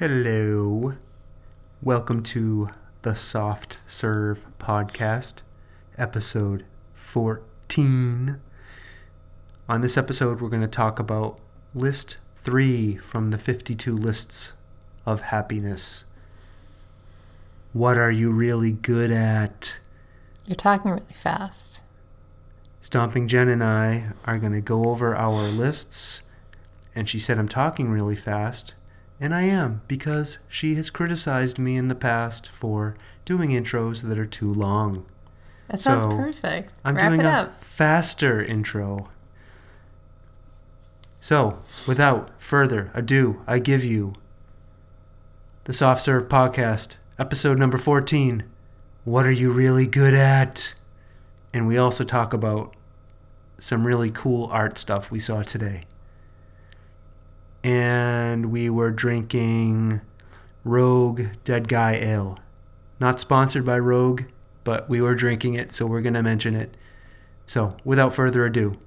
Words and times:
Hello. 0.00 0.94
Welcome 1.82 2.22
to 2.22 2.70
the 3.02 3.14
Soft 3.14 3.76
Serve 3.86 4.46
Podcast, 4.58 5.42
episode 5.98 6.64
14. 6.94 8.40
On 9.68 9.80
this 9.82 9.98
episode, 9.98 10.40
we're 10.40 10.48
going 10.48 10.62
to 10.62 10.68
talk 10.68 10.98
about 10.98 11.38
list 11.74 12.16
three 12.42 12.96
from 12.96 13.30
the 13.30 13.36
52 13.36 13.94
lists 13.94 14.52
of 15.04 15.20
happiness. 15.20 16.04
What 17.74 17.98
are 17.98 18.10
you 18.10 18.30
really 18.30 18.72
good 18.72 19.10
at? 19.10 19.74
You're 20.46 20.56
talking 20.56 20.92
really 20.92 21.12
fast. 21.12 21.82
Stomping 22.80 23.28
Jen 23.28 23.50
and 23.50 23.62
I 23.62 24.12
are 24.24 24.38
going 24.38 24.54
to 24.54 24.62
go 24.62 24.84
over 24.86 25.14
our 25.14 25.48
lists, 25.48 26.22
and 26.94 27.06
she 27.06 27.20
said 27.20 27.38
I'm 27.38 27.50
talking 27.50 27.90
really 27.90 28.16
fast, 28.16 28.72
and 29.20 29.34
I 29.34 29.42
am 29.42 29.82
because 29.86 30.38
she 30.48 30.74
has 30.76 30.90
criticized 30.90 31.58
me 31.58 31.76
in 31.76 31.88
the 31.88 31.94
past 31.94 32.48
for 32.48 32.96
doing 33.24 33.50
intros 33.50 34.02
that 34.02 34.18
are 34.18 34.26
too 34.26 34.52
long. 34.52 35.06
That 35.68 35.78
sounds 35.80 36.02
So, 36.02 36.10
perfect. 36.10 36.72
I'm 36.84 36.96
Wrap 36.96 37.08
doing 37.10 37.20
it 37.20 37.26
a 37.26 37.30
up. 37.30 37.62
faster 37.62 38.42
intro. 38.42 39.08
So, 41.20 41.58
without 41.86 42.30
further 42.42 42.90
ado, 42.94 43.42
I 43.46 43.58
give 43.58 43.84
you 43.84 44.14
the 45.64 45.74
Soft 45.74 46.02
Serve 46.04 46.28
Podcast, 46.28 46.94
episode 47.18 47.58
number 47.58 47.78
14. 47.78 48.42
What 49.04 49.26
are 49.26 49.30
you 49.32 49.52
really 49.52 49.86
good 49.86 50.14
at? 50.14 50.74
And 51.52 51.66
we 51.68 51.76
also 51.76 52.04
talk 52.04 52.32
about 52.32 52.74
some 53.58 53.86
really 53.86 54.10
cool 54.10 54.46
art 54.46 54.78
stuff 54.78 55.10
we 55.10 55.20
saw 55.20 55.42
today. 55.42 55.82
And 57.62 58.50
we 58.50 58.70
were 58.70 58.90
drinking 58.90 60.00
Rogue 60.64 61.22
Dead 61.44 61.68
Guy 61.68 61.94
Ale. 61.94 62.38
Not 62.98 63.20
sponsored 63.20 63.64
by 63.64 63.78
Rogue, 63.78 64.22
but 64.64 64.88
we 64.88 65.00
were 65.00 65.14
drinking 65.14 65.54
it, 65.54 65.74
so 65.74 65.86
we're 65.86 66.02
going 66.02 66.14
to 66.14 66.22
mention 66.22 66.54
it. 66.54 66.74
So, 67.46 67.76
without 67.84 68.14
further 68.14 68.44
ado, 68.44 68.78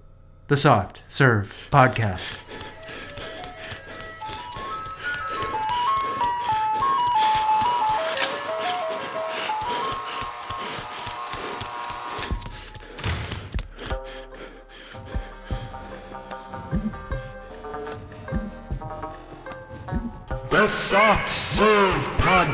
the 0.47 0.57
Soft 0.57 1.01
Serve 1.09 1.67
Podcast. 1.71 2.37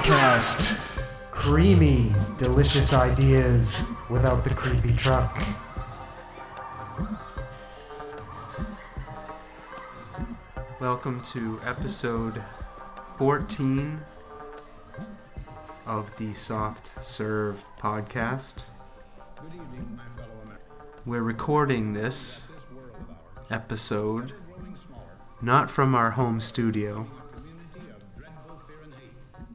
Podcast. 0.10 0.76
Creamy, 1.30 2.12
delicious 2.40 2.94
ideas 2.94 3.80
without 4.10 4.44
the 4.44 4.50
creepy 4.50 4.92
truck. 4.96 5.40
Welcome 10.82 11.24
to 11.34 11.60
episode 11.64 12.42
14 13.20 14.02
of 15.86 16.10
the 16.18 16.34
Soft 16.34 16.90
Serve 17.04 17.64
Podcast. 17.80 18.64
We're 21.06 21.22
recording 21.22 21.94
this 21.94 22.42
episode 23.52 24.34
not 25.40 25.70
from 25.70 25.94
our 25.94 26.12
home 26.12 26.42
studio, 26.42 27.06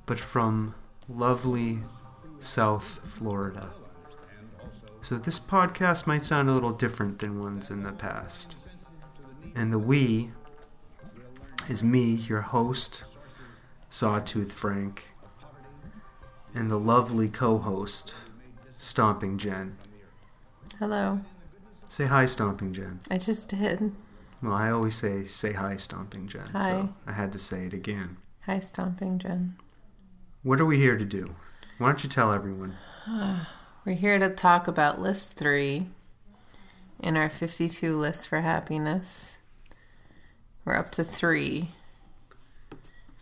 but 0.06 0.19
from 0.19 0.74
lovely 1.08 1.80
South 2.41 3.00
Florida. 3.05 3.70
So 5.02 5.16
this 5.19 5.38
podcast 5.38 6.06
might 6.06 6.24
sound 6.24 6.48
a 6.48 6.53
little 6.53 6.72
different 6.72 7.19
than 7.19 7.41
ones 7.42 7.70
in 7.70 7.82
the 7.82 7.92
past. 7.92 8.56
And 9.54 9.72
the 9.72 9.78
we 9.78 10.31
is 11.69 11.82
me, 11.82 12.14
your 12.14 12.41
host, 12.41 13.04
Sawtooth 13.91 14.53
Frank, 14.53 15.04
and 16.54 16.70
the 16.70 16.78
lovely 16.78 17.28
co 17.28 17.59
host, 17.59 18.14
Stomping 18.78 19.38
Jen. 19.38 19.76
Hello. 20.78 21.20
Say 21.88 22.06
hi, 22.06 22.26
Stomping 22.26 22.72
Jen. 22.72 23.00
I 23.10 23.19
just 23.19 23.48
did. 23.48 23.93
Well, 24.43 24.53
I 24.53 24.70
always 24.70 24.97
say, 24.97 25.26
say 25.26 25.53
hi, 25.53 25.76
Stomping 25.76 26.28
Jen. 26.28 26.48
Hi. 26.53 26.70
So 26.70 26.94
I 27.06 27.12
had 27.12 27.32
to 27.32 27.38
say 27.38 27.66
it 27.66 27.72
again. 27.72 28.16
Hi, 28.43 28.60
Stomping 28.60 29.19
Jen. 29.19 29.56
What 30.44 30.60
are 30.60 30.66
we 30.66 30.77
here 30.77 30.99
to 30.99 31.06
do? 31.06 31.37
Why 31.78 31.87
don't 31.87 32.05
you 32.05 32.10
tell 32.10 32.31
everyone? 32.31 32.77
We're 33.87 33.94
here 33.94 34.19
to 34.19 34.28
talk 34.28 34.69
about 34.69 35.00
list 35.00 35.32
three 35.32 35.87
in 37.00 37.16
our 37.16 37.31
52 37.31 37.97
list 37.97 38.28
for 38.28 38.43
happiness. 38.43 39.38
We're 40.66 40.77
up 40.77 40.93
to 40.93 41.05
three. 41.05 41.71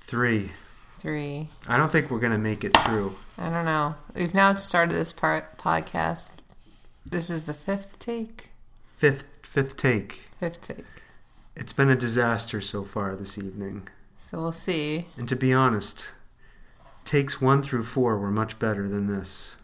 Three. 0.00 0.50
Three. 0.98 1.48
I 1.68 1.76
don't 1.76 1.92
think 1.92 2.10
we're 2.10 2.18
going 2.18 2.32
to 2.32 2.38
make 2.38 2.64
it 2.64 2.76
through. 2.78 3.14
I 3.38 3.50
don't 3.50 3.66
know. 3.66 3.94
We've 4.16 4.34
now 4.34 4.54
started 4.54 4.96
this 4.96 5.12
part 5.12 5.56
podcast. 5.58 6.32
This 7.06 7.30
is 7.30 7.44
the 7.44 7.54
fifth 7.54 8.00
take. 8.00 8.48
Fifth, 8.98 9.22
fifth 9.42 9.76
take. 9.76 10.22
Fifth 10.40 10.60
take. 10.60 10.86
It's 11.54 11.72
been 11.72 11.88
a 11.88 11.94
disaster 11.94 12.60
so 12.60 12.82
far 12.82 13.14
this 13.14 13.38
evening. 13.38 13.86
So 14.18 14.40
we'll 14.40 14.50
see. 14.50 15.06
And 15.16 15.28
to 15.28 15.36
be 15.36 15.52
honest, 15.52 16.06
takes 17.04 17.40
one 17.40 17.62
through 17.62 17.84
four 17.84 18.18
were 18.18 18.30
much 18.30 18.58
better 18.58 18.88
than 18.88 19.06
this. 19.06 19.56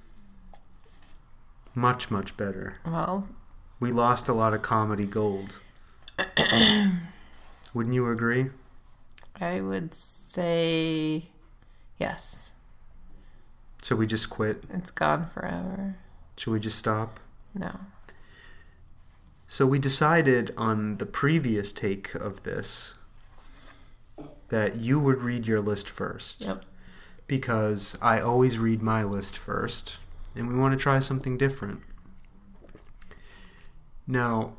Much, 1.75 2.11
much 2.11 2.37
better. 2.37 2.77
Well, 2.85 3.29
We 3.81 3.93
lost 3.93 4.29
a 4.29 4.33
lot 4.33 4.55
of 4.55 4.63
comedy 4.63 5.05
gold. 5.05 5.51
Wouldn't 7.75 7.95
you 7.95 8.09
agree? 8.11 8.47
I 9.41 9.61
would 9.61 9.95
say 9.95 11.27
yes. 11.99 12.51
Should 13.85 13.99
we 13.99 14.07
just 14.09 14.29
quit? 14.29 14.65
It's 14.73 14.91
gone 14.91 15.27
forever. 15.27 15.97
Should 16.37 16.53
we 16.53 16.59
just 16.61 16.79
stop? 16.79 17.21
No. 17.55 17.79
So 19.47 19.65
we 19.65 19.79
decided 19.79 20.53
on 20.57 20.97
the 20.97 21.07
previous 21.07 21.73
take 21.73 22.15
of 22.15 22.43
this 22.43 22.95
that 24.49 24.77
you 24.77 24.99
would 24.99 25.19
read 25.23 25.47
your 25.47 25.61
list 25.61 25.89
first. 25.89 26.41
Yep. 26.41 26.65
Because 27.29 27.97
I 28.03 28.21
always 28.21 28.59
read 28.59 28.83
my 28.83 29.05
list 29.05 29.39
first, 29.39 29.99
and 30.35 30.49
we 30.49 30.57
want 30.57 30.73
to 30.73 30.83
try 30.83 30.99
something 30.99 31.39
different. 31.39 31.83
Now, 34.07 34.55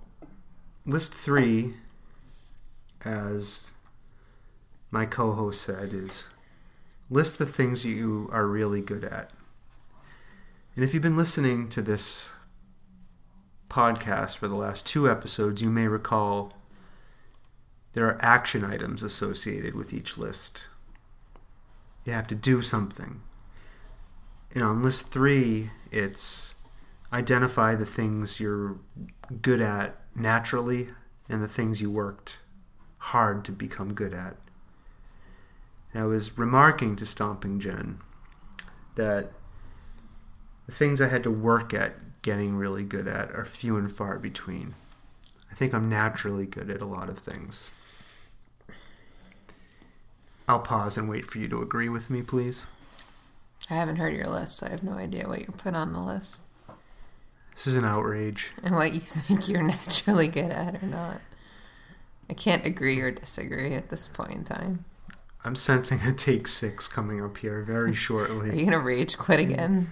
list 0.85 1.13
three, 1.13 1.73
as 3.03 3.71
my 4.91 5.05
co 5.05 5.33
host 5.33 5.61
said, 5.61 5.91
is 5.91 6.29
list 7.09 7.39
the 7.39 7.45
things 7.45 7.85
you 7.85 8.29
are 8.31 8.45
really 8.45 8.81
good 8.81 9.03
at. 9.03 9.31
And 10.75 10.85
if 10.85 10.93
you've 10.93 11.03
been 11.03 11.17
listening 11.17 11.67
to 11.69 11.81
this 11.81 12.29
podcast 13.69 14.37
for 14.37 14.47
the 14.47 14.55
last 14.55 14.87
two 14.87 15.09
episodes, 15.09 15.61
you 15.61 15.69
may 15.69 15.87
recall 15.87 16.53
there 17.93 18.05
are 18.05 18.19
action 18.21 18.63
items 18.63 19.03
associated 19.03 19.75
with 19.75 19.93
each 19.93 20.17
list. 20.17 20.61
You 22.09 22.15
have 22.15 22.27
to 22.29 22.35
do 22.35 22.63
something. 22.63 23.21
And 24.55 24.63
on 24.63 24.81
list 24.81 25.11
three, 25.11 25.69
it's 25.91 26.55
identify 27.13 27.75
the 27.75 27.85
things 27.85 28.39
you're 28.39 28.79
good 29.43 29.61
at 29.61 29.95
naturally 30.15 30.89
and 31.29 31.43
the 31.43 31.47
things 31.47 31.81
you 31.81 31.91
worked 31.91 32.37
hard 32.97 33.45
to 33.45 33.51
become 33.51 33.93
good 33.93 34.15
at. 34.15 34.37
And 35.93 36.01
I 36.01 36.07
was 36.07 36.35
remarking 36.35 36.95
to 36.95 37.05
Stomping 37.05 37.59
Jen 37.59 37.99
that 38.95 39.31
the 40.65 40.71
things 40.71 41.01
I 41.01 41.09
had 41.09 41.21
to 41.21 41.31
work 41.31 41.75
at 41.75 42.23
getting 42.23 42.55
really 42.55 42.83
good 42.83 43.07
at 43.07 43.29
are 43.35 43.45
few 43.45 43.77
and 43.77 43.95
far 43.95 44.17
between. 44.17 44.73
I 45.51 45.53
think 45.53 45.75
I'm 45.75 45.89
naturally 45.89 46.47
good 46.47 46.71
at 46.71 46.81
a 46.81 46.87
lot 46.87 47.07
of 47.07 47.19
things. 47.19 47.69
I'll 50.49 50.59
pause 50.59 50.97
and 50.97 51.07
wait 51.07 51.27
for 51.27 51.37
you 51.37 51.47
to 51.49 51.61
agree 51.61 51.89
with 51.89 52.09
me, 52.09 52.23
please. 52.23 52.65
I 53.69 53.75
haven't 53.75 53.97
heard 53.97 54.15
your 54.15 54.25
list, 54.25 54.57
so 54.57 54.65
I 54.65 54.71
have 54.71 54.81
no 54.81 54.93
idea 54.93 55.27
what 55.27 55.41
you 55.41 55.53
put 55.55 55.75
on 55.75 55.93
the 55.93 56.01
list 56.01 56.41
This 57.53 57.67
is 57.67 57.75
an 57.75 57.85
outrage. 57.85 58.47
and 58.63 58.73
what 58.73 58.91
you 58.91 58.99
think 59.01 59.47
you're 59.47 59.61
naturally 59.61 60.27
good 60.27 60.49
at 60.49 60.81
or 60.81 60.87
not. 60.87 61.21
I 62.31 62.33
can't 62.33 62.65
agree 62.65 62.99
or 62.99 63.11
disagree 63.11 63.75
at 63.75 63.89
this 63.89 64.07
point 64.07 64.31
in 64.31 64.43
time. 64.43 64.85
I'm 65.45 65.55
sensing 65.55 66.01
a 66.01 66.13
take 66.13 66.47
six 66.47 66.87
coming 66.87 67.23
up 67.23 67.37
here 67.37 67.61
very 67.61 67.93
shortly. 68.07 68.49
Are 68.49 68.55
you 68.55 68.65
gonna 68.65 68.79
rage 68.79 69.19
quit 69.19 69.39
mm. 69.39 69.51
again? 69.51 69.91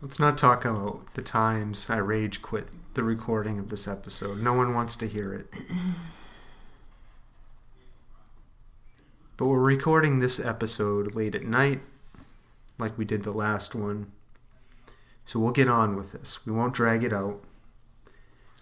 Let's 0.00 0.18
not 0.18 0.38
talk 0.38 0.64
about 0.64 1.02
the 1.12 1.22
times 1.22 1.90
I 1.90 1.98
rage 1.98 2.40
quit 2.40 2.68
the 2.94 3.02
recording 3.02 3.58
of 3.58 3.68
this 3.68 3.86
episode. 3.86 4.40
No 4.40 4.54
one 4.54 4.72
wants 4.72 4.96
to 4.96 5.06
hear 5.06 5.34
it. 5.34 5.52
But 9.38 9.48
we're 9.48 9.60
recording 9.60 10.20
this 10.20 10.40
episode 10.40 11.14
late 11.14 11.34
at 11.34 11.44
night, 11.44 11.80
like 12.78 12.96
we 12.96 13.04
did 13.04 13.22
the 13.22 13.32
last 13.32 13.74
one. 13.74 14.10
So 15.26 15.38
we'll 15.38 15.52
get 15.52 15.68
on 15.68 15.94
with 15.94 16.12
this. 16.12 16.46
We 16.46 16.52
won't 16.52 16.72
drag 16.72 17.04
it 17.04 17.12
out. 17.12 17.44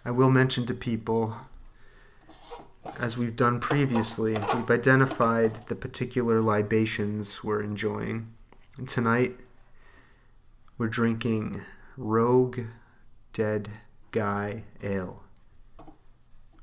I 0.03 0.11
will 0.11 0.29
mention 0.29 0.65
to 0.65 0.73
people, 0.73 1.37
as 2.99 3.17
we've 3.17 3.37
done 3.37 3.61
previously, 3.61 4.33
we've 4.33 4.69
identified 4.69 5.65
the 5.67 5.75
particular 5.75 6.41
libations 6.41 7.41
we're 7.41 7.63
enjoying. 7.63 8.33
And 8.77 8.89
tonight, 8.89 9.37
we're 10.77 10.89
drinking 10.89 11.61
Rogue 11.95 12.59
Dead 13.31 13.69
Guy 14.11 14.63
Ale. 14.83 15.23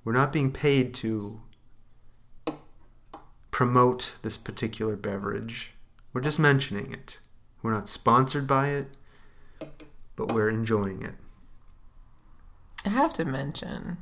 We're 0.05 0.12
not 0.12 0.35
being 0.35 0.53
paid 0.53 0.93
to 0.97 1.41
promote 3.52 4.16
this 4.22 4.37
particular 4.37 4.96
beverage. 4.96 5.75
We're 6.12 6.22
just 6.22 6.40
mentioning 6.40 6.93
it. 6.93 7.19
We're 7.62 7.72
not 7.75 7.88
sponsored 7.88 8.49
by 8.49 8.70
it, 8.70 8.87
but 10.16 10.32
we're 10.32 10.49
enjoying 10.49 11.02
it. 11.02 11.14
I 12.84 12.88
have 12.88 13.12
to 13.14 13.25
mention 13.25 13.99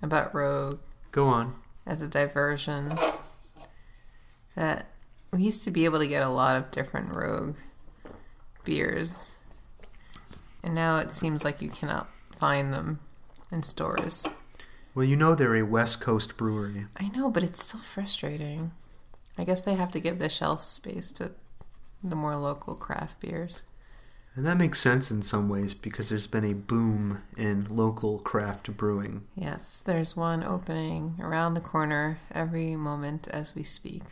about 0.00 0.34
Rogue 0.34 0.80
Go 1.10 1.26
on. 1.26 1.56
as 1.84 2.00
a 2.00 2.08
diversion 2.08 2.96
that 4.54 4.86
we 5.30 5.42
used 5.42 5.64
to 5.64 5.70
be 5.70 5.84
able 5.84 5.98
to 5.98 6.06
get 6.08 6.22
a 6.22 6.28
lot 6.30 6.56
of 6.56 6.70
different 6.70 7.14
Rogue 7.14 7.56
beers, 8.64 9.32
and 10.62 10.74
now 10.74 10.96
it 10.98 11.12
seems 11.12 11.44
like 11.44 11.60
you 11.60 11.68
cannot 11.68 12.08
find 12.34 12.72
them 12.72 13.00
in 13.50 13.62
stores. 13.62 14.26
Well, 14.94 15.04
you 15.04 15.16
know 15.16 15.34
they're 15.34 15.56
a 15.56 15.62
West 15.62 16.00
Coast 16.00 16.36
brewery. 16.36 16.86
I 16.96 17.08
know, 17.08 17.30
but 17.30 17.42
it's 17.42 17.64
still 17.64 17.80
frustrating. 17.80 18.72
I 19.42 19.44
guess 19.44 19.62
they 19.62 19.74
have 19.74 19.90
to 19.90 19.98
give 19.98 20.20
the 20.20 20.28
shelf 20.28 20.60
space 20.60 21.10
to 21.14 21.32
the 22.00 22.14
more 22.14 22.36
local 22.36 22.76
craft 22.76 23.18
beers. 23.18 23.64
And 24.36 24.46
that 24.46 24.56
makes 24.56 24.78
sense 24.78 25.10
in 25.10 25.24
some 25.24 25.48
ways 25.48 25.74
because 25.74 26.08
there's 26.08 26.28
been 26.28 26.44
a 26.44 26.54
boom 26.54 27.22
in 27.36 27.66
local 27.68 28.20
craft 28.20 28.76
brewing. 28.76 29.26
Yes, 29.34 29.82
there's 29.84 30.16
one 30.16 30.44
opening 30.44 31.16
around 31.20 31.54
the 31.54 31.60
corner 31.60 32.20
every 32.30 32.76
moment 32.76 33.26
as 33.32 33.56
we 33.56 33.64
speak. 33.64 34.04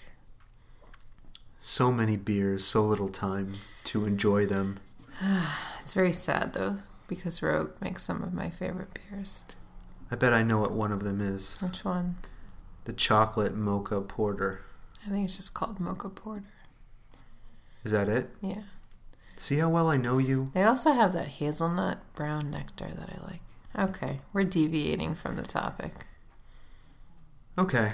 So 1.62 1.92
many 1.92 2.16
beers, 2.16 2.64
so 2.64 2.84
little 2.84 3.08
time 3.08 3.52
to 3.84 4.06
enjoy 4.06 4.46
them. 4.46 4.80
It's 5.78 5.92
very 5.92 6.12
sad 6.12 6.54
though, 6.54 6.78
because 7.06 7.40
Rogue 7.40 7.70
makes 7.80 8.02
some 8.02 8.24
of 8.24 8.34
my 8.34 8.50
favorite 8.50 8.98
beers. 9.08 9.42
I 10.10 10.16
bet 10.16 10.32
I 10.32 10.42
know 10.42 10.58
what 10.58 10.72
one 10.72 10.90
of 10.90 11.04
them 11.04 11.20
is. 11.20 11.56
Which 11.60 11.84
one? 11.84 12.16
The 12.84 12.92
chocolate 12.92 13.54
mocha 13.54 14.00
porter. 14.00 14.62
I 15.06 15.10
think 15.10 15.24
it's 15.24 15.36
just 15.36 15.54
called 15.54 15.80
Mocha 15.80 16.08
Porter. 16.08 16.44
Is 17.84 17.92
that 17.92 18.08
it? 18.08 18.30
Yeah. 18.40 18.62
See 19.36 19.56
how 19.58 19.70
well 19.70 19.88
I 19.88 19.96
know 19.96 20.18
you? 20.18 20.50
They 20.52 20.64
also 20.64 20.92
have 20.92 21.14
that 21.14 21.28
hazelnut 21.28 22.00
brown 22.14 22.50
nectar 22.50 22.88
that 22.88 23.08
I 23.08 23.26
like. 23.26 23.40
Okay, 23.78 24.20
we're 24.32 24.44
deviating 24.44 25.14
from 25.14 25.36
the 25.36 25.42
topic. 25.42 25.92
Okay. 27.56 27.92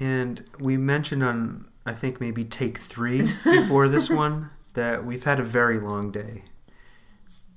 And 0.00 0.44
we 0.58 0.76
mentioned 0.76 1.22
on, 1.22 1.68
I 1.86 1.92
think 1.92 2.20
maybe 2.20 2.44
take 2.44 2.78
three 2.78 3.22
before 3.44 3.88
this 3.88 4.10
one, 4.10 4.50
that 4.74 5.04
we've 5.04 5.24
had 5.24 5.40
a 5.40 5.44
very 5.44 5.78
long 5.78 6.10
day. 6.10 6.44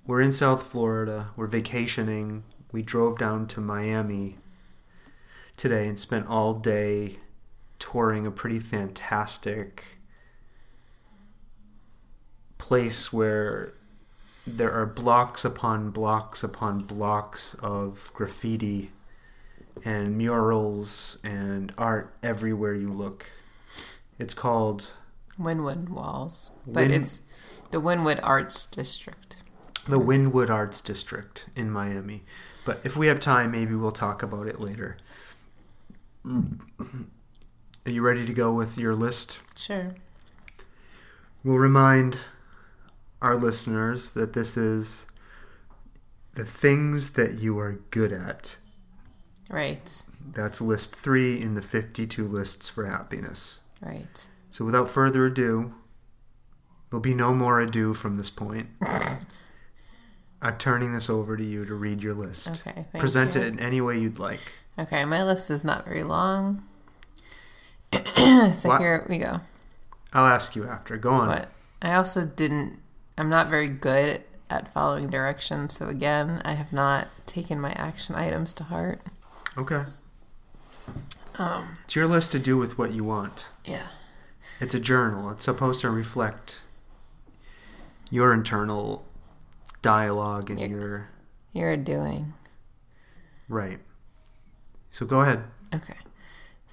We're 0.06 0.22
in 0.22 0.32
South 0.32 0.64
Florida, 0.64 1.30
we're 1.36 1.48
vacationing. 1.48 2.44
We 2.72 2.82
drove 2.82 3.18
down 3.18 3.48
to 3.48 3.62
Miami 3.62 4.38
today 5.58 5.88
and 5.88 6.00
spent 6.00 6.28
all 6.28 6.54
day 6.54 7.18
touring 7.81 8.25
a 8.28 8.31
pretty 8.31 8.60
fantastic 8.60 9.83
place 12.57 13.12
where 13.12 13.74
there 14.45 14.72
are 14.72 14.86
blocks 14.86 15.44
upon 15.44 15.89
blocks 15.89 16.44
upon 16.44 16.80
blocks 16.80 17.56
of 17.62 18.12
graffiti 18.13 18.92
and 19.83 20.18
murals 20.18 21.19
and 21.24 21.74
art 21.78 22.13
everywhere 22.22 22.75
you 22.75 22.94
look. 22.94 23.25
It's 24.19 24.33
called 24.33 24.88
Wynwood 25.39 25.89
Walls. 25.89 26.51
But 26.68 26.88
Win- 26.89 27.01
it's 27.04 27.22
the 27.72 27.81
Wynwood 27.81 28.19
Arts 28.22 28.66
District. 28.68 29.38
the 29.88 30.00
Wynwood 30.00 30.50
Arts 30.51 30.81
District 30.81 31.45
in 31.56 31.72
Miami. 31.72 32.24
But 32.66 32.81
if 32.83 32.95
we 32.95 33.07
have 33.07 33.19
time, 33.19 33.50
maybe 33.51 33.74
we'll 33.74 33.92
talk 33.92 34.22
about 34.22 34.48
it 34.48 34.60
later. 34.62 34.98
Are 37.86 37.92
you 37.92 38.01
ready 38.01 38.25
to 38.25 38.33
go 38.33 38.54
with 38.54 38.78
your 38.78 38.95
list? 38.95 39.39
Sure. 39.56 39.95
We'll 41.44 41.57
remind 41.57 42.18
our 43.22 43.36
listeners 43.36 44.12
that 44.12 44.33
this 44.33 44.56
is 44.56 45.06
the 46.36 46.45
things 46.45 47.13
that 47.13 47.39
you 47.39 47.57
are 47.60 47.80
good 47.89 48.13
at. 48.13 48.57
Right. 49.50 50.04
That's 50.33 50.62
list 50.62 50.95
three 50.95 51.42
in 51.42 51.56
the 51.56 51.62
52 51.62 52.28
lists 52.28 52.69
for 52.69 52.86
happiness. 52.86 53.60
Right. 53.81 54.30
So 54.51 54.63
without 54.63 54.89
further 54.89 55.25
ado, 55.25 55.74
there'll 56.89 57.01
be 57.01 57.16
no 57.16 57.33
more 57.33 57.60
ado 57.60 57.94
from 57.94 58.16
this 58.16 58.30
point. 58.30 58.69
I'm 60.42 60.57
turning 60.57 60.94
this 60.94 61.10
over 61.10 61.36
to 61.36 61.44
you 61.44 61.66
to 61.66 61.74
read 61.74 62.01
your 62.01 62.13
list. 62.13 62.48
Okay. 62.48 62.86
Present 62.98 63.36
you. 63.36 63.42
it 63.42 63.48
in 63.48 63.60
any 63.60 63.81
way 63.81 64.00
you'd 64.00 64.19
like. 64.19 64.39
Okay, 64.78 65.06
my 65.06 65.24
list 65.24 65.51
is 65.51 65.63
not 65.63 65.86
very 65.86 66.04
long. 66.04 66.63
so 68.54 68.70
What? 68.70 68.80
here 68.82 69.06
we 69.10 69.18
go. 69.18 69.42
I'll 70.14 70.26
ask 70.26 70.56
you 70.56 70.68
after. 70.68 70.98
Go 70.98 71.12
on. 71.12 71.28
But 71.28 71.50
I 71.82 71.94
also 71.96 72.26
didn't, 72.26 72.80
I'm 73.18 73.30
not 73.30 73.50
very 73.50 73.70
good 73.70 74.24
at 74.50 74.72
following 74.74 75.10
directions. 75.10 75.74
So 75.78 75.88
again, 75.88 76.42
I 76.46 76.54
have 76.54 76.74
not 76.74 77.08
taken 77.26 77.60
my 77.60 77.72
action 77.74 78.16
items 78.16 78.54
to 78.56 78.64
heart. 78.66 79.02
Okay. 79.58 79.84
Um, 81.38 81.78
It's 81.86 81.96
your 81.96 82.08
list 82.08 82.32
to 82.34 82.40
do 82.40 82.58
with 82.58 82.78
what 82.78 82.92
you 82.94 83.04
want. 83.04 83.46
yeah. 83.66 83.88
It's 84.60 84.74
a 84.76 84.80
journal. 84.80 85.32
It's 85.32 85.46
supposed 85.46 85.82
to 85.82 85.90
reflect 85.90 86.58
your 88.12 88.32
internal 88.34 89.04
dialogue 89.82 90.52
and 90.52 90.60
Yeah. 90.60 90.68
your 90.68 91.10
You're 91.54 91.78
doing. 91.78 92.34
right. 93.50 93.80
So 94.92 95.06
go 95.06 95.22
ahead. 95.22 95.44
Okay. 95.74 95.96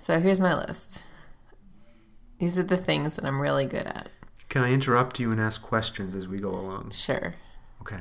So 0.00 0.20
here's 0.20 0.40
my 0.40 0.54
list. 0.54 1.04
These 2.38 2.58
are 2.58 2.62
the 2.62 2.76
things 2.76 3.16
that 3.16 3.24
I'm 3.24 3.40
really 3.40 3.66
good 3.66 3.86
at. 3.86 4.08
Can 4.48 4.62
I 4.62 4.72
interrupt 4.72 5.18
you 5.20 5.30
and 5.32 5.40
ask 5.40 5.60
questions 5.60 6.14
as 6.14 6.26
we 6.28 6.38
go 6.38 6.50
along? 6.50 6.92
Sure. 6.92 7.34
Okay. 7.82 8.00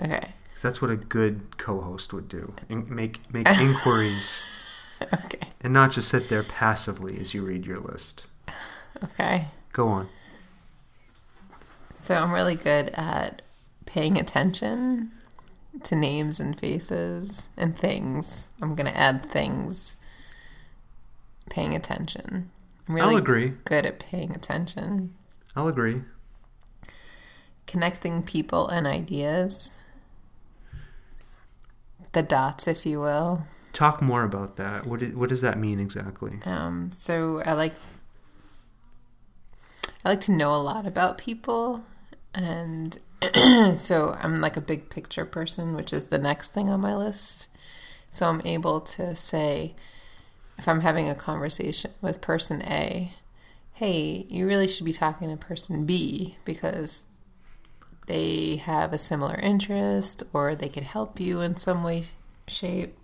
Okay. 0.00 0.30
that's 0.60 0.80
what 0.80 0.90
a 0.90 0.96
good 0.96 1.58
co-host 1.58 2.12
would 2.12 2.28
do. 2.28 2.54
In- 2.68 2.92
make 2.94 3.20
make 3.32 3.46
inquiries 3.60 4.40
Okay. 5.12 5.48
and 5.60 5.72
not 5.72 5.92
just 5.92 6.08
sit 6.08 6.28
there 6.28 6.42
passively 6.42 7.18
as 7.20 7.34
you 7.34 7.44
read 7.44 7.64
your 7.66 7.80
list. 7.80 8.24
Okay. 9.04 9.46
Go 9.72 9.88
on. 9.88 10.08
So 12.00 12.14
I'm 12.16 12.32
really 12.32 12.54
good 12.56 12.90
at 12.94 13.42
paying 13.86 14.18
attention 14.18 15.12
to 15.84 15.94
names 15.94 16.40
and 16.40 16.58
faces 16.58 17.48
and 17.56 17.76
things. 17.78 18.50
I'm 18.60 18.74
going 18.74 18.90
to 18.90 18.96
add 18.96 19.22
things. 19.22 19.96
Paying 21.50 21.74
attention. 21.74 22.50
I'm 22.88 22.94
really 22.94 23.14
I'll 23.14 23.16
agree. 23.16 23.54
good 23.64 23.86
at 23.86 23.98
paying 23.98 24.32
attention. 24.32 25.14
I'll 25.54 25.68
agree. 25.68 26.02
Connecting 27.66 28.22
people 28.22 28.68
and 28.68 28.86
ideas. 28.86 29.70
The 32.12 32.22
dots, 32.22 32.66
if 32.66 32.84
you 32.84 33.00
will. 33.00 33.46
Talk 33.72 34.02
more 34.02 34.24
about 34.24 34.56
that. 34.56 34.86
What 34.86 35.02
is, 35.02 35.14
what 35.14 35.28
does 35.30 35.40
that 35.40 35.58
mean 35.58 35.80
exactly? 35.80 36.40
Um, 36.44 36.90
so 36.92 37.42
I 37.46 37.54
like 37.54 37.74
I 40.04 40.10
like 40.10 40.20
to 40.22 40.32
know 40.32 40.52
a 40.54 40.56
lot 40.56 40.86
about 40.86 41.16
people, 41.16 41.84
and 42.34 42.98
so 43.74 44.16
I'm 44.20 44.40
like 44.40 44.56
a 44.56 44.60
big 44.60 44.90
picture 44.90 45.24
person, 45.24 45.74
which 45.74 45.92
is 45.92 46.06
the 46.06 46.18
next 46.18 46.52
thing 46.52 46.68
on 46.68 46.80
my 46.80 46.94
list. 46.94 47.46
So 48.10 48.26
I'm 48.28 48.42
able 48.44 48.80
to 48.80 49.14
say, 49.16 49.74
if 50.58 50.68
I'm 50.68 50.80
having 50.80 51.08
a 51.08 51.14
conversation 51.14 51.92
with 52.00 52.20
person 52.20 52.62
A, 52.62 53.14
hey, 53.74 54.26
you 54.28 54.46
really 54.46 54.68
should 54.68 54.84
be 54.84 54.92
talking 54.92 55.28
to 55.30 55.36
person 55.36 55.84
B 55.86 56.36
because 56.44 57.04
they 58.06 58.56
have 58.56 58.92
a 58.92 58.98
similar 58.98 59.36
interest 59.36 60.22
or 60.32 60.54
they 60.54 60.68
could 60.68 60.82
help 60.82 61.18
you 61.20 61.40
in 61.40 61.56
some 61.56 61.82
way, 61.82 62.04
shape, 62.46 62.96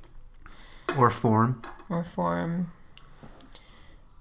Or 0.97 1.11
form? 1.11 1.63
or 1.89 2.05
form. 2.05 2.73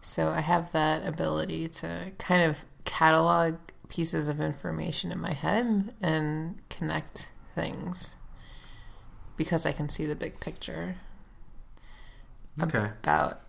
So 0.01 0.29
I 0.29 0.41
have 0.41 0.71
that 0.71 1.05
ability 1.05 1.67
to 1.69 2.11
kind 2.17 2.43
of 2.43 2.63
catalog 2.85 3.57
pieces 3.89 4.27
of 4.27 4.39
information 4.39 5.11
in 5.11 5.19
my 5.19 5.33
head 5.33 5.93
and 6.01 6.59
connect 6.69 7.31
things 7.55 8.15
because 9.35 9.65
I 9.65 9.71
can 9.71 9.89
see 9.89 10.05
the 10.05 10.15
big 10.15 10.39
picture 10.39 10.95
Okay. 12.61 12.89
about 13.03 13.41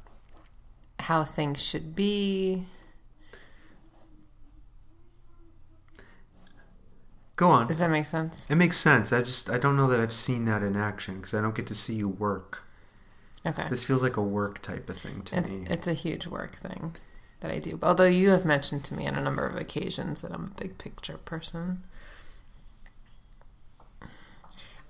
how 1.00 1.24
things 1.24 1.62
should 1.62 1.94
be. 1.94 2.66
Go 7.36 7.50
on. 7.50 7.68
Does 7.68 7.78
that 7.78 7.90
make 7.90 8.06
sense? 8.06 8.46
It 8.50 8.56
makes 8.56 8.78
sense. 8.78 9.12
I 9.12 9.22
just 9.22 9.48
I 9.48 9.58
don't 9.58 9.76
know 9.76 9.86
that 9.88 10.00
I've 10.00 10.12
seen 10.12 10.44
that 10.46 10.62
in 10.62 10.76
action 10.76 11.16
because 11.18 11.34
I 11.34 11.40
don't 11.40 11.54
get 11.54 11.66
to 11.68 11.74
see 11.74 11.94
you 11.94 12.08
work. 12.08 12.64
Okay. 13.46 13.66
This 13.70 13.84
feels 13.84 14.02
like 14.02 14.16
a 14.16 14.22
work 14.22 14.60
type 14.60 14.88
of 14.90 14.98
thing 14.98 15.22
to 15.26 15.38
It's 15.38 15.48
me. 15.48 15.64
it's 15.70 15.86
a 15.86 15.92
huge 15.94 16.26
work 16.26 16.56
thing 16.56 16.96
that 17.40 17.52
I 17.52 17.60
do. 17.60 17.78
Although 17.82 18.06
you 18.06 18.30
have 18.30 18.44
mentioned 18.44 18.82
to 18.84 18.94
me 18.94 19.06
on 19.06 19.14
a 19.14 19.20
number 19.22 19.46
of 19.46 19.54
occasions 19.54 20.20
that 20.22 20.32
I'm 20.32 20.52
a 20.56 20.60
big 20.60 20.78
picture 20.78 21.18
person. 21.18 21.84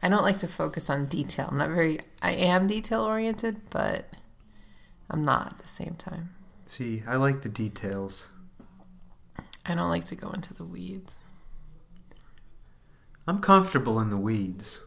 I 0.02 0.08
don't 0.08 0.22
like 0.22 0.38
to 0.38 0.48
focus 0.48 0.88
on 0.88 1.06
detail. 1.06 1.48
I'm 1.50 1.58
not 1.58 1.70
very 1.70 1.98
I 2.22 2.32
am 2.32 2.66
detail 2.66 3.02
oriented, 3.02 3.60
but 3.70 4.10
I'm 5.10 5.24
not 5.24 5.54
at 5.54 5.58
the 5.58 5.68
same 5.68 5.94
time. 5.98 6.30
See, 6.66 7.02
I 7.06 7.16
like 7.16 7.42
the 7.42 7.48
details. 7.48 8.26
I 9.66 9.74
don't 9.74 9.88
like 9.88 10.04
to 10.06 10.14
go 10.14 10.30
into 10.30 10.54
the 10.54 10.64
weeds. 10.64 11.18
I'm 13.26 13.40
comfortable 13.40 14.00
in 14.00 14.08
the 14.10 14.18
weeds, 14.20 14.84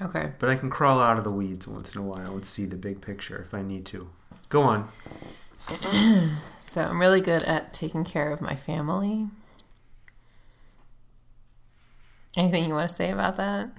Okay. 0.00 0.32
but 0.40 0.48
I 0.48 0.56
can 0.56 0.68
crawl 0.68 0.98
out 1.00 1.16
of 1.18 1.22
the 1.22 1.30
weeds 1.30 1.68
once 1.68 1.94
in 1.94 2.00
a 2.00 2.04
while 2.04 2.34
and 2.34 2.44
see 2.44 2.64
the 2.66 2.74
big 2.74 3.00
picture 3.00 3.44
if 3.46 3.54
I 3.54 3.62
need 3.62 3.86
to. 3.86 4.10
Go 4.48 4.62
on. 4.62 4.88
So 6.64 6.80
I'm 6.82 6.98
really 7.00 7.20
good 7.20 7.42
at 7.42 7.74
taking 7.74 8.02
care 8.02 8.32
of 8.32 8.40
my 8.40 8.56
family. 8.56 9.28
Anything 12.36 12.64
you 12.64 12.74
want 12.74 12.88
to 12.90 12.96
say 12.96 13.10
about 13.10 13.36
that? 13.36 13.70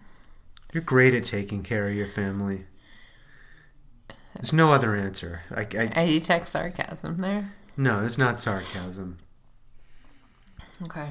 You're 0.73 0.83
great 0.83 1.13
at 1.15 1.25
taking 1.25 1.63
care 1.63 1.87
of 1.87 1.95
your 1.95 2.07
family. 2.07 2.65
There's 4.35 4.53
no 4.53 4.71
other 4.71 4.95
answer. 4.95 5.43
I, 5.51 5.61
I, 5.61 5.91
I 5.95 6.05
detect 6.07 6.47
sarcasm 6.49 7.17
there. 7.19 7.53
no, 7.77 8.03
it's 8.03 8.17
not 8.17 8.41
sarcasm. 8.41 9.19
Okay. 10.83 11.09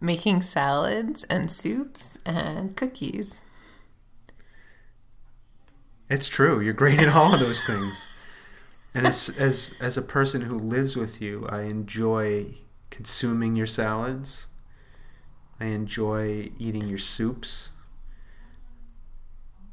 Making 0.00 0.42
salads 0.42 1.24
and 1.24 1.50
soups 1.50 2.18
and 2.24 2.74
cookies. 2.76 3.42
It's 6.08 6.28
true. 6.28 6.60
You're 6.60 6.72
great 6.72 7.00
at 7.00 7.14
all 7.14 7.34
of 7.34 7.40
those 7.40 7.64
things. 7.64 8.08
And 8.94 9.06
as 9.06 9.30
as 9.38 9.74
as 9.80 9.96
a 9.96 10.02
person 10.02 10.42
who 10.42 10.58
lives 10.58 10.96
with 10.96 11.22
you, 11.22 11.46
I 11.48 11.62
enjoy 11.62 12.56
consuming 12.90 13.56
your 13.56 13.66
salads. 13.66 14.46
I 15.60 15.66
enjoy 15.66 16.50
eating 16.58 16.88
your 16.88 16.98
soups. 16.98 17.70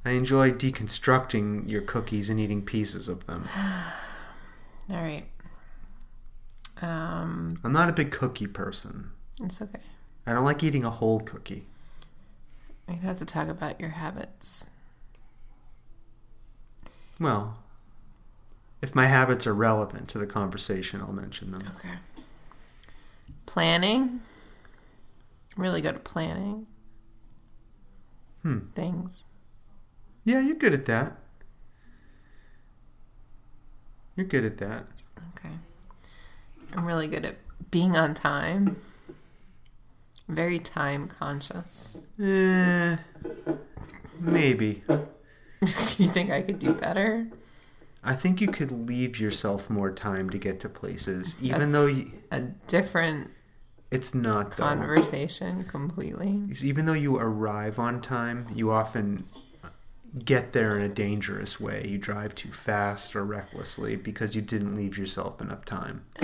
I 0.05 0.11
enjoy 0.11 0.51
deconstructing 0.51 1.69
your 1.69 1.81
cookies 1.81 2.29
and 2.29 2.39
eating 2.39 2.61
pieces 2.63 3.07
of 3.07 3.25
them. 3.25 3.47
All 4.91 5.01
right. 5.01 5.25
Um, 6.81 7.59
I'm 7.63 7.73
not 7.73 7.89
a 7.89 7.93
big 7.93 8.11
cookie 8.11 8.47
person. 8.47 9.11
it's 9.43 9.61
okay. 9.61 9.79
I 10.25 10.33
don't 10.33 10.45
like 10.45 10.63
eating 10.63 10.83
a 10.85 10.89
whole 10.91 11.19
cookie. 11.19 11.65
We 12.87 12.95
have 12.95 13.17
to 13.17 13.25
talk 13.25 13.47
about 13.49 13.79
your 13.79 13.89
habits. 13.89 14.65
Well, 17.19 17.57
if 18.81 18.95
my 18.95 19.07
habits 19.07 19.45
are 19.45 19.53
relevant 19.53 20.07
to 20.09 20.17
the 20.17 20.25
conversation, 20.25 21.01
I'll 21.01 21.11
mention 21.11 21.51
them. 21.51 21.63
Okay. 21.75 21.95
Planning. 23.45 24.21
Really 25.57 25.81
good 25.81 25.95
at 25.95 26.03
planning 26.03 26.67
Hmm. 28.43 28.59
things. 28.73 29.25
Yeah, 30.23 30.39
you're 30.39 30.55
good 30.55 30.73
at 30.73 30.85
that. 30.85 31.17
You're 34.15 34.25
good 34.27 34.45
at 34.45 34.57
that. 34.59 34.87
Okay. 35.37 35.53
I'm 36.73 36.85
really 36.85 37.07
good 37.07 37.25
at 37.25 37.37
being 37.71 37.95
on 37.97 38.13
time. 38.13 38.77
Very 40.27 40.59
time 40.59 41.07
conscious. 41.07 42.03
Eh, 42.21 42.97
maybe. 44.19 44.83
you 45.61 46.07
think 46.09 46.29
I 46.29 46.41
could 46.43 46.59
do 46.59 46.73
better? 46.73 47.27
I 48.03 48.15
think 48.15 48.39
you 48.39 48.47
could 48.47 48.87
leave 48.87 49.19
yourself 49.19 49.69
more 49.69 49.91
time 49.91 50.29
to 50.29 50.37
get 50.37 50.59
to 50.61 50.69
places, 50.69 51.33
even 51.41 51.59
That's- 51.59 51.71
though 51.73 51.87
you, 51.87 52.11
A 52.31 52.41
different 52.67 53.31
it's 53.91 54.13
not 54.13 54.51
though. 54.57 54.63
conversation 54.63 55.63
completely. 55.63 56.43
Even 56.61 56.85
though 56.85 56.93
you 56.93 57.17
arrive 57.17 57.79
on 57.79 58.01
time, 58.01 58.47
you 58.53 58.71
often 58.71 59.25
get 60.25 60.53
there 60.53 60.77
in 60.77 60.83
a 60.83 60.89
dangerous 60.89 61.59
way. 61.59 61.85
You 61.87 61.97
drive 61.97 62.35
too 62.35 62.51
fast 62.51 63.15
or 63.15 63.25
recklessly 63.25 63.95
because 63.95 64.35
you 64.35 64.41
didn't 64.41 64.75
leave 64.75 64.97
yourself 64.97 65.41
enough 65.41 65.65
time. 65.65 66.05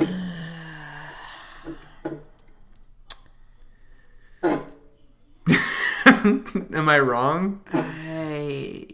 Am 6.73 6.89
I 6.89 6.99
wrong? 6.99 7.61
I 7.71 8.85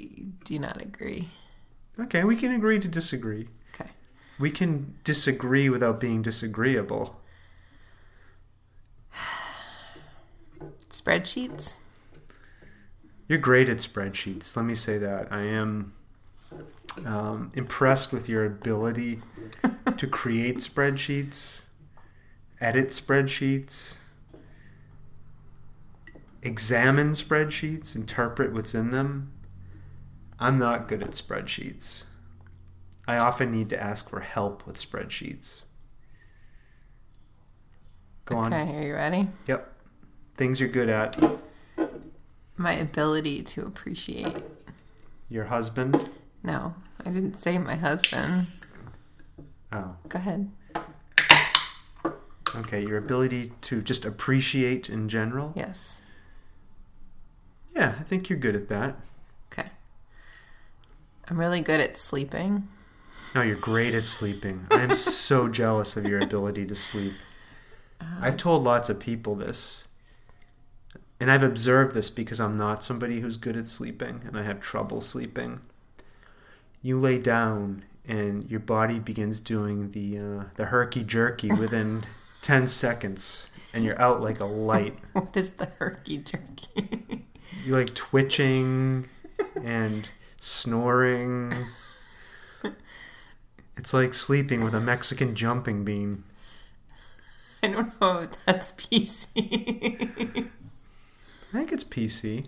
do 0.43 0.59
not 0.59 0.81
agree. 0.81 1.29
Okay, 1.99 2.23
we 2.23 2.35
can 2.35 2.51
agree 2.51 2.79
to 2.79 2.87
disagree. 2.87 3.47
Okay. 3.73 3.89
We 4.39 4.51
can 4.51 4.95
disagree 5.03 5.69
without 5.69 5.99
being 5.99 6.21
disagreeable. 6.21 7.20
Spreadsheets? 10.91 11.77
You're 13.27 13.39
great 13.39 13.69
at 13.69 13.77
spreadsheets. 13.77 14.55
Let 14.55 14.65
me 14.65 14.75
say 14.75 14.97
that. 14.97 15.31
I 15.31 15.41
am 15.43 15.93
um, 17.05 17.51
impressed 17.55 18.11
with 18.11 18.27
your 18.27 18.45
ability 18.45 19.21
to 19.97 20.07
create 20.07 20.57
spreadsheets, 20.57 21.61
edit 22.59 22.89
spreadsheets, 22.89 23.95
examine 26.41 27.11
spreadsheets, 27.11 27.95
interpret 27.95 28.53
what's 28.53 28.73
in 28.73 28.91
them. 28.91 29.31
I'm 30.39 30.57
not 30.57 30.87
good 30.87 31.03
at 31.03 31.11
spreadsheets. 31.11 32.03
I 33.07 33.17
often 33.17 33.51
need 33.51 33.69
to 33.69 33.81
ask 33.81 34.09
for 34.09 34.19
help 34.19 34.65
with 34.65 34.77
spreadsheets. 34.77 35.61
Go 38.25 38.37
on. 38.37 38.53
Okay, 38.53 38.77
are 38.77 38.87
you 38.87 38.93
ready? 38.93 39.27
Yep. 39.47 39.70
Things 40.41 40.59
you're 40.59 40.69
good 40.69 40.89
at. 40.89 41.15
My 42.57 42.73
ability 42.73 43.43
to 43.43 43.63
appreciate. 43.63 44.37
Your 45.29 45.45
husband. 45.45 46.09
No, 46.41 46.73
I 47.05 47.11
didn't 47.11 47.35
say 47.35 47.59
my 47.59 47.75
husband. 47.75 48.47
Oh. 49.71 49.97
Go 50.09 50.17
ahead. 50.17 50.49
Okay, 52.55 52.81
your 52.81 52.97
ability 52.97 53.51
to 53.61 53.83
just 53.83 54.03
appreciate 54.03 54.89
in 54.89 55.09
general. 55.09 55.53
Yes. 55.55 56.01
Yeah, 57.75 57.93
I 57.99 58.03
think 58.05 58.27
you're 58.27 58.39
good 58.39 58.55
at 58.55 58.67
that. 58.69 58.95
Okay. 59.53 59.69
I'm 61.29 61.37
really 61.37 61.61
good 61.61 61.79
at 61.79 61.99
sleeping. 61.99 62.67
No, 63.35 63.43
you're 63.43 63.57
great 63.57 63.93
at 63.93 64.05
sleeping. 64.05 64.65
I 64.71 64.81
am 64.81 64.95
so 64.95 65.47
jealous 65.59 65.95
of 65.95 66.05
your 66.07 66.19
ability 66.19 66.65
to 66.65 66.73
sleep. 66.73 67.13
Um, 67.99 68.17
I've 68.21 68.37
told 68.37 68.63
lots 68.63 68.89
of 68.89 68.99
people 68.99 69.35
this. 69.35 69.87
And 71.21 71.29
I've 71.29 71.43
observed 71.43 71.93
this 71.93 72.09
because 72.09 72.39
I'm 72.39 72.57
not 72.57 72.83
somebody 72.83 73.19
who's 73.19 73.37
good 73.37 73.55
at 73.55 73.69
sleeping 73.69 74.21
and 74.25 74.35
I 74.35 74.41
have 74.41 74.59
trouble 74.59 75.01
sleeping. 75.01 75.59
You 76.81 76.99
lay 76.99 77.19
down 77.19 77.85
and 78.07 78.49
your 78.49 78.59
body 78.59 78.97
begins 78.97 79.39
doing 79.39 79.91
the 79.91 80.17
uh, 80.17 80.43
the 80.55 80.65
herky 80.65 81.03
jerky 81.03 81.51
within 81.51 82.05
10 82.41 82.67
seconds 82.67 83.51
and 83.71 83.83
you're 83.83 84.01
out 84.01 84.19
like 84.23 84.39
a 84.39 84.45
light. 84.45 84.97
What 85.13 85.37
is 85.37 85.53
the 85.53 85.67
herky 85.77 86.17
jerky? 86.17 87.27
you 87.65 87.75
like 87.75 87.93
twitching 87.93 89.07
and 89.63 90.09
snoring. 90.39 91.53
It's 93.77 93.93
like 93.93 94.15
sleeping 94.15 94.63
with 94.63 94.73
a 94.73 94.81
Mexican 94.81 95.35
jumping 95.35 95.83
bean. 95.83 96.23
I 97.61 97.67
don't 97.67 98.01
know 98.01 98.21
if 98.21 98.43
that's 98.43 98.71
PC. 98.71 100.49
I 101.51 101.57
think 101.57 101.73
it's 101.73 101.83
PC. 101.83 102.47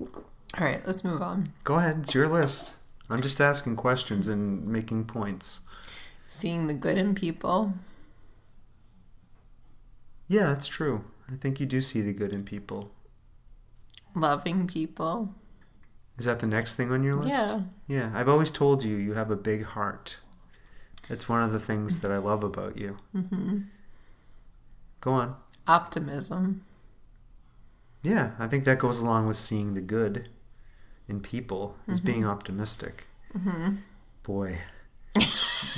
All 0.00 0.08
right, 0.58 0.80
let's 0.86 1.04
move 1.04 1.20
on. 1.20 1.52
Go 1.64 1.74
ahead, 1.74 2.00
it's 2.02 2.14
your 2.14 2.26
list. 2.28 2.72
I'm 3.10 3.20
just 3.20 3.40
asking 3.40 3.76
questions 3.76 4.28
and 4.28 4.66
making 4.66 5.04
points. 5.04 5.60
Seeing 6.26 6.68
the 6.68 6.74
good 6.74 6.96
in 6.96 7.14
people. 7.14 7.74
Yeah, 10.26 10.46
that's 10.54 10.68
true. 10.68 11.04
I 11.30 11.36
think 11.36 11.60
you 11.60 11.66
do 11.66 11.82
see 11.82 12.00
the 12.00 12.12
good 12.12 12.32
in 12.32 12.44
people. 12.44 12.90
Loving 14.14 14.66
people. 14.66 15.34
Is 16.18 16.24
that 16.24 16.40
the 16.40 16.46
next 16.46 16.76
thing 16.76 16.90
on 16.92 17.02
your 17.02 17.16
list? 17.16 17.28
Yeah. 17.28 17.62
Yeah, 17.88 18.10
I've 18.14 18.28
always 18.28 18.52
told 18.52 18.82
you 18.84 18.96
you 18.96 19.14
have 19.14 19.30
a 19.30 19.36
big 19.36 19.64
heart. 19.64 20.16
That's 21.08 21.28
one 21.28 21.42
of 21.42 21.52
the 21.52 21.60
things 21.60 22.00
that 22.00 22.10
I 22.10 22.18
love 22.18 22.44
about 22.44 22.78
you. 22.78 22.96
Mm-hmm. 23.14 23.58
Go 25.00 25.12
on. 25.12 25.36
Optimism. 25.66 26.64
Yeah, 28.02 28.30
I 28.38 28.46
think 28.46 28.64
that 28.64 28.78
goes 28.78 28.98
along 28.98 29.26
with 29.26 29.36
seeing 29.36 29.74
the 29.74 29.80
good 29.80 30.28
in 31.08 31.20
people, 31.20 31.76
is 31.88 32.00
being 32.00 32.24
optimistic. 32.24 33.04
Boy. 34.22 34.58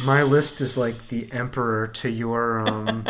My 0.05 0.23
list 0.23 0.61
is 0.61 0.77
like 0.77 1.09
the 1.09 1.33
emperor 1.33 1.89
to 1.89 2.11
your 2.11 2.69
um 2.69 3.07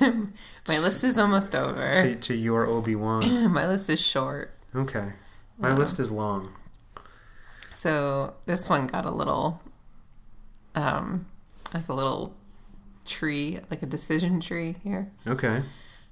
My 0.68 0.78
list 0.78 1.04
is 1.04 1.18
almost 1.18 1.54
over. 1.54 2.02
to, 2.02 2.16
to 2.16 2.34
your 2.34 2.66
Obi-Wan. 2.66 3.52
My 3.52 3.66
list 3.68 3.88
is 3.90 4.00
short. 4.00 4.54
Okay. 4.74 5.12
My 5.58 5.74
list 5.76 6.00
is 6.00 6.10
long. 6.10 6.52
So 7.72 8.34
this 8.46 8.68
one 8.68 8.86
got 8.86 9.04
a 9.04 9.10
little, 9.10 9.60
um, 10.74 11.26
like 11.72 11.88
a 11.88 11.94
little 11.94 12.34
tree, 13.04 13.60
like 13.70 13.82
a 13.82 13.86
decision 13.86 14.40
tree 14.40 14.76
here. 14.82 15.10
Okay. 15.26 15.62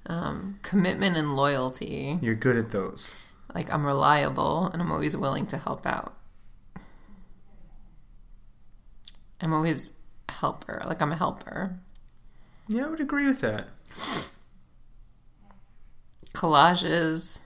Um, 0.07 0.59
commitment 0.63 1.15
and 1.15 1.35
loyalty. 1.35 2.17
You're 2.21 2.35
good 2.35 2.57
at 2.57 2.71
those. 2.71 3.11
Like 3.53 3.71
I'm 3.71 3.85
reliable 3.85 4.67
and 4.67 4.81
I'm 4.81 4.91
always 4.91 5.15
willing 5.15 5.45
to 5.47 5.57
help 5.57 5.85
out. 5.85 6.15
I'm 9.39 9.53
always 9.53 9.91
a 10.29 10.31
helper. 10.31 10.81
Like 10.85 11.01
I'm 11.01 11.11
a 11.11 11.17
helper. 11.17 11.79
Yeah, 12.67 12.85
I 12.85 12.89
would 12.89 13.01
agree 13.01 13.27
with 13.27 13.41
that. 13.41 13.67
Collages. 16.33 17.41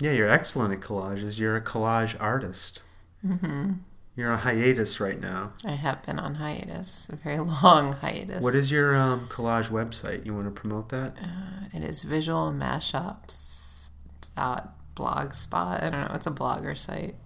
Yeah, 0.00 0.12
you're 0.12 0.30
excellent 0.30 0.74
at 0.74 0.80
collages. 0.80 1.38
You're 1.38 1.56
a 1.56 1.60
collage 1.60 2.16
artist. 2.20 2.82
Mm-hmm. 3.26 3.72
You're 4.14 4.30
on 4.30 4.40
hiatus 4.40 5.00
right 5.00 5.18
now. 5.18 5.52
I 5.64 5.70
have 5.72 6.02
been 6.02 6.18
on 6.18 6.34
hiatus, 6.34 7.08
a 7.08 7.16
very 7.16 7.38
long 7.62 7.94
hiatus. 7.94 8.42
What 8.42 8.54
is 8.54 8.70
your 8.70 8.94
um, 8.94 9.26
collage 9.28 9.68
website? 9.68 10.26
You 10.26 10.34
want 10.34 10.44
to 10.46 10.50
promote 10.50 10.90
that? 10.90 11.16
Uh, 11.20 11.66
it 11.72 11.82
is 11.82 12.02
visual 12.02 12.52
mashups 12.52 13.88
dot 14.36 14.74
blogspot. 14.94 15.82
I 15.82 15.90
don't 15.90 16.08
know. 16.08 16.14
It's 16.14 16.26
a 16.26 16.30
blogger 16.30 16.76
site. 16.76 17.16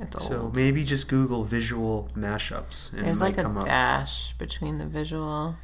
It's 0.00 0.16
old. 0.16 0.28
So 0.28 0.52
maybe 0.54 0.84
just 0.84 1.08
Google 1.08 1.44
visual 1.44 2.08
mashups 2.16 2.92
and 2.94 3.04
There's 3.04 3.20
like 3.20 3.36
a 3.36 3.42
come 3.42 3.58
up. 3.58 3.66
dash 3.66 4.32
between 4.38 4.78
the 4.78 4.86
visual 4.86 5.56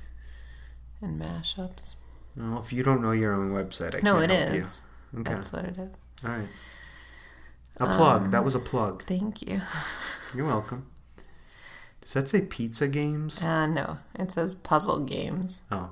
and 1.00 1.18
mashups. 1.20 1.96
Well, 2.36 2.60
if 2.60 2.70
you 2.70 2.82
don't 2.82 3.00
know 3.00 3.12
your 3.12 3.32
own 3.32 3.52
website, 3.52 3.96
I 3.96 4.00
No, 4.02 4.18
it 4.18 4.30
you. 4.30 4.62
Okay. 5.20 5.32
That's 5.32 5.52
what 5.52 5.64
it 5.64 5.78
is. 5.78 5.88
All 6.22 6.30
right. 6.30 6.48
A 7.78 7.84
plug. 7.86 8.22
Um, 8.22 8.30
that 8.30 8.44
was 8.44 8.54
a 8.54 8.58
plug. 8.60 9.02
Thank 9.04 9.42
you. 9.42 9.60
You're 10.34 10.46
welcome. 10.46 10.86
Does 12.02 12.12
that 12.14 12.28
say 12.28 12.40
pizza 12.42 12.86
games? 12.88 13.42
Uh, 13.42 13.66
no, 13.66 13.98
it 14.18 14.30
says 14.30 14.54
puzzle 14.54 15.00
games. 15.00 15.62
Oh, 15.72 15.90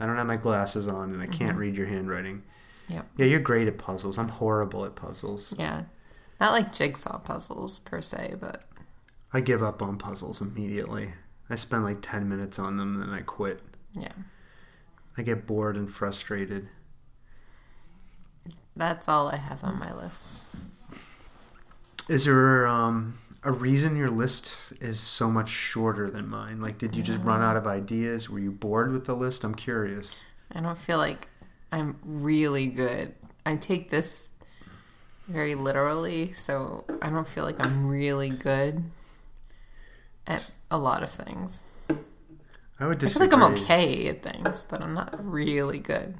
I 0.00 0.06
don't 0.06 0.16
have 0.16 0.26
my 0.26 0.36
glasses 0.36 0.88
on 0.88 1.12
and 1.12 1.22
I 1.22 1.26
Mm-hmm. 1.26 1.34
can't 1.38 1.56
read 1.56 1.76
your 1.76 1.86
handwriting. 1.86 2.42
Yep. 2.88 3.06
Yeah, 3.16 3.26
you're 3.26 3.40
great 3.40 3.68
at 3.68 3.78
puzzles. 3.78 4.18
I'm 4.18 4.28
horrible 4.28 4.84
at 4.84 4.96
puzzles. 4.96 5.54
Yeah. 5.58 5.84
Not 6.40 6.52
like 6.52 6.74
jigsaw 6.74 7.18
puzzles 7.20 7.78
per 7.78 8.02
se, 8.02 8.34
but 8.40 8.64
I 9.32 9.40
give 9.40 9.62
up 9.62 9.80
on 9.80 9.98
puzzles 9.98 10.40
immediately. 10.42 11.12
I 11.48 11.54
spend 11.56 11.84
like 11.84 11.98
10 12.02 12.28
minutes 12.28 12.58
on 12.58 12.76
them 12.76 12.94
and 13.00 13.02
then 13.10 13.10
I 13.18 13.22
quit. 13.22 13.60
yeah. 13.94 14.12
I 15.16 15.22
get 15.22 15.46
bored 15.46 15.76
and 15.76 15.92
frustrated. 15.92 16.68
That's 18.74 19.08
all 19.08 19.28
I 19.28 19.36
have 19.36 19.62
on 19.62 19.78
my 19.78 19.94
list. 19.94 20.44
Is 22.12 22.26
there 22.26 22.66
um, 22.66 23.18
a 23.42 23.50
reason 23.50 23.96
your 23.96 24.10
list 24.10 24.52
is 24.82 25.00
so 25.00 25.30
much 25.30 25.48
shorter 25.48 26.10
than 26.10 26.28
mine? 26.28 26.60
Like, 26.60 26.76
did 26.76 26.94
you 26.94 27.02
just 27.02 27.22
run 27.22 27.40
out 27.40 27.56
of 27.56 27.66
ideas? 27.66 28.28
Were 28.28 28.38
you 28.38 28.50
bored 28.50 28.92
with 28.92 29.06
the 29.06 29.14
list? 29.14 29.44
I'm 29.44 29.54
curious. 29.54 30.20
I 30.54 30.60
don't 30.60 30.76
feel 30.76 30.98
like 30.98 31.28
I'm 31.72 31.96
really 32.04 32.66
good. 32.66 33.14
I 33.46 33.56
take 33.56 33.88
this 33.88 34.28
very 35.26 35.54
literally, 35.54 36.34
so 36.34 36.84
I 37.00 37.08
don't 37.08 37.26
feel 37.26 37.44
like 37.44 37.64
I'm 37.64 37.86
really 37.86 38.28
good 38.28 38.84
at 40.26 40.52
a 40.70 40.76
lot 40.76 41.02
of 41.02 41.08
things. 41.08 41.64
I 42.78 42.88
would 42.88 42.98
disagree. 42.98 43.26
I 43.26 43.30
feel 43.30 43.38
like 43.38 43.48
I'm 43.48 43.62
okay 43.62 44.08
at 44.08 44.22
things, 44.22 44.64
but 44.64 44.82
I'm 44.82 44.92
not 44.92 45.14
really 45.18 45.78
good. 45.78 46.16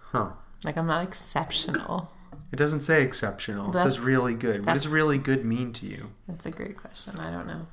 Huh. 0.00 0.30
Like 0.64 0.76
I'm 0.76 0.88
not 0.88 1.04
exceptional. 1.04 2.10
It 2.50 2.56
doesn't 2.56 2.80
say 2.80 3.02
exceptional. 3.02 3.70
It 3.70 3.82
says 3.82 4.00
really 4.00 4.34
good. 4.34 4.64
What 4.64 4.74
does 4.74 4.88
really 4.88 5.18
good 5.18 5.44
mean 5.44 5.72
to 5.74 5.86
you? 5.86 6.10
That's 6.26 6.46
a 6.46 6.50
great 6.50 6.76
question. 6.76 7.18
I 7.18 7.30
don't 7.30 7.46
know. 7.46 7.66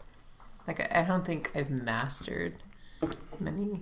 Like 0.68 0.82
I 0.94 1.02
I 1.02 1.04
don't 1.04 1.26
think 1.26 1.52
I've 1.56 1.70
mastered 1.70 2.56
many. 3.40 3.82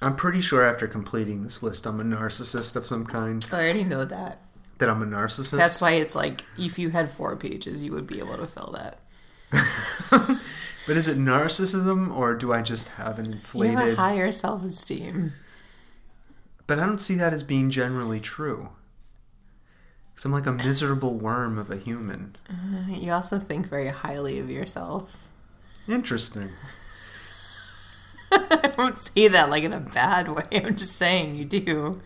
I'm 0.00 0.14
pretty 0.14 0.40
sure 0.40 0.64
after 0.64 0.86
completing 0.86 1.42
this 1.42 1.62
list, 1.62 1.86
I'm 1.86 2.00
a 2.00 2.04
narcissist 2.04 2.76
of 2.76 2.86
some 2.86 3.04
kind. 3.04 3.44
I 3.52 3.56
already 3.62 3.84
know 3.84 4.04
that. 4.04 4.42
That 4.78 4.88
I'm 4.88 5.02
a 5.02 5.06
narcissist. 5.06 5.56
That's 5.56 5.80
why 5.80 5.92
it's 5.92 6.14
like 6.14 6.42
if 6.56 6.78
you 6.78 6.90
had 6.90 7.10
four 7.10 7.34
pages, 7.36 7.82
you 7.82 7.92
would 7.92 8.06
be 8.06 8.20
able 8.20 8.36
to 8.36 8.46
fill 8.46 8.76
that. 8.76 9.00
But 10.88 10.96
is 10.96 11.06
it 11.06 11.18
narcissism 11.18 12.16
or 12.16 12.34
do 12.34 12.50
I 12.50 12.62
just 12.62 12.88
have 12.92 13.18
an 13.18 13.26
You 13.26 13.32
inflated? 13.32 13.78
have 13.78 13.88
a 13.88 13.94
higher 13.96 14.32
self-esteem. 14.32 15.34
But 16.68 16.78
I 16.78 16.86
don't 16.86 17.00
see 17.00 17.16
that 17.16 17.32
as 17.34 17.42
being 17.42 17.70
generally 17.70 18.20
true. 18.20 18.68
'Cause 20.14 20.24
I'm 20.24 20.32
like 20.32 20.46
a 20.46 20.52
miserable 20.52 21.16
worm 21.18 21.58
of 21.58 21.70
a 21.70 21.76
human. 21.76 22.36
You 22.88 23.12
also 23.12 23.38
think 23.40 23.68
very 23.68 23.88
highly 23.88 24.38
of 24.38 24.48
yourself. 24.50 25.28
Interesting. 25.88 26.50
I 28.32 28.72
don't 28.76 28.98
say 28.98 29.28
that 29.28 29.48
like 29.50 29.62
in 29.64 29.72
a 29.72 29.80
bad 29.80 30.28
way. 30.28 30.44
I'm 30.52 30.76
just 30.76 30.96
saying 30.96 31.36
you 31.36 31.44
do. 31.44 32.00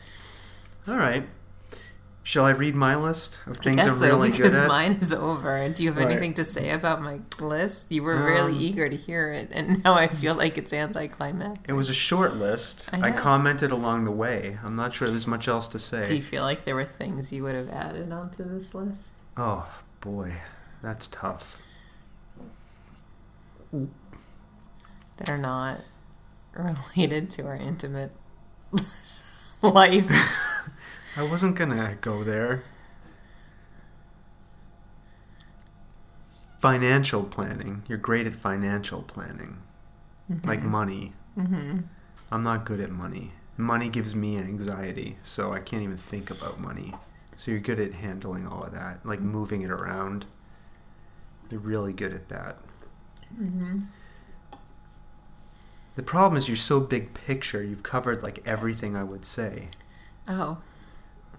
All 0.86 0.96
right. 0.96 1.28
Shall 2.24 2.44
I 2.44 2.50
read 2.50 2.76
my 2.76 2.94
list 2.94 3.36
of 3.48 3.56
things 3.56 3.78
Yes, 3.78 3.88
I'm 3.88 3.96
so 3.96 4.06
really 4.06 4.30
because 4.30 4.52
good 4.52 4.60
at? 4.60 4.68
mine 4.68 4.92
is 4.92 5.12
over. 5.12 5.68
Do 5.70 5.82
you 5.82 5.90
have 5.90 5.98
Right. 5.98 6.08
anything 6.12 6.34
to 6.34 6.44
say 6.44 6.70
about 6.70 7.02
my 7.02 7.18
list? 7.40 7.90
You 7.90 8.04
were 8.04 8.16
really 8.24 8.52
Um, 8.52 8.60
eager 8.60 8.88
to 8.88 8.96
hear 8.96 9.28
it, 9.32 9.48
and 9.52 9.82
now 9.84 9.94
I 9.94 10.06
feel 10.06 10.36
like 10.36 10.56
it's 10.56 10.72
anticlimactic. 10.72 11.68
It 11.68 11.72
was 11.72 11.88
a 11.90 11.94
short 11.94 12.36
list. 12.36 12.88
I 12.92 13.08
I, 13.08 13.10
commented 13.10 13.72
along 13.72 14.04
the 14.04 14.12
way. 14.12 14.56
I'm 14.64 14.76
not 14.76 14.94
sure 14.94 15.08
there's 15.08 15.26
much 15.26 15.48
else 15.48 15.66
to 15.70 15.80
say. 15.80 16.04
Do 16.04 16.14
you 16.14 16.22
feel 16.22 16.42
like 16.44 16.64
there 16.64 16.76
were 16.76 16.84
things 16.84 17.32
you 17.32 17.42
would 17.42 17.56
have 17.56 17.68
added 17.70 18.12
onto 18.12 18.44
this 18.44 18.72
list? 18.72 19.14
Oh 19.36 19.66
boy, 20.00 20.34
that's 20.80 21.08
tough. 21.08 21.58
that 23.72 25.28
are 25.28 25.38
not 25.38 25.80
related 26.54 27.30
to 27.30 27.46
our 27.46 27.56
intimate 27.56 28.12
life. 29.62 30.08
I 31.16 31.22
wasn't 31.22 31.56
gonna 31.56 31.96
go 32.00 32.22
there. 32.22 32.64
Financial 36.60 37.24
planning. 37.24 37.82
You're 37.88 37.98
great 37.98 38.26
at 38.26 38.34
financial 38.34 39.02
planning, 39.02 39.58
like 40.44 40.62
money. 40.62 41.12
hmm 41.34 41.78
I'm 42.30 42.42
not 42.44 42.64
good 42.64 42.80
at 42.80 42.90
money. 42.90 43.32
Money 43.58 43.88
gives 43.88 44.14
me 44.14 44.38
anxiety, 44.38 45.18
so 45.24 45.52
I 45.52 45.58
can't 45.60 45.82
even 45.82 45.98
think 45.98 46.30
about 46.30 46.60
money. 46.60 46.94
So 47.36 47.50
you're 47.50 47.60
good 47.60 47.80
at 47.80 47.94
handling 47.94 48.46
all 48.46 48.62
of 48.62 48.72
that, 48.72 49.04
like 49.04 49.20
moving 49.20 49.62
it 49.62 49.70
around. 49.70 50.24
You're 51.50 51.60
really 51.60 51.92
good 51.92 52.12
at 52.14 52.28
that. 52.28 52.58
hmm 53.36 53.80
The 55.96 56.02
problem 56.02 56.36
is 56.38 56.48
you're 56.48 56.56
so 56.56 56.80
big 56.80 57.12
picture. 57.14 57.62
You've 57.62 57.82
covered 57.82 58.22
like 58.22 58.42
everything 58.46 58.96
I 58.96 59.04
would 59.04 59.24
say. 59.26 59.68
Oh, 60.28 60.58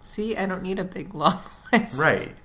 see, 0.04 0.38
I 0.38 0.46
don't 0.46 0.62
need 0.62 0.80
a 0.80 0.84
big 0.84 1.14
long 1.14 1.40
list. 1.74 2.00
Right. 2.00 2.36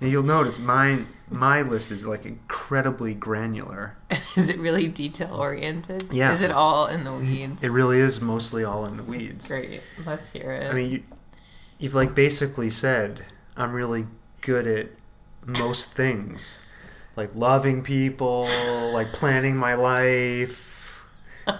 And 0.00 0.10
you'll 0.10 0.22
notice 0.22 0.58
mine 0.58 1.06
my 1.30 1.62
list 1.62 1.90
is 1.90 2.06
like 2.06 2.24
incredibly 2.24 3.14
granular. 3.14 3.96
is 4.36 4.48
it 4.48 4.58
really 4.58 4.88
detail 4.88 5.34
oriented? 5.34 6.04
Yeah. 6.12 6.32
Is 6.32 6.42
it 6.42 6.50
all 6.50 6.86
in 6.86 7.04
the 7.04 7.14
weeds? 7.14 7.62
It 7.62 7.70
really 7.70 8.00
is 8.00 8.20
mostly 8.20 8.64
all 8.64 8.86
in 8.86 8.96
the 8.96 9.02
weeds. 9.02 9.46
Great. 9.46 9.82
Let's 10.06 10.32
hear 10.32 10.52
it. 10.52 10.70
I 10.70 10.72
mean, 10.72 10.90
you, 10.90 11.02
you've 11.78 11.94
like 11.94 12.14
basically 12.14 12.70
said 12.70 13.24
I'm 13.56 13.72
really 13.72 14.06
good 14.40 14.66
at 14.66 14.88
most 15.44 15.92
things, 15.92 16.60
like 17.16 17.34
loving 17.34 17.82
people, 17.82 18.48
like 18.92 19.08
planning 19.08 19.56
my 19.56 19.74
life. 19.74 21.04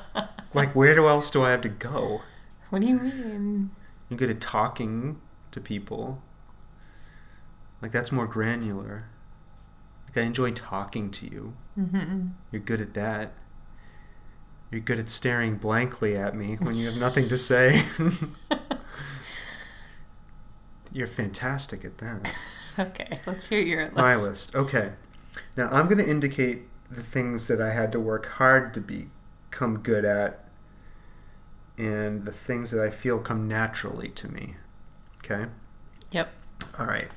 Like, 0.54 0.74
where 0.74 0.96
else 0.98 1.30
do 1.30 1.42
I 1.42 1.50
have 1.50 1.60
to 1.62 1.68
go? 1.68 2.22
what 2.70 2.82
do 2.82 2.88
you 2.88 2.98
mean? 2.98 3.70
You're 4.08 4.18
good 4.18 4.30
at 4.30 4.40
talking 4.40 5.20
to 5.58 5.64
people. 5.64 6.22
Like 7.82 7.92
that's 7.92 8.12
more 8.12 8.26
granular. 8.26 9.04
Like 10.08 10.18
I 10.18 10.22
enjoy 10.22 10.52
talking 10.52 11.10
to 11.12 11.26
you. 11.26 11.54
hmm 11.74 12.28
You're 12.50 12.62
good 12.62 12.80
at 12.80 12.94
that. 12.94 13.32
You're 14.70 14.80
good 14.80 14.98
at 14.98 15.10
staring 15.10 15.56
blankly 15.56 16.16
at 16.16 16.34
me 16.34 16.56
when 16.56 16.76
you 16.76 16.86
have 16.90 16.98
nothing 16.98 17.28
to 17.30 17.38
say. 17.38 17.86
You're 20.92 21.06
fantastic 21.06 21.84
at 21.84 21.98
that. 21.98 22.34
Okay, 22.78 23.20
let's 23.26 23.48
hear 23.48 23.60
your 23.60 23.84
list. 23.84 23.96
My 23.96 24.16
list. 24.16 24.54
Okay. 24.54 24.92
Now 25.56 25.68
I'm 25.70 25.86
going 25.86 25.98
to 25.98 26.08
indicate 26.08 26.62
the 26.90 27.02
things 27.02 27.48
that 27.48 27.60
I 27.60 27.72
had 27.72 27.92
to 27.92 28.00
work 28.00 28.26
hard 28.26 28.72
to 28.74 28.80
become 28.80 29.78
good 29.80 30.04
at 30.04 30.44
and 31.76 32.24
the 32.24 32.32
things 32.32 32.70
that 32.72 32.84
I 32.84 32.90
feel 32.90 33.18
come 33.18 33.46
naturally 33.46 34.08
to 34.08 34.28
me. 34.32 34.56
Okay? 35.30 35.46
Yep. 36.12 36.32
All 36.78 36.86
right. 36.86 37.08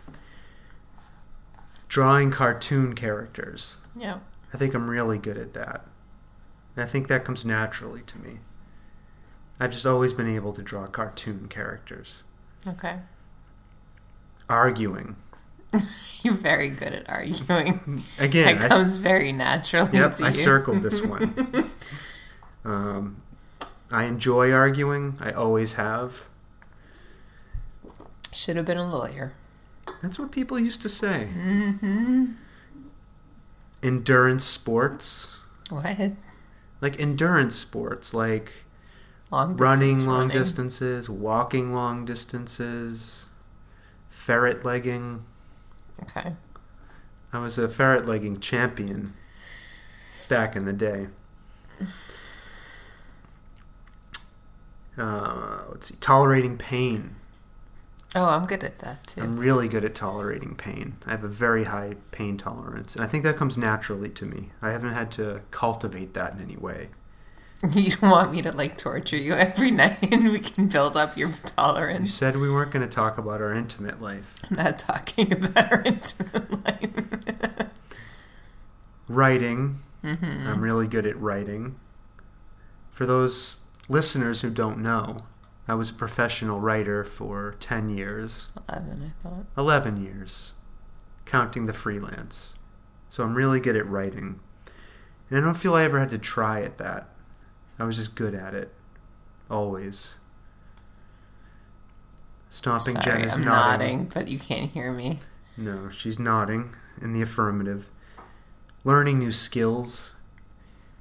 drawing 1.88 2.32
cartoon 2.32 2.93
characters. 2.95 3.78
Yeah. 3.95 4.19
I 4.54 4.58
think 4.58 4.74
I'm 4.74 4.89
really 4.89 5.17
good 5.17 5.38
at 5.38 5.54
that. 5.54 5.86
And 6.76 6.84
I 6.84 6.88
think 6.88 7.08
that 7.10 7.26
comes 7.26 7.45
naturally 7.45 8.02
to 8.08 8.17
me. 8.19 8.39
I've 9.60 9.71
just 9.71 9.86
always 9.86 10.13
been 10.13 10.34
able 10.34 10.54
to 10.54 10.62
draw 10.62 10.88
cartoon 10.88 11.47
characters. 11.50 12.24
Okay. 12.67 12.97
Arguing. 14.50 15.15
You're 16.24 16.34
very 16.34 16.69
good 16.69 16.93
at 16.93 17.10
arguing. 17.10 18.04
Again, 18.19 18.58
It 18.58 18.63
I, 18.63 18.67
comes 18.67 18.97
very 18.97 19.32
naturally 19.32 19.97
yep, 19.97 20.15
I 20.21 20.32
circled 20.32 20.84
this 20.84 21.02
one. 21.06 21.69
um, 22.65 23.21
I 23.89 24.06
enjoy 24.06 24.52
arguing. 24.52 25.17
I 25.21 25.32
always 25.32 25.74
have. 25.76 26.24
Should 28.34 28.56
have 28.56 28.65
been 28.65 28.78
a 28.78 28.89
lawyer. 28.89 29.34
That's 30.02 30.17
what 30.17 30.32
people 30.32 30.60
used 30.60 30.82
to 30.84 30.89
say. 30.89 31.30
Mm-hmm. 31.36 32.26
Endurance 33.84 34.46
sports. 34.46 35.36
What? 35.70 36.13
Like 36.82 37.00
endurance 37.00 37.56
sports, 37.56 38.13
like 38.13 38.52
Long 39.32 39.56
running 39.58 40.06
long 40.06 40.28
running. 40.28 40.38
distances, 40.38 41.10
walking 41.10 41.74
long 41.74 42.06
distances, 42.06 43.28
ferret 44.10 44.63
legging. 44.65 45.24
Okay. 46.04 46.36
I 47.34 47.39
was 47.39 47.58
a 47.58 47.67
ferret 47.67 48.06
legging 48.08 48.39
champion 48.39 49.13
back 50.30 50.56
in 50.56 50.65
the 50.65 50.74
day. 50.74 51.08
Uh, 54.98 55.63
let's 55.70 55.88
see, 55.88 55.96
tolerating 56.02 56.58
pain. 56.58 57.15
Oh, 58.13 58.26
I'm 58.26 58.45
good 58.45 58.63
at 58.63 58.80
that 58.80 59.08
too. 59.08 59.21
I'm 59.21 59.38
really 59.38 59.69
good 59.69 59.86
at 59.86 59.95
tolerating 59.95 60.56
pain. 60.56 60.97
I 61.06 61.12
have 61.12 61.24
a 61.24 61.30
very 61.30 61.63
high 61.63 61.95
pain 62.12 62.38
tolerance, 62.38 62.95
and 62.95 63.04
I 63.04 63.08
think 63.08 63.24
that 63.24 63.38
comes 63.38 63.58
naturally 63.58 64.10
to 64.10 64.26
me. 64.26 64.50
I 64.62 64.71
haven't 64.71 64.93
had 64.93 65.12
to 65.12 65.41
cultivate 65.52 66.13
that 66.13 66.34
in 66.34 66.41
any 66.41 66.58
way. 66.58 66.89
You 67.74 67.91
don't 67.91 68.10
want 68.10 68.32
me 68.32 68.41
to 68.41 68.52
like 68.52 68.76
torture 68.76 69.17
you 69.17 69.34
every 69.34 69.69
night 69.84 70.12
and 70.12 70.30
we 70.30 70.39
can 70.39 70.67
build 70.67 70.97
up 70.97 71.15
your 71.15 71.32
tolerance. 71.45 72.10
You 72.10 72.13
said 72.13 72.38
we 72.38 72.50
weren't 72.52 72.71
going 72.71 72.88
to 72.88 72.91
talk 72.91 73.19
about 73.19 73.39
our 73.39 73.54
intimate 73.54 74.02
life. 74.02 74.34
I'm 74.50 74.58
not 74.58 74.80
talking 74.80 75.32
about 75.45 75.71
our 75.71 75.82
intimate 75.84 76.65
life. 76.65 77.69
Writing. 79.08 79.78
mm-hmm. 80.04 80.47
I'm 80.47 80.60
really 80.62 80.88
good 80.88 81.06
at 81.06 81.19
writing. 81.21 81.76
For 82.91 83.06
those 83.06 83.60
listeners 83.88 84.41
who 84.41 84.50
don't 84.50 84.80
know, 84.80 85.24
I 85.72 85.74
was 85.74 85.90
a 85.90 85.94
professional 85.94 86.60
writer 86.60 87.06
for 87.06 87.56
10 87.62 87.96
years, 87.96 88.50
11, 88.68 89.10
I 89.10 89.24
thought. 89.24 89.46
11 89.58 90.04
years, 90.04 90.52
counting 91.24 91.66
the 91.66 91.72
freelance. 91.72 92.56
So 93.08 93.24
I'm 93.24 93.36
really 93.36 93.62
good 93.62 93.78
at 93.78 93.88
writing. 93.88 94.42
And 95.30 95.40
I 95.40 95.42
don't 95.42 95.54
feel 95.56 95.74
I 95.74 95.86
ever 95.86 95.98
had 95.98 96.10
to 96.10 96.18
try 96.18 96.62
at 96.62 96.78
that. 96.80 97.08
I 97.80 97.86
was 97.86 97.96
just 97.96 98.18
good 98.18 98.36
at 98.36 98.54
it. 98.54 98.74
Always. 99.50 100.16
Stomping 102.50 102.96
Sorry, 102.96 103.06
Jen 103.06 103.22
is 103.22 103.34
I'm 103.36 103.46
nodding. 103.46 103.98
nodding, 103.98 104.12
but 104.14 104.28
you 104.28 104.40
can't 104.40 104.72
hear 104.72 104.92
me. 104.92 105.22
No, 105.56 105.90
she's 105.90 106.20
nodding 106.20 106.76
in 107.02 107.14
the 107.14 107.22
affirmative. 107.22 107.88
Learning 108.84 109.20
new 109.20 109.32
skills. 109.32 110.16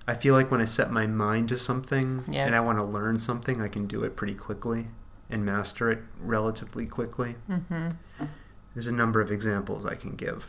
I 0.07 0.15
feel 0.15 0.35
like 0.35 0.51
when 0.51 0.61
I 0.61 0.65
set 0.65 0.91
my 0.91 1.07
mind 1.07 1.49
to 1.51 1.59
something 1.59 2.25
Yeah. 2.29 2.47
and 2.47 2.55
I 2.55 2.61
want 2.61 2.79
to 2.79 2.85
learn 2.85 3.19
something, 3.19 3.61
I 3.61 3.69
can 3.69 3.87
do 3.87 4.03
it 4.05 4.17
pretty 4.17 4.35
quickly 4.35 4.89
and 5.29 5.45
master 5.45 5.91
it 5.91 6.01
relatively 6.21 6.87
quickly. 6.87 7.37
Mm-hmm. 7.49 7.91
There's 8.75 8.87
a 8.87 8.93
number 8.93 9.21
of 9.21 9.31
examples 9.31 9.85
I 9.85 9.95
can 9.95 10.17
give 10.17 10.47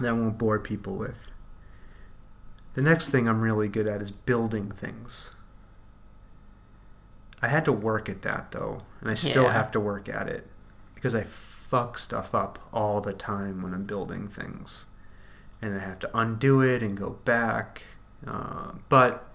that 0.00 0.08
I 0.08 0.12
won't 0.12 0.38
bore 0.38 0.58
people 0.58 0.96
with. 0.96 1.16
The 2.74 2.82
next 2.82 3.10
thing 3.10 3.28
I'm 3.28 3.40
really 3.40 3.68
good 3.68 3.88
at 3.88 4.00
is 4.02 4.10
building 4.10 4.70
things. 4.70 5.30
I 7.40 7.48
had 7.48 7.64
to 7.66 7.72
work 7.72 8.08
at 8.08 8.22
that 8.22 8.52
though, 8.52 8.82
and 9.00 9.10
I 9.10 9.14
still 9.14 9.44
Yeah. 9.44 9.52
have 9.52 9.70
to 9.72 9.80
work 9.80 10.08
at 10.08 10.28
it 10.28 10.48
because 10.94 11.14
I 11.14 11.22
fuck 11.24 11.98
stuff 11.98 12.34
up 12.34 12.58
all 12.72 13.00
the 13.00 13.12
time 13.12 13.62
when 13.62 13.74
I'm 13.74 13.84
building 13.84 14.28
things. 14.28 14.86
And 15.60 15.74
I 15.74 15.78
have 15.78 15.98
to 16.00 16.16
undo 16.16 16.60
it 16.60 16.82
and 16.82 16.96
go 16.96 17.10
back. 17.24 17.82
Uh, 18.26 18.72
but 18.88 19.28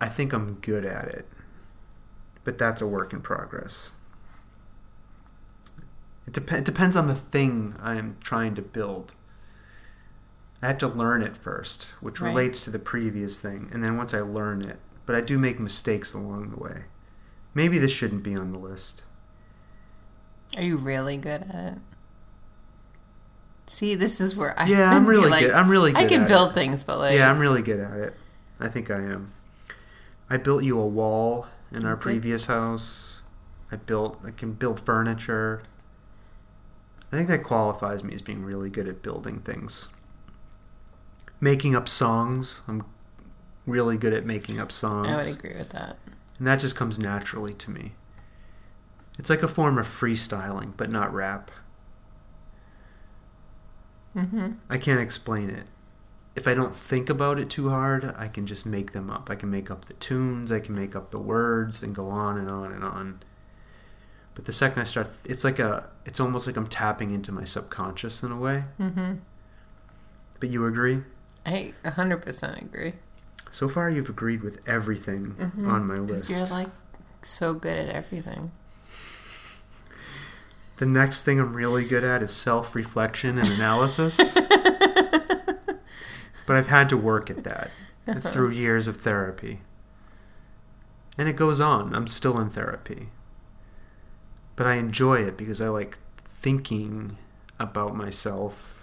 I 0.00 0.08
think 0.08 0.32
I'm 0.32 0.54
good 0.54 0.84
at 0.84 1.08
it. 1.08 1.26
But 2.44 2.58
that's 2.58 2.80
a 2.82 2.86
work 2.86 3.12
in 3.12 3.20
progress. 3.20 3.92
It, 6.26 6.32
dep- 6.34 6.52
it 6.52 6.64
depends 6.64 6.96
on 6.96 7.06
the 7.08 7.14
thing 7.14 7.74
I 7.80 7.96
am 7.96 8.16
trying 8.20 8.54
to 8.56 8.62
build. 8.62 9.12
I 10.60 10.68
have 10.68 10.78
to 10.78 10.88
learn 10.88 11.22
it 11.22 11.36
first, 11.36 11.84
which 12.00 12.20
Right. 12.20 12.28
relates 12.28 12.62
to 12.64 12.70
the 12.70 12.78
previous 12.78 13.40
thing, 13.40 13.68
and 13.72 13.82
then 13.82 13.96
once 13.96 14.14
I 14.14 14.20
learn 14.20 14.62
it, 14.62 14.78
but 15.06 15.16
I 15.16 15.20
do 15.20 15.38
make 15.38 15.58
mistakes 15.58 16.14
along 16.14 16.50
the 16.50 16.56
way. 16.56 16.84
Maybe 17.54 17.78
this 17.78 17.90
shouldn't 17.92 18.22
be 18.22 18.34
on 18.36 18.52
the 18.52 18.58
list. 18.58 19.02
Are 20.56 20.62
you 20.62 20.76
really 20.76 21.16
good 21.16 21.42
at 21.42 21.72
it? 21.74 21.78
See, 23.66 23.94
this 23.94 24.20
is 24.20 24.36
where 24.36 24.58
I 24.58 24.66
Yeah, 24.66 24.90
I'm 24.90 25.06
really 25.14 25.30
like 25.30 25.42
good. 25.46 25.52
I'm 25.52 25.70
really 25.70 25.92
good. 25.92 26.00
I 26.00 26.06
can 26.06 26.26
build 26.26 26.50
It. 26.50 26.54
things, 26.54 26.84
but 26.84 26.98
like 26.98 27.14
yeah, 27.14 27.30
I'm 27.30 27.38
really 27.38 27.62
good 27.62 27.80
at 27.80 27.96
it. 27.98 28.16
I 28.60 28.68
think 28.68 28.90
I 28.90 28.96
am. 28.98 29.32
I 30.28 30.36
built 30.36 30.64
you 30.64 30.78
a 30.78 30.86
wall 30.86 31.46
in 31.70 31.84
our 31.84 31.96
previous 31.96 32.46
house. 32.46 33.20
I 33.70 33.76
built. 33.76 34.20
I 34.24 34.30
can 34.30 34.52
build 34.52 34.80
furniture. 34.80 35.62
I 37.12 37.16
think 37.16 37.28
that 37.28 37.44
qualifies 37.44 38.02
me 38.02 38.14
as 38.14 38.22
being 38.22 38.42
really 38.42 38.70
good 38.70 38.88
at 38.88 39.02
building 39.02 39.40
things. 39.40 39.88
Making 41.40 41.74
up 41.74 41.88
songs. 41.88 42.62
I'm 42.66 42.84
really 43.66 43.96
good 43.96 44.12
at 44.12 44.24
making 44.24 44.58
up 44.58 44.72
songs. 44.72 45.08
I 45.08 45.16
would 45.16 45.26
agree 45.26 45.56
with 45.56 45.70
that. 45.70 45.98
And 46.38 46.46
that 46.46 46.60
just 46.60 46.76
comes 46.76 46.98
naturally 46.98 47.54
to 47.54 47.70
me. 47.70 47.92
It's 49.18 49.28
like 49.30 49.42
a 49.42 49.48
form 49.48 49.76
of 49.78 49.86
freestyling, 49.86 50.72
but 50.76 50.90
not 50.90 51.12
rap. 51.12 51.50
Mm-hmm. 54.16 54.52
I 54.68 54.78
can't 54.78 55.00
explain 55.00 55.50
it. 55.50 55.66
If 56.34 56.48
I 56.48 56.54
don't 56.54 56.74
think 56.74 57.10
about 57.10 57.38
it 57.38 57.50
too 57.50 57.68
hard, 57.70 58.14
I 58.16 58.28
can 58.28 58.46
just 58.46 58.64
make 58.64 58.92
them 58.92 59.10
up. 59.10 59.28
I 59.30 59.34
can 59.34 59.50
make 59.50 59.70
up 59.70 59.84
the 59.86 59.94
tunes, 59.94 60.50
I 60.50 60.60
can 60.60 60.74
make 60.74 60.96
up 60.96 61.10
the 61.10 61.18
words, 61.18 61.82
and 61.82 61.94
go 61.94 62.08
on 62.08 62.38
and 62.38 62.48
on 62.48 62.72
and 62.72 62.82
on. 62.84 63.22
But 64.34 64.46
the 64.46 64.52
second 64.52 64.80
I 64.80 64.84
start, 64.86 65.08
it's 65.24 65.44
like 65.44 65.58
a, 65.58 65.84
it's 66.06 66.20
almost 66.20 66.46
like 66.46 66.56
I'm 66.56 66.66
tapping 66.68 67.12
into 67.12 67.32
my 67.32 67.44
subconscious 67.44 68.22
in 68.22 68.32
a 68.32 68.38
way. 68.38 68.64
Mm-hmm. 68.80 69.14
But 70.40 70.48
you 70.48 70.64
agree? 70.66 71.02
I 71.44 71.74
100% 71.84 72.62
agree. 72.62 72.94
So 73.50 73.68
far, 73.68 73.90
you've 73.90 74.08
agreed 74.08 74.42
with 74.42 74.60
everything 74.66 75.34
Mhm. 75.38 75.68
on 75.70 75.86
my 75.86 75.96
Because 75.96 76.10
list. 76.10 76.30
you're 76.30 76.46
like 76.46 76.70
so 77.20 77.52
good 77.52 77.76
at 77.76 77.90
everything. 77.94 78.52
The 80.82 80.88
next 80.88 81.22
thing 81.22 81.38
I'm 81.38 81.54
really 81.54 81.84
good 81.84 82.02
at 82.02 82.24
is 82.24 82.32
self 82.32 82.74
reflection 82.74 83.38
and 83.38 83.48
analysis. 83.50 84.16
but 84.16 85.76
I've 86.48 86.66
had 86.66 86.88
to 86.88 86.96
work 86.96 87.30
at 87.30 87.44
that 87.44 87.70
uh-huh. 88.08 88.28
through 88.28 88.50
years 88.50 88.88
of 88.88 89.00
therapy. 89.00 89.60
And 91.16 91.28
it 91.28 91.36
goes 91.36 91.60
on. 91.60 91.94
I'm 91.94 92.08
still 92.08 92.36
in 92.40 92.50
therapy. 92.50 93.10
But 94.56 94.66
I 94.66 94.74
enjoy 94.74 95.20
it 95.20 95.36
because 95.36 95.60
I 95.60 95.68
like 95.68 95.98
thinking 96.40 97.16
about 97.60 97.94
myself 97.94 98.82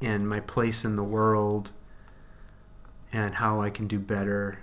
and 0.00 0.26
my 0.26 0.40
place 0.40 0.86
in 0.86 0.96
the 0.96 1.04
world 1.04 1.72
and 3.12 3.34
how 3.34 3.60
I 3.60 3.68
can 3.68 3.86
do 3.86 3.98
better. 3.98 4.60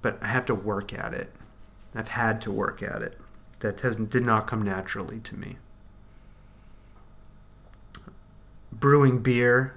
But 0.00 0.22
I 0.22 0.28
have 0.28 0.46
to 0.46 0.54
work 0.54 0.94
at 0.94 1.12
it. 1.12 1.34
I've 1.94 2.08
had 2.08 2.40
to 2.40 2.50
work 2.50 2.82
at 2.82 3.02
it. 3.02 3.18
That 3.62 3.80
has 3.80 3.96
did 3.96 4.24
not 4.24 4.48
come 4.48 4.62
naturally 4.62 5.20
to 5.20 5.36
me. 5.36 5.56
Brewing 8.72 9.20
beer. 9.20 9.74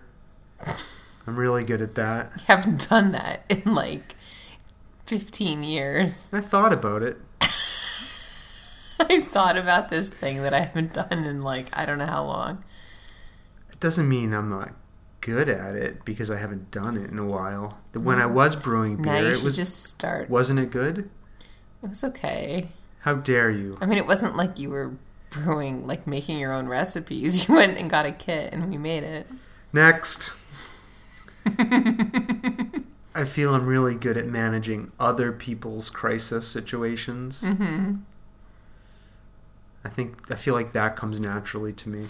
I'm 1.27 1.35
really 1.35 1.63
good 1.63 1.83
at 1.83 1.93
that. 1.93 2.31
You 2.37 2.43
haven't 2.47 2.89
done 2.89 3.11
that 3.11 3.45
in 3.47 3.75
like 3.75 4.15
15 5.05 5.61
years. 5.61 6.31
I 6.33 6.41
thought 6.41 6.73
about 6.73 7.03
it. 7.03 7.17
I've 8.99 9.27
thought 9.27 9.55
about 9.55 9.89
this 9.89 10.09
thing 10.09 10.41
that 10.41 10.53
I 10.53 10.61
haven't 10.61 10.93
done 10.93 11.23
in 11.25 11.43
like 11.43 11.69
I 11.71 11.85
don't 11.85 11.99
know 11.99 12.07
how 12.07 12.23
long. 12.23 12.63
It 13.71 13.79
doesn't 13.79 14.09
mean 14.09 14.33
I'm 14.33 14.49
not 14.49 14.73
good 15.21 15.47
at 15.47 15.75
it 15.75 16.03
because 16.03 16.31
I 16.31 16.37
haven't 16.37 16.71
done 16.71 16.97
it 16.97 17.11
in 17.11 17.19
a 17.19 17.25
while. 17.25 17.77
When 17.93 18.19
I 18.19 18.25
mm. 18.25 18.33
was 18.33 18.55
brewing 18.55 18.99
Now 19.03 19.19
beer, 19.19 19.29
you 19.29 19.37
it 19.37 19.43
was 19.43 19.55
just 19.55 19.83
start. 19.83 20.27
wasn't 20.27 20.57
it 20.57 20.71
good? 20.71 21.07
It 21.83 21.89
was 21.89 22.03
okay. 22.03 22.69
How 23.05 23.13
dare 23.13 23.51
you? 23.51 23.77
I 23.79 23.85
mean, 23.85 23.99
it 23.99 24.07
wasn't 24.07 24.35
like 24.35 24.57
you 24.57 24.71
were 24.71 24.93
brewing, 25.29 25.85
like 25.85 26.07
making 26.07 26.39
your 26.39 26.51
own 26.51 26.67
recipes. 26.67 27.47
You 27.47 27.53
went 27.53 27.77
and 27.77 27.87
got 27.87 28.07
a 28.07 28.11
kit 28.11 28.51
and 28.51 28.67
we 28.67 28.79
made 28.79 29.03
it. 29.03 29.27
Next. 29.71 30.31
I 31.45 33.25
feel 33.27 33.53
I'm 33.53 33.67
really 33.67 33.93
good 33.93 34.17
at 34.17 34.25
managing 34.25 34.91
other 34.99 35.31
people's 35.31 35.91
crisis 35.91 36.47
situations. 36.47 37.41
Mm-hmm. 37.43 37.97
I 39.83 39.89
think 39.89 40.31
I 40.31 40.35
feel 40.35 40.55
like 40.55 40.73
that 40.73 40.95
comes 40.95 41.19
naturally 41.19 41.73
to 41.73 41.89
me. 41.89 42.07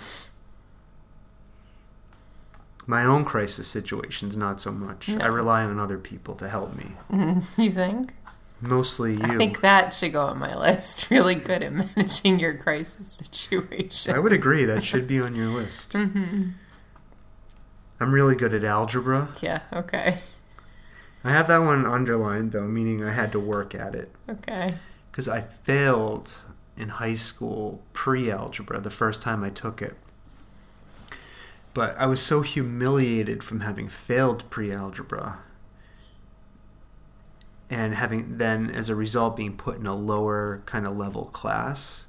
My 2.87 3.03
own 3.03 3.25
crisis 3.25 3.67
situations, 3.67 4.37
not 4.37 4.61
so 4.61 4.71
much. 4.71 5.09
I 5.09 5.27
rely 5.27 5.63
on 5.65 5.77
other 5.77 5.97
people 5.97 6.35
to 6.35 6.47
help 6.47 6.73
me. 6.77 6.91
You 7.57 7.71
think? 7.71 8.13
Mostly 8.61 9.13
you. 9.15 9.19
I 9.21 9.37
think 9.37 9.61
that 9.61 9.93
should 9.93 10.13
go 10.13 10.21
on 10.27 10.39
my 10.39 10.55
list. 10.57 11.09
Really 11.11 11.35
good 11.35 11.61
at 11.61 11.73
managing 11.73 12.39
your 12.39 12.55
crisis 12.55 13.07
situation. 13.11 14.15
I 14.15 14.19
would 14.19 14.31
agree 14.31 14.65
that 14.65 14.85
should 14.85 15.07
be 15.07 15.19
on 15.19 15.35
your 15.35 15.47
list. 15.47 15.93
hmm 15.93 16.49
I'm 17.99 18.11
really 18.11 18.35
good 18.35 18.53
at 18.53 18.63
algebra. 18.65 19.29
Yeah. 19.41 19.61
Okay. 19.71 20.19
I 21.23 21.31
have 21.31 21.47
that 21.47 21.59
one 21.59 21.85
underlined 21.85 22.51
though, 22.51 22.67
meaning 22.67 23.03
I 23.03 23.11
had 23.11 23.31
to 23.31 23.39
work 23.39 23.73
at 23.73 23.95
it 23.95 24.11
Okay. 24.29 24.75
because 25.11 25.27
I 25.29 25.41
failed 25.63 26.31
in 26.77 26.89
high 26.89 27.15
school 27.15 27.81
pre-algebra 27.93 28.81
the 28.81 28.89
first 28.89 29.21
time 29.21 29.43
I 29.43 29.49
took 29.49 29.81
it. 29.81 29.95
But 31.73 31.97
I 31.97 32.05
was 32.05 32.21
so 32.21 32.41
humiliated 32.41 33.43
from 33.43 33.61
having 33.61 33.87
failed 33.89 34.49
pre-algebra 34.49 35.39
and 37.69 37.95
having 37.95 38.37
then 38.37 38.69
as 38.69 38.89
a 38.89 38.95
result 38.95 39.35
being 39.35 39.57
put 39.57 39.77
in 39.77 39.87
a 39.87 39.95
lower 39.95 40.61
kind 40.65 40.85
of 40.85 40.97
level 40.97 41.25
class. 41.25 42.05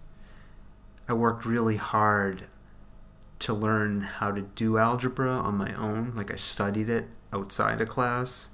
I 1.08 1.14
worked 1.14 1.44
really 1.44 1.76
hard 1.76 2.46
to 3.38 3.54
learn 3.54 4.00
how 4.00 4.32
to 4.32 4.42
do 4.42 4.78
algebra 4.78 5.30
on 5.30 5.56
my 5.56 5.74
own, 5.74 6.12
like 6.16 6.32
I 6.32 6.36
studied 6.36 6.88
it 6.88 7.08
outside 7.32 7.80
of 7.80 7.88
class. 7.88 8.48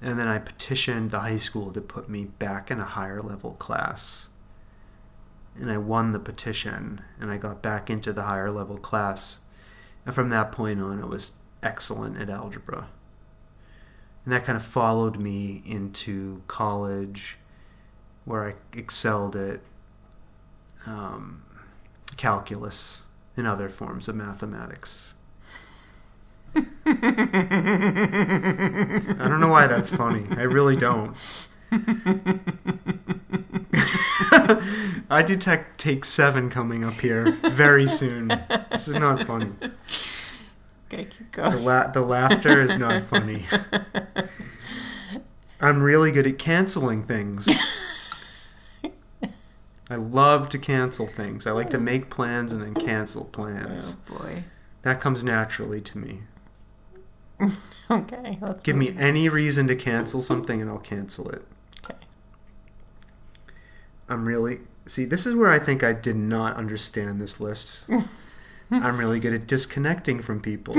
And 0.00 0.18
then 0.18 0.28
I 0.28 0.38
petitioned 0.38 1.10
the 1.10 1.20
high 1.20 1.36
school 1.36 1.72
to 1.72 1.80
put 1.80 2.08
me 2.08 2.24
back 2.24 2.70
in 2.70 2.80
a 2.80 2.84
higher 2.84 3.22
level 3.22 3.52
class. 3.52 4.28
And 5.58 5.70
I 5.70 5.78
won 5.78 6.12
the 6.12 6.18
petition 6.18 7.02
and 7.20 7.30
I 7.30 7.36
got 7.36 7.62
back 7.62 7.88
into 7.88 8.12
the 8.12 8.22
higher 8.22 8.50
level 8.50 8.78
class. 8.78 9.40
And 10.04 10.14
from 10.14 10.30
that 10.30 10.50
point 10.50 10.80
on, 10.80 11.00
I 11.00 11.06
was 11.06 11.34
excellent 11.62 12.20
at 12.20 12.30
algebra. 12.30 12.88
And 14.24 14.32
that 14.32 14.44
kind 14.44 14.56
of 14.56 14.64
followed 14.64 15.18
me 15.18 15.62
into 15.66 16.42
college 16.46 17.38
where 18.24 18.48
I 18.48 18.54
excelled 18.76 19.34
at 19.34 19.60
um, 20.86 21.42
calculus 22.16 23.06
and 23.36 23.46
other 23.46 23.68
forms 23.68 24.08
of 24.08 24.14
mathematics. 24.14 25.12
I 26.54 26.60
don't 29.18 29.40
know 29.40 29.48
why 29.48 29.66
that's 29.66 29.90
funny. 29.90 30.26
I 30.36 30.42
really 30.42 30.76
don't. 30.76 31.16
I 35.10 35.22
detect 35.22 35.80
take 35.80 36.04
seven 36.04 36.50
coming 36.50 36.84
up 36.84 36.94
here 36.94 37.32
very 37.42 37.88
soon. 37.88 38.28
This 38.70 38.88
is 38.88 38.96
not 38.96 39.26
funny. 39.26 39.52
Okay, 40.92 41.04
keep 41.06 41.32
The, 41.32 41.50
la- 41.50 41.90
the 41.90 42.02
laughter 42.02 42.62
is 42.62 42.76
not 42.78 43.04
funny. 43.10 43.46
I'm 45.60 45.82
really 45.82 46.12
good 46.12 46.26
at 46.26 46.38
canceling 46.38 47.04
things. 47.04 47.48
I 49.88 49.96
love 49.96 50.48
to 50.50 50.58
cancel 50.58 51.06
things. 51.06 51.46
I 51.46 51.52
like 51.52 51.70
to 51.70 51.78
make 51.78 52.10
plans 52.10 52.52
and 52.52 52.62
then 52.62 52.74
cancel 52.74 53.24
plans. 53.26 53.96
Oh 54.10 54.18
boy. 54.18 54.44
That 54.82 55.00
comes 55.00 55.22
naturally 55.22 55.80
to 55.80 55.98
me. 55.98 56.20
Okay. 57.90 58.38
Let's 58.40 58.62
Give 58.62 58.76
me 58.76 58.94
any 58.96 59.28
reason 59.28 59.66
to 59.68 59.76
cancel 59.76 60.22
something 60.22 60.62
and 60.62 60.70
I'll 60.70 60.78
cancel 60.78 61.28
it. 61.28 61.44
Okay. 61.84 61.98
I'm 64.08 64.24
really 64.24 64.60
see. 64.86 65.04
This 65.04 65.26
is 65.26 65.34
where 65.34 65.50
I 65.50 65.58
think 65.58 65.82
I 65.84 65.92
did 65.92 66.16
not 66.16 66.56
understand 66.56 67.20
this 67.20 67.38
list. 67.38 67.80
I'm 68.74 68.96
really 68.98 69.20
good 69.20 69.34
at 69.34 69.46
disconnecting 69.46 70.22
from 70.22 70.40
people. 70.40 70.74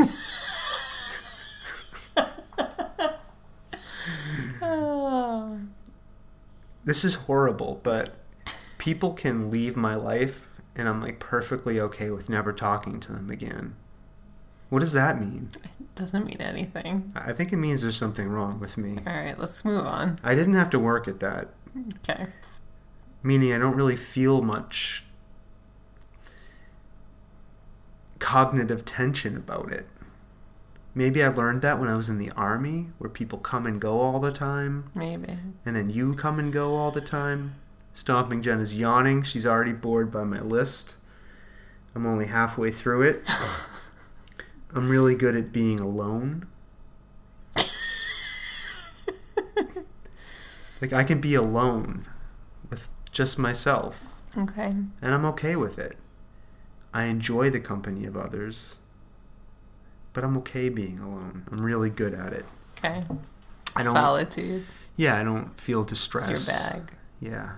Oh. 4.62 5.60
this 6.86 7.04
is 7.04 7.14
horrible, 7.16 7.80
but 7.84 8.16
people 8.78 9.14
can 9.14 9.50
leave 9.52 9.76
my 9.76 9.96
life, 9.96 10.48
and 10.76 10.88
I'm 10.88 11.02
like 11.02 11.20
perfectly 11.20 11.80
okay 11.80 12.10
with 12.10 12.30
never 12.30 12.52
talking 12.54 13.00
to 13.02 13.12
them 13.12 13.30
again. 13.30 13.76
What 14.70 14.80
does 14.80 14.94
that 14.94 15.20
mean? 15.20 15.50
It 15.64 15.94
doesn't 15.96 16.26
mean 16.26 16.42
anything. 16.42 17.12
I 17.16 17.32
think 17.34 17.54
it 17.54 17.58
means 17.58 17.82
there's 17.84 17.98
something 17.98 18.28
wrong 18.28 18.60
with 18.60 18.76
me. 18.78 18.98
All 19.06 19.14
right. 19.14 19.38
Let's 19.38 19.64
move 19.64 19.86
on. 19.86 20.20
I 20.24 20.34
didn't 20.34 20.56
have 20.56 20.72
to 20.72 20.80
work 20.80 21.08
at 21.08 21.20
that, 21.20 21.50
Okay. 22.00 22.26
meaning 23.22 23.54
I 23.54 23.60
don't 23.60 23.76
really 23.76 23.96
feel 23.98 24.42
much 24.42 25.04
cognitive 28.24 28.86
tension 28.86 29.36
about 29.36 29.72
it. 29.72 29.86
Maybe 30.96 31.22
I 31.24 31.28
learned 31.28 31.62
that 31.64 31.80
when 31.80 31.90
I 31.90 31.96
was 31.98 32.08
in 32.08 32.18
the 32.20 32.32
army, 32.32 32.88
where 32.98 33.10
people 33.10 33.38
come 33.40 33.66
and 33.66 33.82
go 33.82 34.00
all 34.00 34.20
the 34.20 34.32
time, 34.32 34.90
Maybe. 34.96 35.38
and 35.66 35.76
then 35.76 35.90
you 35.90 36.14
come 36.14 36.40
and 36.40 36.54
go 36.54 36.76
all 36.76 36.92
the 36.92 37.02
time. 37.02 37.56
Stomping 37.94 38.42
Jen 38.42 38.60
is 38.62 38.76
yawning. 38.76 39.24
She's 39.24 39.46
already 39.46 39.74
bored 39.74 40.12
by 40.12 40.24
my 40.24 40.40
list. 40.42 40.94
I'm 41.96 42.06
only 42.06 42.28
halfway 42.28 42.72
through 42.72 43.02
it. 43.04 43.24
I'm 44.74 44.88
really 44.90 45.16
good 45.16 45.36
at 45.36 45.52
being 45.52 45.80
alone. 45.80 46.48
like, 50.82 50.94
I 50.94 51.04
can 51.04 51.20
be 51.22 51.36
alone 51.36 52.06
with 52.70 52.88
just 53.12 53.38
myself, 53.40 53.96
Okay. 54.38 54.74
and 55.02 55.14
I'm 55.14 55.26
okay 55.26 55.56
with 55.56 55.78
it. 55.80 55.98
I 56.94 57.06
enjoy 57.06 57.50
the 57.50 57.60
company 57.60 58.06
of 58.06 58.16
others, 58.16 58.76
but 60.14 60.24
I'm 60.24 60.38
okay 60.38 60.70
being 60.70 61.00
alone. 61.00 61.46
I'm 61.52 61.62
really 61.62 61.90
good 61.90 62.14
at 62.14 62.34
it. 62.34 62.46
Okay. 62.78 63.04
I 63.76 63.84
don't. 63.84 63.94
Solitude. 63.94 64.66
Yeah, 64.96 65.18
I 65.18 65.24
don't 65.24 65.60
feel 65.60 65.84
distressed. 65.84 66.30
It's 66.30 66.48
your 66.48 66.56
bag. 66.56 66.94
Yeah. 67.20 67.54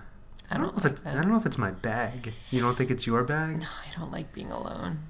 I 0.50 0.56
don't 0.56 0.62
know 0.62 0.78
if 0.78 0.84
like 0.84 0.92
it's, 0.94 1.02
that. 1.02 1.16
I 1.16 1.20
don't 1.20 1.30
know 1.30 1.36
if 1.36 1.44
it's 1.44 1.58
my 1.58 1.72
bag. 1.72 2.32
You 2.50 2.60
don't 2.60 2.74
think 2.74 2.90
it's 2.90 3.06
your 3.06 3.24
bag? 3.24 3.58
No, 3.58 3.66
I 3.66 3.98
don't 3.98 4.12
like 4.12 4.32
being 4.32 4.50
alone. 4.50 5.00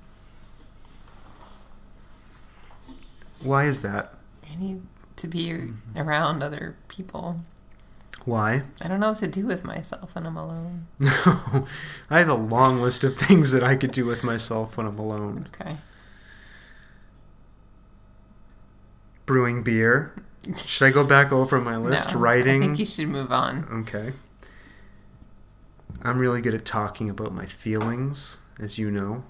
Why 3.43 3.67
is 3.67 3.83
that? 3.83 4.15
I 4.51 4.57
need 4.57 4.83
to 5.17 5.29
be 5.29 5.71
around 5.95 6.43
other 6.43 6.77
people. 6.89 7.41
Why? 8.27 8.65
I 8.83 8.89
don't 8.89 8.99
know 9.01 9.11
what 9.11 9.19
to 9.19 9.29
do 9.29 9.47
with 9.47 9.65
myself 9.65 10.15
when 10.15 10.27
I'm 10.27 10.37
alone. 10.37 10.89
No. 10.99 11.67
I 12.11 12.19
have 12.19 12.29
a 12.29 12.35
long 12.35 12.83
list 12.83 13.03
of 13.05 13.17
things 13.17 13.53
that 13.53 13.63
I 13.63 13.77
could 13.77 13.93
do 13.93 14.05
with 14.05 14.23
myself 14.25 14.77
when 14.77 14.85
I'm 14.87 14.99
alone. 14.99 15.49
Okay. 15.55 15.79
Brewing 19.27 19.63
beer. 19.63 20.13
Should 20.57 20.87
I 20.87 20.91
go 20.91 21.05
back 21.05 21.33
over 21.33 21.61
my 21.61 21.77
list? 21.79 22.13
no, 22.13 22.19
Writing. 22.19 22.63
I 22.63 22.67
think 22.67 22.79
you 22.79 22.85
should 22.87 23.09
move 23.09 23.33
on. 23.33 23.65
Okay. 23.89 24.13
I'm 26.03 26.19
really 26.19 26.41
good 26.41 26.55
at 26.55 26.65
talking 26.65 27.09
about 27.09 27.33
my 27.33 27.47
feelings, 27.47 28.37
as 28.61 28.77
you 28.77 28.91
know. 28.91 29.25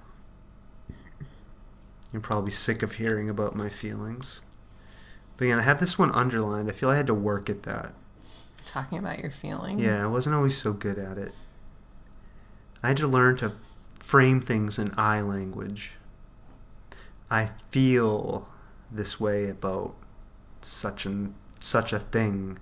You're 2.12 2.22
probably 2.22 2.50
sick 2.50 2.82
of 2.82 2.92
hearing 2.92 3.28
about 3.28 3.54
my 3.54 3.68
feelings. 3.68 4.40
But 5.36 5.44
again, 5.46 5.58
I 5.58 5.62
have 5.62 5.80
this 5.80 5.98
one 5.98 6.10
underlined. 6.12 6.68
I 6.70 6.72
feel 6.72 6.88
I 6.88 6.96
had 6.96 7.06
to 7.08 7.14
work 7.14 7.48
at 7.50 7.62
that. 7.64 7.92
Talking 8.66 8.98
about 8.98 9.20
your 9.20 9.30
feelings. 9.30 9.80
Yeah, 9.80 10.02
I 10.02 10.06
wasn't 10.06 10.34
always 10.34 10.60
so 10.60 10.72
good 10.74 10.98
at 10.98 11.16
it. 11.16 11.32
I 12.82 12.88
had 12.88 12.98
to 12.98 13.06
learn 13.06 13.38
to 13.38 13.52
frame 14.00 14.40
things 14.40 14.78
in 14.78 14.92
I 14.98 15.20
language. 15.22 15.92
I 17.30 17.50
feel 17.70 18.48
this 18.90 19.18
way 19.18 19.48
about 19.48 19.94
such 20.62 21.06
and 21.06 21.34
such 21.60 21.92
a 21.92 22.00
thing. 22.00 22.58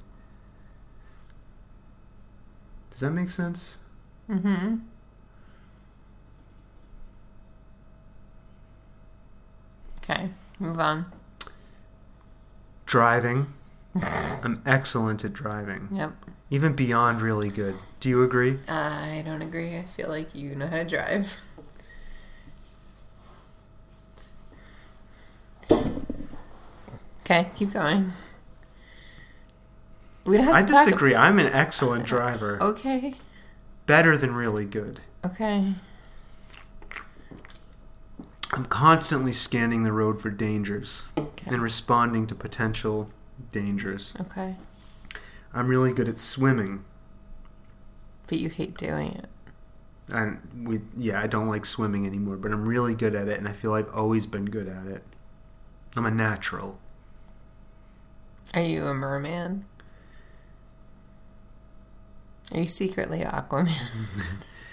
Does 2.93 3.01
that 3.01 3.11
make 3.11 3.31
sense? 3.31 3.79
Mm-hmm. 4.31 4.77
Okay. 9.99 10.31
Move 10.61 10.79
on. 10.79 11.07
Driving. 12.87 13.47
I'm 14.03 14.61
excellent 14.67 15.25
at 15.25 15.33
driving. 15.33 15.89
Yep. 15.93 16.13
Even 16.51 16.75
beyond 16.75 17.21
really 17.23 17.49
good. 17.49 17.77
Do 18.01 18.09
you 18.09 18.23
agree? 18.23 18.59
I 18.69 19.23
don't 19.25 19.43
agree. 19.43 19.77
I 19.77 19.85
feel 19.97 20.09
like 20.09 20.35
you 20.35 20.55
know 20.55 20.67
how 20.67 20.79
to 20.79 20.85
drive. 20.85 21.37
Okay, 27.23 27.49
keep 27.55 27.73
going. 27.73 28.13
We 30.27 30.37
don't 30.37 30.47
have 30.47 30.55
I 30.57 30.61
to 30.63 30.67
talk. 30.67 30.87
disagree. 30.87 31.15
I'm 31.15 31.39
an 31.39 31.47
excellent 31.47 32.07
driver. 32.07 32.63
Okay. 32.63 33.15
Better 33.87 34.17
than 34.17 34.35
really 34.35 34.65
good. 34.65 35.01
Okay. 35.25 35.75
I'm 38.53 38.65
constantly 38.67 39.33
scanning 39.33 39.83
the 39.85 39.93
road 39.93 40.21
for 40.21 40.31
dangers 40.31 41.05
Okay. 41.19 41.51
and 41.53 41.61
responding 41.63 42.27
to 42.29 42.35
potential 42.35 43.11
dangers. 43.53 44.15
Okay. 44.21 44.57
I'm 45.53 45.69
really 45.69 45.93
good 45.93 46.09
at 46.09 46.19
swimming. 46.19 46.85
But 48.27 48.39
you 48.39 48.49
hate 48.49 48.77
doing 48.77 49.13
it. 49.13 49.29
And 50.09 50.39
we, 50.67 50.81
yeah, 50.99 51.21
I 51.21 51.27
don't 51.27 51.49
like 51.49 51.65
swimming 51.65 52.07
anymore, 52.07 52.37
but 52.37 52.53
I'm 52.53 52.67
really 52.67 52.95
good 52.95 53.15
at 53.15 53.29
it, 53.29 53.39
and 53.39 53.49
I 53.49 53.53
feel 53.53 53.73
I've 53.73 53.93
always 53.95 54.27
been 54.27 54.47
good 54.47 54.69
at 54.69 54.87
it. 54.87 55.03
I'm 55.97 56.05
a 56.05 56.11
natural. 56.11 56.79
Are 58.53 58.61
you 58.63 58.85
a 58.87 58.95
merman? 58.95 59.65
Are 62.53 62.61
you 62.61 62.69
secretly 62.69 63.23
an 63.23 63.31
Aquaman? 63.31 63.71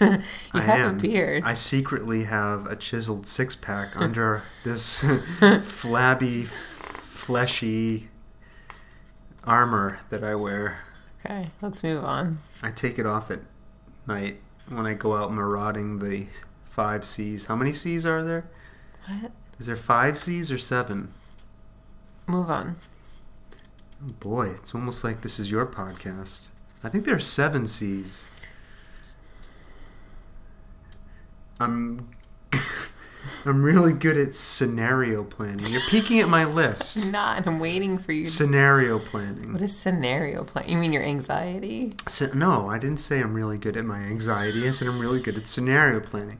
you 0.00 0.18
I 0.52 0.60
have 0.60 0.80
am. 0.80 0.96
a 0.96 0.98
beard. 1.00 1.42
I 1.44 1.54
secretly 1.54 2.24
have 2.24 2.66
a 2.66 2.76
chiseled 2.76 3.26
six 3.26 3.56
pack 3.56 3.96
under 3.96 4.42
this 4.64 5.04
flabby, 5.62 6.44
fleshy 6.44 8.08
armor 9.44 10.00
that 10.10 10.22
I 10.24 10.34
wear. 10.34 10.78
Okay, 11.24 11.50
let's 11.60 11.82
move 11.82 12.04
on. 12.04 12.38
I 12.62 12.70
take 12.70 12.98
it 12.98 13.06
off 13.06 13.30
at 13.30 13.40
night 14.06 14.40
when 14.68 14.86
I 14.86 14.94
go 14.94 15.16
out 15.16 15.32
marauding 15.32 15.98
the 15.98 16.26
five 16.70 17.04
seas. 17.04 17.46
How 17.46 17.56
many 17.56 17.72
seas 17.72 18.04
are 18.06 18.24
there? 18.24 18.44
What? 19.06 19.32
Is 19.58 19.66
there 19.66 19.76
five 19.76 20.20
seas 20.20 20.50
or 20.50 20.58
seven? 20.58 21.12
Move 22.26 22.50
on. 22.50 22.76
Oh 24.04 24.12
boy, 24.18 24.48
it's 24.50 24.74
almost 24.74 25.04
like 25.04 25.22
this 25.22 25.38
is 25.38 25.50
your 25.50 25.66
podcast. 25.66 26.46
I 26.82 26.88
think 26.88 27.04
there 27.04 27.14
are 27.14 27.20
seven 27.20 27.68
seas. 27.68 28.26
I'm 31.60 32.08
I'm 33.44 33.62
really 33.62 33.92
good 33.92 34.16
at 34.16 34.34
scenario 34.34 35.24
planning. 35.24 35.66
You're 35.66 35.80
peeking 35.90 36.20
at 36.20 36.28
my 36.28 36.44
list. 36.44 36.96
Not. 37.06 37.46
I'm 37.46 37.58
waiting 37.58 37.98
for 37.98 38.12
you. 38.12 38.26
To... 38.26 38.30
Scenario 38.30 38.98
planning. 38.98 39.52
What 39.52 39.62
is 39.62 39.76
scenario 39.76 40.44
plan? 40.44 40.68
You 40.68 40.78
mean 40.78 40.92
your 40.92 41.02
anxiety? 41.02 41.94
Sce- 42.06 42.34
no, 42.34 42.68
I 42.68 42.78
didn't 42.78 43.00
say 43.00 43.20
I'm 43.20 43.34
really 43.34 43.58
good 43.58 43.76
at 43.76 43.84
my 43.84 44.00
anxiety. 44.00 44.68
I 44.68 44.72
said 44.72 44.88
I'm 44.88 44.98
really 44.98 45.20
good 45.20 45.36
at 45.36 45.48
scenario 45.48 46.00
planning. 46.00 46.38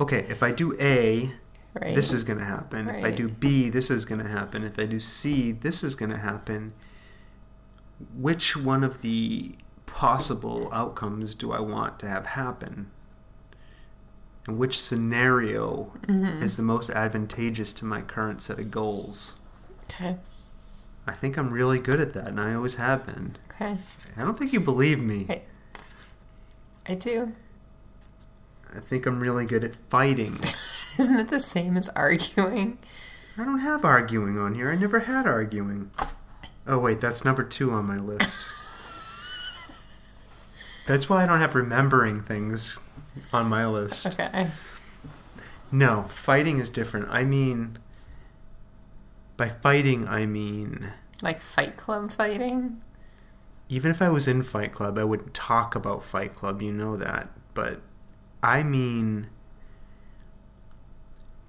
Okay, 0.00 0.26
if 0.28 0.42
I 0.42 0.50
do 0.52 0.76
A, 0.80 1.32
Right. 1.80 1.94
this 1.94 2.12
is 2.12 2.24
going 2.24 2.38
to 2.38 2.44
happen. 2.44 2.88
If 2.88 3.04
I 3.04 3.10
do 3.10 3.28
B, 3.28 3.68
this 3.68 3.90
is 3.90 4.06
going 4.06 4.22
to 4.22 4.28
happen. 4.28 4.64
If 4.64 4.78
I 4.78 4.86
do 4.86 4.98
C, 4.98 5.52
this 5.52 5.84
is 5.84 5.94
going 5.94 6.10
to 6.10 6.16
happen. 6.16 6.72
Which 8.14 8.56
one 8.56 8.82
of 8.82 9.02
the 9.02 9.56
possible 9.84 10.70
outcomes 10.72 11.34
do 11.34 11.52
I 11.52 11.60
want 11.60 11.98
to 12.00 12.08
have 12.08 12.26
happen? 12.26 12.90
And 14.46 14.58
which 14.58 14.80
scenario 14.80 15.92
Mhm. 16.06 16.42
is 16.42 16.56
the 16.56 16.62
most 16.62 16.88
advantageous 16.90 17.72
to 17.74 17.84
my 17.84 18.00
current 18.00 18.42
set 18.42 18.58
of 18.58 18.70
goals? 18.70 19.34
Okay. 19.84 20.18
I 21.06 21.12
think 21.12 21.36
I'm 21.36 21.50
really 21.50 21.78
good 21.78 22.00
at 22.00 22.12
that, 22.14 22.28
and 22.28 22.40
I 22.40 22.54
always 22.54 22.76
have 22.76 23.06
been. 23.06 23.36
Okay. 23.50 23.78
I 24.16 24.22
don't 24.22 24.38
think 24.38 24.52
you 24.52 24.60
believe 24.60 24.98
me. 25.00 25.24
Hey. 25.24 25.44
I 26.88 26.94
do. 26.94 27.32
I 28.74 28.80
think 28.80 29.06
I'm 29.06 29.20
really 29.20 29.46
good 29.46 29.64
at 29.64 29.74
fighting. 29.90 30.38
Isn't 30.98 31.18
it 31.18 31.28
the 31.28 31.40
same 31.40 31.76
as 31.76 31.88
arguing? 31.90 32.78
I 33.38 33.44
don't 33.44 33.60
have 33.60 33.84
arguing 33.84 34.38
on 34.38 34.54
here. 34.54 34.70
I 34.70 34.76
never 34.76 35.00
had 35.00 35.26
arguing. 35.26 35.90
Oh 36.66 36.78
wait, 36.78 37.00
that's 37.00 37.24
number 37.24 37.42
two 37.44 37.72
on 37.72 37.84
my 37.86 37.98
list. 37.98 38.46
that's 40.86 41.08
why 41.08 41.22
I 41.22 41.26
don't 41.26 41.40
have 41.40 41.54
remembering 41.54 42.22
things 42.22 42.78
on 43.32 43.46
my 43.46 43.66
list. 43.66 44.06
Okay. 44.06 44.50
No, 45.72 46.04
fighting 46.04 46.58
is 46.58 46.70
different. 46.70 47.08
I 47.10 47.24
mean, 47.24 47.78
by 49.36 49.48
fighting, 49.48 50.06
I 50.06 50.26
mean, 50.26 50.92
Like 51.22 51.42
Fight 51.42 51.76
Club 51.76 52.10
fighting? 52.12 52.80
even 53.68 53.90
if 53.90 54.00
I 54.00 54.08
was 54.10 54.28
in 54.28 54.42
Fight 54.42 54.72
Club, 54.72 54.96
I 54.96 55.04
wouldn't 55.04 55.34
talk 55.34 55.74
about 55.74 56.04
Fight 56.04 56.34
Club. 56.34 56.62
You 56.62 56.72
know 56.72 56.96
that. 56.96 57.28
But 57.54 57.80
I 58.42 58.62
mean, 58.62 59.28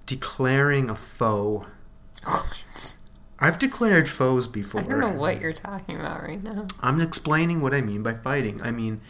declaring 0.06 0.90
a 0.90 0.96
foe. 0.96 1.66
What? 2.24 2.96
I've 3.40 3.58
declared 3.60 4.08
foes 4.08 4.48
before. 4.48 4.80
I 4.80 4.84
don't 4.84 4.98
know 4.98 5.12
what 5.12 5.40
you're 5.40 5.52
talking 5.52 5.94
about 5.94 6.22
right 6.22 6.42
now. 6.42 6.66
I'm 6.80 7.00
explaining 7.00 7.60
what 7.60 7.72
I 7.72 7.80
mean 7.80 8.02
by 8.02 8.14
fighting. 8.14 8.60
I 8.62 8.72
mean 8.72 9.00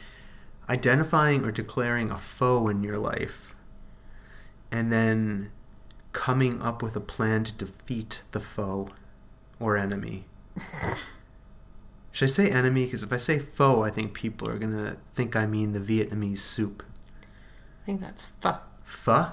identifying 0.68 1.44
or 1.44 1.50
declaring 1.50 2.10
a 2.10 2.18
foe 2.18 2.68
in 2.68 2.82
your 2.82 2.98
life 2.98 3.54
and 4.70 4.92
then 4.92 5.50
coming 6.12 6.60
up 6.60 6.82
with 6.82 6.94
a 6.96 7.00
plan 7.00 7.44
to 7.44 7.52
defeat 7.52 8.22
the 8.32 8.40
foe 8.40 8.88
or 9.60 9.76
enemy. 9.76 10.24
Should 12.12 12.28
I 12.30 12.32
say 12.32 12.50
enemy? 12.50 12.84
Because 12.86 13.02
if 13.02 13.12
I 13.12 13.16
say 13.16 13.38
foe, 13.38 13.82
I 13.82 13.90
think 13.90 14.12
people 14.12 14.48
are 14.48 14.58
going 14.58 14.72
to 14.72 14.96
think 15.14 15.36
I 15.36 15.46
mean 15.46 15.72
the 15.72 15.78
Vietnamese 15.80 16.40
soup. 16.40 16.82
I 17.82 17.86
think 17.86 18.00
that's 18.00 18.24
fu- 18.40 18.50
Pho? 18.84 19.32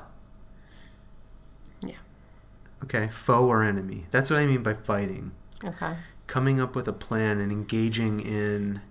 Yeah. 1.82 1.96
Okay, 2.84 3.10
foe 3.12 3.48
or 3.48 3.64
enemy. 3.64 4.06
That's 4.12 4.30
what 4.30 4.40
I 4.40 4.46
mean 4.46 4.64
by 4.64 4.74
fighting. 4.76 5.32
Okay. 5.64 5.96
coming 6.28 6.60
up 6.60 6.76
with 6.76 6.88
a 6.88 6.94
plan 6.94 7.40
and 7.40 7.52
engaging 7.52 8.20
in 8.20 8.82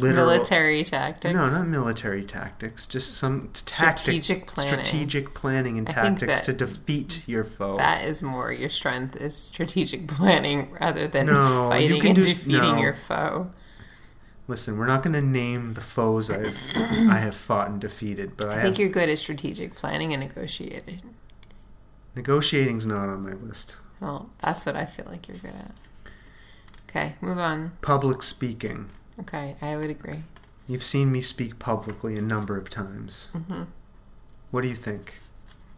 literal 0.00 0.26
Military 0.26 0.84
tactics. 0.84 1.34
No, 1.34 1.46
not 1.46 1.66
military 1.68 2.24
tactics. 2.24 2.86
Just 2.86 3.16
some 3.16 3.50
tactics, 3.52 4.02
Strategic 4.02 4.46
planning. 4.46 4.72
strategic 4.84 5.34
planning 5.34 5.78
and 5.78 5.88
I 5.88 5.92
tactics 5.92 6.42
to 6.42 6.52
defeat 6.52 7.22
your 7.26 7.44
foe. 7.44 7.76
That 7.76 8.04
is 8.06 8.22
more 8.22 8.52
your 8.52 8.70
strength 8.70 9.16
is 9.16 9.36
strategic 9.36 10.08
planning 10.08 10.70
rather 10.80 11.08
than 11.08 11.26
No, 11.26 11.68
fighting 11.70 12.06
and 12.06 12.16
do- 12.16 12.22
defeating 12.22 12.60
no. 12.76 12.78
your 12.78 12.94
foe. 12.94 13.50
Listen, 14.48 14.78
we're 14.78 14.86
not 14.86 15.02
going 15.02 15.14
to 15.14 15.20
name 15.22 15.74
the 15.74 15.80
foes 15.80 16.30
I've 16.30 16.56
I 16.76 17.18
have 17.18 17.34
fought 17.34 17.68
and 17.68 17.80
defeated, 17.80 18.36
but 18.36 18.46
I, 18.48 18.52
I 18.52 18.62
think 18.62 18.76
have, 18.76 18.78
you're 18.78 18.88
good 18.90 19.08
at 19.08 19.18
strategic 19.18 19.74
planning 19.74 20.12
and 20.12 20.22
negotiating. 20.22 21.00
negotiating's 22.14 22.86
not 22.86 23.08
on 23.08 23.22
my 23.22 23.32
list. 23.32 23.74
Well, 24.00 24.30
that's 24.40 24.66
what 24.66 24.76
I 24.76 24.84
feel 24.86 25.06
like 25.06 25.26
you're 25.28 25.38
good 25.38 25.54
at. 25.54 25.72
Okay, 26.88 27.14
move 27.20 27.38
on. 27.38 27.72
Public 27.82 28.22
speaking. 28.22 28.90
Okay, 29.20 29.56
I 29.62 29.76
would 29.76 29.90
agree. 29.90 30.22
You've 30.66 30.84
seen 30.84 31.10
me 31.12 31.22
speak 31.22 31.58
publicly 31.58 32.16
a 32.16 32.22
number 32.22 32.56
of 32.56 32.68
times. 32.70 33.28
hmm 33.32 33.62
What 34.50 34.62
do 34.62 34.68
you 34.68 34.76
think? 34.76 35.14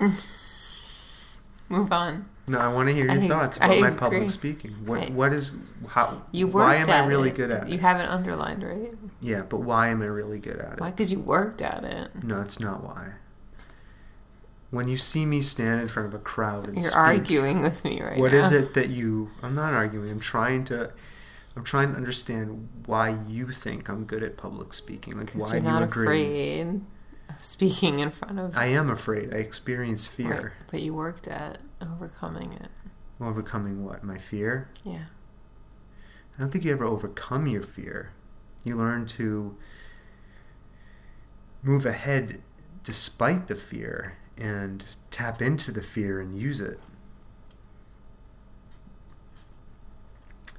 Move 1.68 1.92
on. 1.92 2.26
No, 2.46 2.58
I 2.58 2.68
want 2.72 2.88
to 2.88 2.94
hear 2.94 3.04
your 3.04 3.14
think- 3.16 3.30
thoughts 3.30 3.58
about 3.58 3.70
I 3.70 3.80
my 3.80 3.88
agree. 3.88 3.98
public 3.98 4.30
speaking. 4.30 4.72
What 4.86 5.00
I- 5.02 5.12
what 5.12 5.32
is 5.34 5.56
how 5.88 6.22
You 6.32 6.46
why 6.46 6.76
am 6.76 6.88
I 6.88 7.06
really 7.06 7.28
it. 7.28 7.36
good 7.36 7.50
at 7.50 7.66
You 7.68 7.74
it? 7.74 7.76
You 7.76 7.80
have 7.80 8.00
it 8.00 8.08
underlined, 8.08 8.62
right? 8.62 8.94
Yeah, 9.20 9.42
but 9.42 9.58
why 9.60 9.88
am 9.88 10.00
I 10.00 10.06
really 10.06 10.38
good 10.38 10.56
at 10.58 10.74
it? 10.74 10.80
Why? 10.80 10.90
Because 10.90 11.12
you 11.12 11.18
worked 11.20 11.60
at 11.60 11.84
it. 11.84 12.24
No, 12.24 12.40
it's 12.40 12.58
not 12.58 12.82
why. 12.82 13.12
When 14.70 14.88
you 14.88 14.96
see 14.98 15.26
me 15.26 15.42
stand 15.42 15.80
in 15.82 15.88
front 15.88 16.08
of 16.08 16.14
a 16.14 16.18
crowd 16.22 16.66
and 16.68 16.76
You're 16.76 16.86
speak, 16.90 16.96
arguing 16.96 17.62
with 17.62 17.84
me 17.84 18.00
right 18.02 18.18
What 18.18 18.32
now. 18.32 18.46
is 18.46 18.52
it 18.52 18.72
that 18.74 18.88
you? 18.88 19.30
I'm 19.42 19.54
not 19.54 19.74
arguing. 19.74 20.10
I'm 20.10 20.20
trying 20.20 20.64
to. 20.66 20.90
I'm 21.58 21.64
trying 21.64 21.90
to 21.90 21.96
understand 21.96 22.68
why 22.86 23.18
you 23.26 23.50
think 23.50 23.88
I'm 23.88 24.04
good 24.04 24.22
at 24.22 24.36
public 24.36 24.72
speaking. 24.72 25.18
Like 25.18 25.32
why 25.32 25.54
you're 25.54 25.60
do 25.60 25.66
not 25.66 25.78
you 25.80 25.84
agree? 25.86 26.04
afraid 26.04 26.80
of 27.28 27.42
speaking 27.42 27.98
in 27.98 28.12
front 28.12 28.38
of. 28.38 28.56
I 28.56 28.66
am 28.66 28.88
afraid. 28.88 29.34
I 29.34 29.38
experience 29.38 30.06
Right, 30.06 30.28
fear. 30.28 30.52
But 30.70 30.82
you 30.82 30.94
worked 30.94 31.26
at 31.26 31.58
overcoming 31.82 32.52
it. 32.52 32.68
Overcoming 33.20 33.84
what? 33.84 34.04
My 34.04 34.18
fear? 34.18 34.70
Yeah. 34.84 35.06
I 36.36 36.40
don't 36.40 36.50
think 36.50 36.64
you 36.64 36.70
ever 36.70 36.84
overcome 36.84 37.48
your 37.48 37.64
fear. 37.64 38.12
You 38.62 38.76
learn 38.76 39.06
to 39.08 39.56
move 41.64 41.86
ahead 41.86 42.40
despite 42.84 43.48
the 43.48 43.56
fear 43.56 44.16
and 44.36 44.84
tap 45.10 45.42
into 45.42 45.72
the 45.72 45.82
fear 45.82 46.20
and 46.20 46.40
use 46.40 46.60
it. 46.60 46.78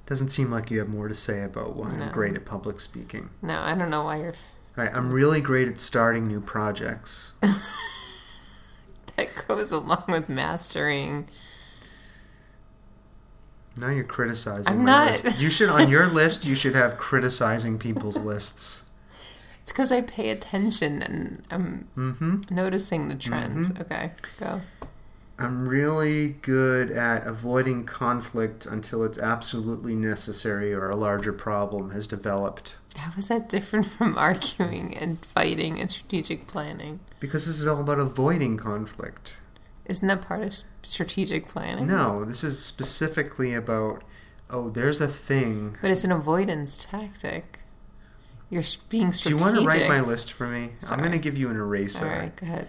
Doesn't 0.10 0.30
seem 0.32 0.50
like 0.50 0.72
you 0.72 0.80
have 0.80 0.90
more 0.90 1.08
to 1.08 1.14
say 1.16 1.44
about 1.44 1.76
why 1.76 1.92
No. 1.92 2.06
I'm 2.06 2.12
great 2.12 2.34
at 2.36 2.44
public 2.44 2.82
speaking. 2.82 3.30
No, 3.44 3.60
I 3.60 3.76
don't 3.76 3.92
know 3.92 4.04
why 4.04 4.18
you're. 4.22 4.34
Right, 4.76 4.90
I'm 4.94 5.12
really 5.12 5.40
great 5.40 5.68
at 5.68 5.80
starting 5.80 6.28
new 6.28 6.42
projects. 6.42 7.34
That 9.16 9.48
goes 9.50 9.70
along 9.74 10.06
with 10.08 10.30
mastering. 10.30 11.28
Now 13.76 13.90
you're 13.90 14.06
criticizing 14.06 14.66
I'm 14.66 14.78
my 14.86 15.12
not- 15.12 15.24
list. 15.26 15.40
You 15.40 15.50
should 15.50 15.68
on 15.68 15.90
your 15.90 16.08
list 16.22 16.46
you 16.46 16.56
should 16.56 16.74
have 16.74 16.98
criticizing 16.98 17.78
people's 17.78 18.16
lists. 18.18 18.84
It's 19.62 19.74
because 19.74 19.92
I 19.92 20.02
pay 20.02 20.30
attention 20.30 21.02
and 21.04 21.44
I'm 21.52 21.90
Mm-hmm. 21.98 22.56
noticing 22.56 23.10
the 23.10 23.16
trends. 23.16 23.70
Mhm. 23.72 23.82
Okay, 23.82 24.12
go. 24.40 24.62
I'm 25.40 25.70
really 25.70 26.36
good 26.42 26.92
at 26.92 27.26
avoiding 27.26 27.86
conflict 27.86 28.66
until 28.66 29.06
it's 29.06 29.18
absolutely 29.18 29.96
necessary 29.96 30.74
or 30.74 30.90
a 30.90 30.98
larger 30.98 31.32
problem 31.32 31.92
has 31.92 32.10
developed. 32.10 32.76
How 32.98 33.12
is 33.18 33.30
that 33.30 33.48
different 33.48 33.86
from 33.98 34.18
arguing 34.18 34.98
and 34.98 35.24
fighting 35.26 35.80
and 35.80 35.90
strategic 35.90 36.46
planning? 36.46 37.00
Because 37.22 37.46
this 37.46 37.62
is 37.62 37.68
all 37.68 37.80
about 37.80 38.00
avoiding 38.00 38.58
conflict. 38.58 39.38
Isn't 39.86 40.10
that 40.10 40.22
part 40.22 40.44
of 40.44 40.56
strategic 40.84 41.48
planning? 41.48 41.88
No, 41.88 42.26
this 42.26 42.44
is 42.44 42.64
specifically 42.64 43.54
about 43.54 44.04
oh, 44.50 44.70
there's 44.70 45.00
a 45.00 45.08
thing. 45.08 45.78
But 45.82 45.92
it's 45.92 46.04
an 46.04 46.12
avoidance 46.12 46.86
tactic. 46.86 47.60
You're 48.50 48.64
being 48.90 49.14
strategic. 49.14 49.40
Do 49.40 49.52
you 49.54 49.54
want 49.54 49.64
to 49.64 49.66
write 49.66 49.88
my 49.88 50.02
list 50.02 50.34
for 50.34 50.48
me? 50.48 50.72
I'm 50.90 51.00
going 51.00 51.12
to 51.12 51.20
give 51.20 51.38
you 51.38 51.50
an 51.50 51.56
eraser. 51.56 52.06
All 52.06 52.12
right, 52.12 52.36
go 52.36 52.46
ahead. 52.46 52.68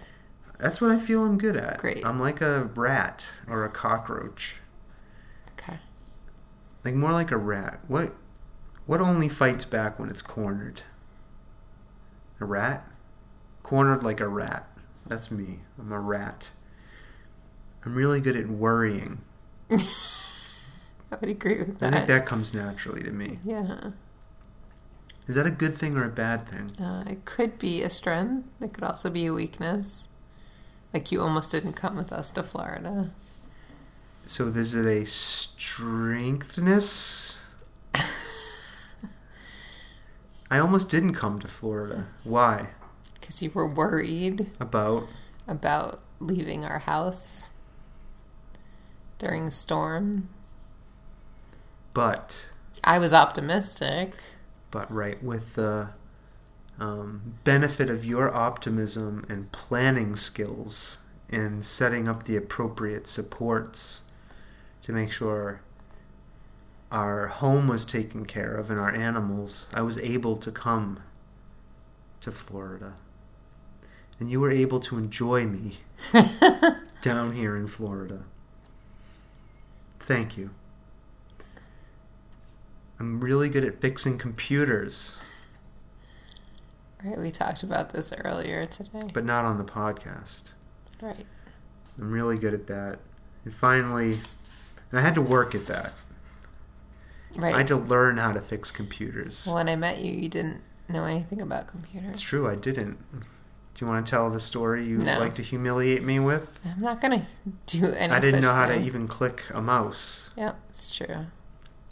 That's 0.61 0.79
what 0.79 0.91
I 0.91 0.99
feel 0.99 1.25
I'm 1.25 1.39
good 1.39 1.57
at. 1.57 1.79
Great. 1.79 2.05
I'm 2.05 2.19
like 2.19 2.39
a 2.39 2.65
rat 2.75 3.25
or 3.47 3.65
a 3.65 3.69
cockroach. 3.69 4.57
Okay. 5.53 5.79
Like 6.85 6.93
more 6.93 7.11
like 7.11 7.31
a 7.31 7.37
rat. 7.37 7.79
What 7.87 8.13
what 8.85 9.01
only 9.01 9.27
fights 9.27 9.65
back 9.65 9.99
when 9.99 10.09
it's 10.09 10.21
cornered? 10.21 10.83
A 12.39 12.45
rat? 12.45 12.87
Cornered 13.63 14.03
like 14.03 14.19
a 14.19 14.27
rat. 14.27 14.67
That's 15.07 15.31
me. 15.31 15.61
I'm 15.79 15.91
a 15.91 15.99
rat. 15.99 16.49
I'm 17.83 17.95
really 17.95 18.21
good 18.21 18.37
at 18.37 18.47
worrying. 18.47 19.21
I 19.71 19.77
would 21.19 21.29
agree 21.29 21.57
with 21.57 21.79
that. 21.79 21.91
I 21.91 21.97
think 21.97 22.07
that 22.07 22.27
comes 22.27 22.53
naturally 22.53 23.01
to 23.01 23.11
me. 23.11 23.39
Yeah. 23.43 23.91
Is 25.27 25.35
that 25.35 25.47
a 25.47 25.51
good 25.51 25.79
thing 25.79 25.97
or 25.97 26.05
a 26.05 26.09
bad 26.09 26.47
thing? 26.47 26.69
Uh, 26.83 27.03
it 27.07 27.25
could 27.25 27.57
be 27.57 27.81
a 27.81 27.89
strength. 27.89 28.47
It 28.61 28.73
could 28.73 28.83
also 28.83 29.09
be 29.09 29.25
a 29.25 29.33
weakness. 29.33 30.07
Like 30.93 31.11
you 31.11 31.21
almost 31.21 31.51
didn't 31.51 31.73
come 31.73 31.95
with 31.97 32.11
us 32.11 32.31
to 32.33 32.43
Florida. 32.43 33.11
So 34.27 34.47
is 34.47 34.73
it 34.73 34.85
a 34.85 35.05
strengthness? 35.05 36.17
I 40.49 40.57
almost 40.59 40.89
didn't 40.89 41.13
come 41.15 41.39
to 41.39 41.47
Florida. 41.47 42.07
Why? 42.23 42.67
Because 43.19 43.41
you 43.41 43.51
were 43.51 43.67
worried 43.67 44.51
About 44.59 45.07
about 45.47 46.01
leaving 46.19 46.63
our 46.65 46.79
house 46.79 47.49
during 49.17 49.47
a 49.47 49.51
storm. 49.51 50.29
but 51.93 52.49
I 52.83 52.99
was 52.99 53.13
optimistic. 53.13 54.13
but 54.71 54.91
right 54.93 55.21
with 55.23 55.55
the 55.55 55.89
um, 56.81 57.35
benefit 57.43 57.91
of 57.91 58.03
your 58.03 58.33
optimism 58.33 59.23
and 59.29 59.51
planning 59.51 60.15
skills 60.15 60.97
and 61.29 61.63
setting 61.63 62.07
up 62.07 62.25
the 62.25 62.35
appropriate 62.35 63.07
supports 63.07 63.99
to 64.81 64.91
make 64.91 65.11
sure 65.11 65.61
our 66.91 67.27
home 67.27 67.67
was 67.67 67.85
taken 67.85 68.25
care 68.25 68.55
of 68.55 68.71
and 68.71 68.79
our 68.79 68.93
animals, 68.93 69.67
I 69.71 69.81
was 69.83 69.99
able 69.99 70.37
to 70.37 70.51
come 70.51 71.01
to 72.21 72.31
Florida. 72.31 72.93
And 74.19 74.31
you 74.31 74.39
were 74.39 74.51
able 74.51 74.79
to 74.81 74.97
enjoy 74.97 75.45
me 75.45 75.81
down 77.03 77.35
here 77.35 77.55
in 77.55 77.67
Florida. 77.67 78.23
Thank 79.99 80.35
you. 80.35 80.49
I'm 82.99 83.19
really 83.19 83.49
good 83.49 83.63
at 83.63 83.79
fixing 83.79 84.17
computers, 84.17 85.15
Right, 87.03 87.17
we 87.17 87.31
talked 87.31 87.63
about 87.63 87.91
this 87.91 88.13
earlier 88.23 88.65
today. 88.65 89.09
but 89.13 89.25
not 89.25 89.45
on 89.45 89.57
the 89.57 89.63
podcast. 89.63 90.51
Right. 91.01 91.25
I'm 91.99 92.11
really 92.11 92.37
good 92.37 92.53
at 92.53 92.67
that. 92.67 92.99
And 93.45 93.53
finally, 93.53 94.19
and 94.91 94.99
I 94.99 95.01
had 95.01 95.15
to 95.15 95.21
work 95.21 95.55
at 95.55 95.65
that. 95.67 95.93
Right. 97.37 97.53
I 97.55 97.57
had 97.59 97.67
to 97.69 97.75
learn 97.77 98.17
how 98.17 98.33
to 98.33 98.41
fix 98.41 98.71
computers. 98.71 99.43
Well, 99.45 99.55
When 99.55 99.69
I 99.69 99.75
met 99.75 99.99
you, 99.99 100.11
you 100.11 100.29
didn't 100.29 100.61
know 100.89 101.05
anything 101.05 101.41
about 101.41 101.67
computers. 101.67 102.11
It's 102.11 102.21
true, 102.21 102.47
I 102.49 102.55
didn't. 102.55 102.97
Do 103.13 103.85
you 103.85 103.87
want 103.87 104.05
to 104.05 104.09
tell 104.09 104.29
the 104.29 104.39
story 104.39 104.85
you 104.85 104.97
No. 104.97 105.17
like 105.19 105.33
to 105.35 105.41
humiliate 105.41 106.03
me 106.03 106.19
with? 106.19 106.59
I'm 106.65 106.81
not 106.81 106.99
gonna 107.01 107.25
do 107.65 107.85
anything. 107.85 108.11
I 108.11 108.19
didn't 108.19 108.41
know 108.41 108.53
how 108.53 108.67
to 108.67 108.79
even 108.79 109.07
click 109.07 109.41
a 109.53 109.61
mouse. 109.61 110.31
Yep, 110.35 110.59
it's 110.69 110.95
true. 110.95 111.25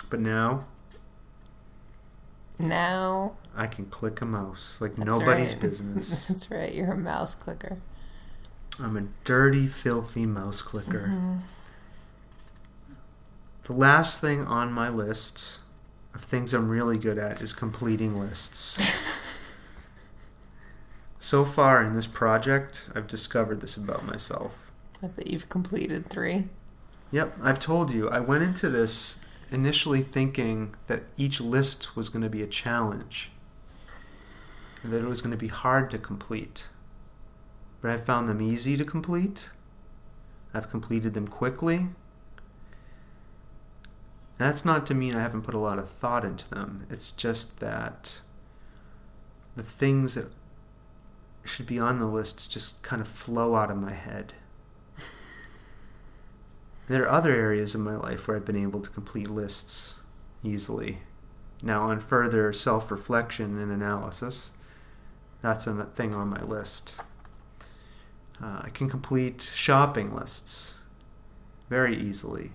But 0.10 0.20
now 0.20 0.66
Now 2.60 3.34
I 3.55 3.68
can 3.68 3.86
click 3.86 4.22
a 4.22 4.26
mouse 4.26 4.78
like 4.82 4.95
That's 4.95 5.07
nobody's 5.20 5.53
right. 5.53 5.62
business. 5.62 6.26
that's 6.28 6.51
right. 6.51 6.74
You're 6.74 6.91
a 6.91 6.97
mouse 6.97 7.34
clicker. 7.34 7.78
I'm 8.82 8.95
a 8.97 9.03
dirty, 9.24 9.68
filthy 9.68 10.26
mouse 10.26 10.62
clicker. 10.62 11.07
Mhm. 11.10 11.39
The 13.64 13.74
last 13.74 14.20
thing 14.20 14.45
on 14.45 14.72
my 14.72 14.89
list 14.89 15.60
of 16.14 16.24
things 16.24 16.53
I'm 16.53 16.70
really 16.70 16.97
good 16.97 17.18
at 17.18 17.41
is 17.41 17.53
completing 17.53 18.20
lists. 18.20 18.78
so 21.20 21.45
far 21.45 21.84
in 21.84 21.95
this 21.95 22.07
project, 22.07 22.89
I've 22.95 23.07
discovered 23.07 23.62
this 23.62 23.78
about 23.78 24.05
myself. 24.05 24.53
That 25.01 25.28
you've 25.28 25.49
completed 25.49 26.10
three. 26.10 26.47
Yep, 27.12 27.38
I've 27.41 27.60
told 27.60 27.91
you. 27.91 28.10
I 28.10 28.20
went 28.20 28.43
into 28.43 28.70
this 28.70 29.24
initially 29.52 30.02
thinking 30.02 30.76
that 30.88 31.04
each 31.18 31.41
list 31.41 31.95
was 31.95 32.10
going 32.10 32.24
to 32.24 32.30
be 32.30 32.41
a 32.41 32.47
challenge, 32.47 33.32
and 34.84 34.91
that 34.91 35.04
it 35.04 35.08
was 35.08 35.22
going 35.22 35.32
to 35.32 35.38
be 35.38 35.47
hard 35.47 35.89
to 35.91 35.97
complete. 35.97 36.66
But 37.82 37.91
I 37.91 37.97
found 37.97 38.28
them 38.28 38.41
easy 38.41 38.78
to 38.78 38.84
complete. 38.84 39.50
I've 40.54 40.70
completed 40.70 41.14
them 41.14 41.28
quickly. 41.28 41.88
That's 44.38 44.64
not 44.64 44.86
to 44.88 44.93
mean 44.93 45.16
I 45.16 45.22
haven't 45.22 45.41
put 45.41 45.54
a 45.54 45.60
lot 45.60 45.80
of 45.80 45.89
thought 45.89 46.24
into 46.24 46.50
them. 46.50 46.86
It's 46.89 47.12
just 47.12 47.60
that 47.60 48.20
the 49.56 49.64
things 49.64 50.16
that 50.16 50.32
should 51.43 51.68
be 51.68 51.80
on 51.80 52.00
the 52.00 52.06
list 52.06 52.52
just 52.52 52.82
kind 52.84 53.02
of 53.02 53.08
flow 53.08 53.56
out 53.56 53.72
of 53.72 53.78
my 53.78 53.93
head. 53.93 54.34
There 56.90 57.04
are 57.04 57.10
other 57.10 57.34
areas 57.34 57.76
of 57.76 57.82
my 57.82 57.96
life 57.96 58.28
where 58.28 58.36
I've 58.36 58.46
been 58.46 58.62
able 58.62 58.82
to 58.82 58.90
complete 58.90 59.30
lists 59.30 60.00
easily. 60.44 60.98
Now, 61.62 61.84
on 61.90 62.00
further 62.00 62.52
self 62.52 62.90
reflection 62.90 63.58
and 63.62 63.72
analysis, 63.72 64.52
that's 65.42 65.68
a 65.68 65.86
thing 65.96 66.14
on 66.16 66.30
my 66.30 66.42
list. 66.44 66.96
Uh, 68.42 68.62
I 68.64 68.70
can 68.74 68.90
complete 68.90 69.50
shopping 69.54 70.16
lists 70.16 70.80
very 71.70 71.96
easily. 71.96 72.52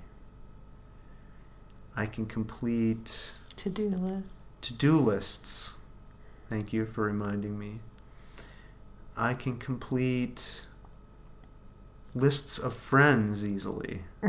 I 1.96 2.06
can 2.06 2.26
complete 2.26 3.30
To 3.56 3.70
do 3.70 3.88
list. 3.88 4.38
to 4.62 4.74
do 4.74 4.98
lists. 4.98 5.74
Thank 6.48 6.72
you 6.72 6.86
for 6.86 7.04
reminding 7.04 7.58
me. 7.58 7.80
I 9.16 9.34
can 9.34 9.58
complete 9.58 10.62
lists 12.14 12.58
of 12.58 12.74
friends 12.74 13.44
easily. 13.44 14.02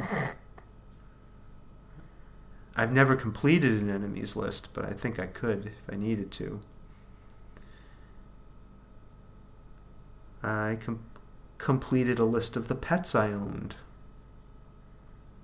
I've 2.76 2.92
never 2.92 3.16
completed 3.16 3.82
an 3.82 3.90
enemies 3.90 4.36
list, 4.36 4.74
but 4.74 4.84
I 4.84 4.92
think 4.92 5.18
I 5.20 5.28
could 5.28 5.68
if 5.68 5.94
I 5.94 5.96
needed 5.96 6.32
to. 6.34 6.60
I 10.44 10.78
com- 10.84 11.06
completed 11.58 12.20
a 12.20 12.26
list 12.26 12.56
of 12.56 12.68
the 12.68 12.76
pets 12.76 13.16
I 13.16 13.32
owned. 13.32 13.76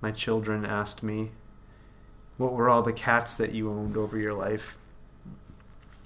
My 0.00 0.10
children 0.10 0.66
asked 0.66 1.02
me, 1.02 1.30
What 2.36 2.52
were 2.52 2.68
all 2.68 2.82
the 2.82 2.92
cats 2.92 3.34
that 3.36 3.52
you 3.52 3.70
owned 3.70 3.96
over 3.96 4.18
your 4.18 4.34
life? 4.34 4.76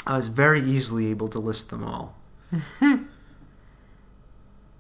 I 0.06 0.16
was 0.16 0.28
very 0.28 0.62
easily 0.62 1.08
able 1.08 1.28
to 1.28 1.40
list 1.40 1.70
them 1.70 1.82
all. 1.82 2.14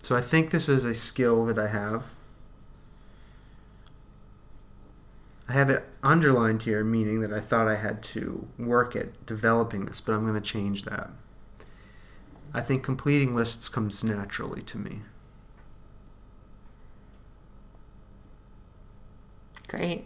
so 0.06 0.14
I 0.14 0.22
think 0.22 0.52
this 0.52 0.68
is 0.68 0.84
a 0.84 0.94
skill 0.94 1.46
that 1.46 1.58
I 1.58 1.66
have. 1.66 2.04
I 5.48 5.52
have 5.52 5.68
it 5.68 5.84
underlined 6.00 6.62
here, 6.62 6.84
meaning 6.84 7.22
that 7.22 7.32
I 7.32 7.40
thought 7.40 7.66
I 7.66 7.74
had 7.74 8.04
to 8.04 8.46
work 8.56 8.94
at 8.94 9.26
developing 9.26 9.86
this, 9.86 10.00
but 10.00 10.12
I'm 10.12 10.22
going 10.22 10.40
to 10.40 10.40
change 10.40 10.84
that. 10.84 11.10
I 12.54 12.60
think 12.60 12.84
completing 12.84 13.34
lists 13.34 13.68
comes 13.68 14.04
naturally 14.04 14.62
to 14.62 14.78
me. 14.78 15.00
Great. 19.66 20.04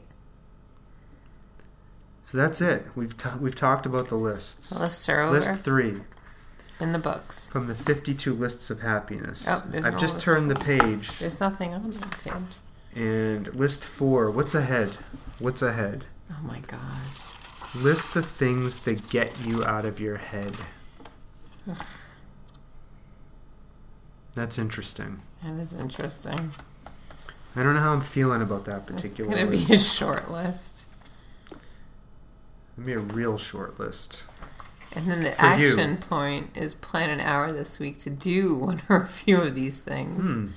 So 2.24 2.38
that's 2.38 2.62
it. 2.62 2.86
We've 2.94 3.18
ta- 3.18 3.36
we've 3.38 3.54
talked 3.54 3.84
about 3.84 4.08
the 4.08 4.16
lists. 4.16 4.70
The 4.70 4.78
lists 4.78 5.06
are 5.10 5.20
over 5.20 5.40
List 5.40 5.60
three 5.62 6.00
in 6.80 6.92
the 6.92 6.98
books. 6.98 7.50
from 7.50 7.66
the 7.66 7.74
52 7.74 8.32
lists 8.34 8.70
of 8.70 8.80
happiness. 8.80 9.44
Oh, 9.46 9.62
there's 9.68 9.84
I've 9.84 9.94
no 9.94 9.98
just 9.98 10.14
list. 10.14 10.24
turned 10.24 10.50
the 10.50 10.54
page, 10.56 11.18
There's 11.18 11.40
nothing 11.40 11.74
on 11.74 11.90
that 11.92 12.10
page. 12.24 12.34
and 12.94 13.54
list 13.54 13.84
four. 13.84 14.30
What's 14.30 14.54
ahead? 14.54 14.90
What's 15.38 15.62
ahead? 15.62 16.04
Oh 16.30 16.38
my 16.42 16.60
god. 16.60 16.80
List 17.76 18.14
the 18.14 18.22
things 18.22 18.80
that 18.80 19.08
get 19.10 19.32
you 19.46 19.64
out 19.64 19.84
of 19.84 20.00
your 20.00 20.16
head. 20.16 20.56
That's 24.34 24.58
interesting. 24.58 25.20
That 25.42 25.60
is 25.60 25.74
interesting. 25.74 26.52
I 27.56 27.62
don't 27.62 27.74
know 27.74 27.80
how 27.80 27.92
I'm 27.92 28.00
feeling 28.00 28.42
about 28.42 28.64
that 28.66 28.86
particular. 28.86 29.30
It's 29.30 29.40
gonna 29.40 29.50
list. 29.50 29.68
be 29.68 29.74
a 29.74 29.78
short 29.78 30.30
list. 30.30 30.84
It'll 32.76 32.86
be 32.86 32.92
a 32.92 32.98
real 33.00 33.38
short 33.38 33.78
list. 33.80 34.22
And 34.92 35.08
then 35.10 35.22
the 35.22 35.30
For 35.32 35.54
you. 35.56 35.68
action 35.68 35.96
point 35.98 36.56
is 36.56 36.74
plan 36.74 37.10
an 37.10 37.20
hour 37.20 37.52
this 37.52 37.78
week 37.78 37.98
to 38.00 38.10
do 38.10 38.54
one 38.58 38.82
or 38.88 38.96
a 39.02 39.06
few 39.06 39.40
of 39.40 39.54
these 39.54 39.80
things 39.80 40.26
Hmm. 40.26 40.48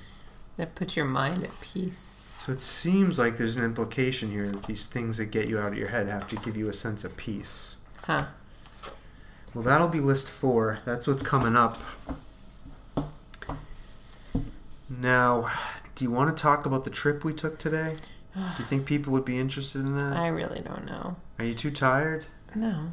that 0.56 0.74
put 0.74 0.96
your 0.96 1.04
mind 1.06 1.44
at 1.44 1.60
peace. 1.60 2.20
So 2.44 2.52
it 2.52 2.60
seems 2.60 3.18
like 3.18 3.38
there's 3.38 3.56
an 3.56 3.64
implication 3.64 4.30
here 4.30 4.48
that 4.48 4.64
these 4.64 4.86
things 4.86 5.16
that 5.18 5.26
get 5.26 5.48
you 5.48 5.58
out 5.58 5.72
of 5.72 5.78
your 5.78 5.88
head 5.88 6.08
have 6.08 6.28
to 6.28 6.36
give 6.36 6.56
you 6.56 6.68
a 6.68 6.74
sense 6.74 7.04
of 7.04 7.16
peace. 7.16 7.76
Huh. 8.02 8.26
Well, 9.54 9.62
that'll 9.64 9.88
be 9.88 10.00
list 10.00 10.28
four. 10.28 10.80
That's 10.84 11.06
what's 11.06 11.22
coming 11.22 11.54
up. 11.56 11.78
Now, 14.90 15.50
do 15.94 16.04
you 16.04 16.10
want 16.10 16.36
to 16.36 16.40
talk 16.42 16.66
about 16.66 16.84
the 16.84 16.90
trip 16.90 17.24
we 17.24 17.32
took 17.32 17.58
today? 17.58 17.96
Do 18.34 18.40
you 18.58 18.64
think 18.68 18.84
people 18.86 19.12
would 19.12 19.24
be 19.24 19.38
interested 19.38 19.80
in 19.80 19.96
that? 19.96 20.16
I 20.16 20.28
really 20.28 20.60
don't 20.60 20.84
know. 20.86 21.16
Are 21.38 21.44
you 21.44 21.54
too 21.54 21.70
tired? 21.70 22.26
No, 22.54 22.90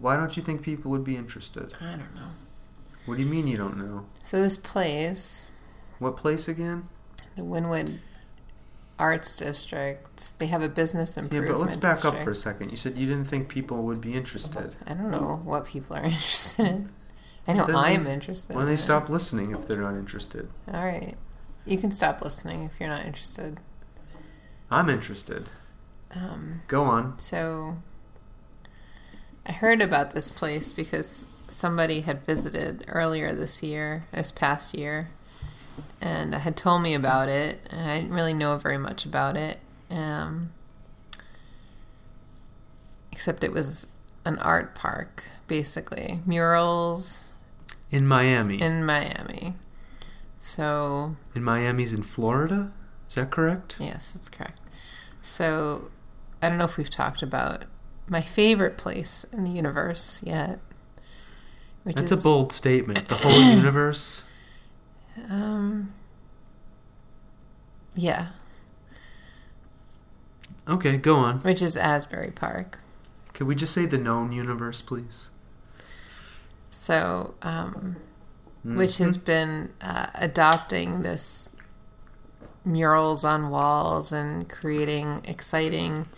Why 0.00 0.16
don't 0.16 0.36
you 0.36 0.42
think 0.42 0.62
people 0.62 0.90
would 0.92 1.04
be 1.04 1.16
interested? 1.16 1.72
I 1.80 1.90
don't 1.90 2.14
know. 2.14 2.30
What 3.06 3.16
do 3.16 3.22
you 3.24 3.28
mean 3.28 3.46
you 3.46 3.56
don't 3.56 3.76
know? 3.78 4.06
So 4.22 4.40
this 4.40 4.56
place, 4.56 5.48
What 5.98 6.16
place 6.16 6.46
again? 6.48 6.88
the 7.36 7.42
Wynwood 7.42 7.98
Arts 8.98 9.36
District, 9.36 10.38
they 10.38 10.46
have 10.48 10.62
a 10.62 10.68
business 10.68 11.16
improvement. 11.16 11.46
Yeah, 11.46 11.52
improvement. 11.52 11.80
but 11.82 11.88
let's 11.88 12.02
back 12.04 12.12
up 12.18 12.22
for 12.24 12.32
a 12.32 12.36
second. 12.36 12.70
You 12.70 12.76
said 12.76 12.96
you 12.96 13.06
didn't 13.06 13.26
think 13.26 13.48
people 13.48 13.78
would 13.84 14.00
be 14.00 14.14
interested. 14.14 14.74
I 14.86 14.94
don't 14.94 15.10
know 15.10 15.40
what 15.44 15.66
people 15.66 15.96
are 15.96 16.02
interested 16.04 16.66
in. 16.66 16.90
I 17.46 17.54
know 17.54 17.66
Then 17.66 17.76
I'm 17.76 18.06
interested. 18.06 18.54
When 18.56 18.64
in 18.64 18.68
they 18.68 18.74
it. 18.74 18.78
stop 18.84 19.08
listening 19.08 19.52
if 19.52 19.66
they're 19.66 19.80
not 19.80 19.94
interested. 19.94 20.48
All 20.72 20.84
right, 20.84 21.14
you 21.64 21.78
can 21.78 21.90
stop 21.90 22.20
listening 22.20 22.64
if 22.64 22.72
you're 22.78 22.88
not 22.90 23.06
interested. 23.06 23.60
I'm 24.70 24.90
interested. 24.90 25.46
Um, 26.14 26.60
Go 26.68 26.84
on. 26.84 27.18
so 27.18 27.78
I 29.48 29.52
heard 29.52 29.80
about 29.80 30.12
this 30.12 30.30
place 30.30 30.72
because 30.72 31.26
somebody 31.48 32.02
had 32.02 32.24
visited 32.26 32.84
earlier 32.88 33.34
this 33.34 33.62
year, 33.62 34.06
this 34.12 34.30
past 34.30 34.74
year, 34.74 35.08
and 36.00 36.34
had 36.34 36.56
told 36.56 36.82
me 36.82 36.94
about 36.94 37.28
it. 37.28 37.66
And 37.70 37.90
I 37.90 38.00
didn't 38.00 38.14
really 38.14 38.34
know 38.34 38.56
very 38.58 38.78
much 38.78 39.06
about 39.06 39.36
it, 39.36 39.58
um, 39.90 40.52
except 43.10 43.42
it 43.42 43.52
was 43.52 43.86
an 44.24 44.38
art 44.40 44.74
park, 44.74 45.24
basically 45.46 46.20
murals 46.26 47.30
In 47.90 48.06
Miami. 48.06 48.60
in 48.60 48.84
Miami. 48.84 49.54
So 50.40 51.16
in 51.34 51.42
Miami's 51.42 51.92
in 51.94 52.02
Florida? 52.02 52.70
Is 53.08 53.14
that 53.14 53.30
correct? 53.30 53.76
Yes, 53.80 54.12
that's 54.12 54.28
correct. 54.28 54.60
So, 55.22 55.90
I 56.42 56.48
don't 56.48 56.58
know 56.58 56.64
if 56.64 56.76
we've 56.76 56.90
talked 56.90 57.22
about 57.22 57.64
my 58.10 58.20
favorite 58.20 58.76
place 58.78 59.24
in 59.32 59.44
the 59.44 59.50
universe 59.50 60.22
yet. 60.24 60.58
Which 61.84 61.96
That's 61.96 62.12
is 62.12 62.20
a 62.20 62.22
bold 62.22 62.52
statement. 62.52 63.08
The 63.08 63.16
whole 63.16 63.32
universe? 63.56 64.22
um 65.28 65.92
yeah, 67.96 68.28
Okay, 70.68 70.96
go 70.98 71.16
on. 71.16 71.38
which 71.40 71.62
is 71.62 71.76
Asbury 71.76 72.30
Park. 72.30 72.78
Could 73.32 73.46
we 73.46 73.54
just 73.54 73.72
say 73.74 73.86
the 73.86 73.98
known 73.98 74.32
universe, 74.32 74.80
please? 74.80 75.28
So, 76.70 77.34
um 77.42 77.96
Mm. 78.66 78.76
which 78.76 78.98
has 78.98 79.16
been 79.16 79.70
uh, 79.80 80.08
adopting 80.16 81.02
this 81.02 81.48
murals 82.64 83.24
on 83.24 83.50
walls 83.50 84.10
and 84.10 84.48
creating 84.48 85.20
exciting 85.24 86.08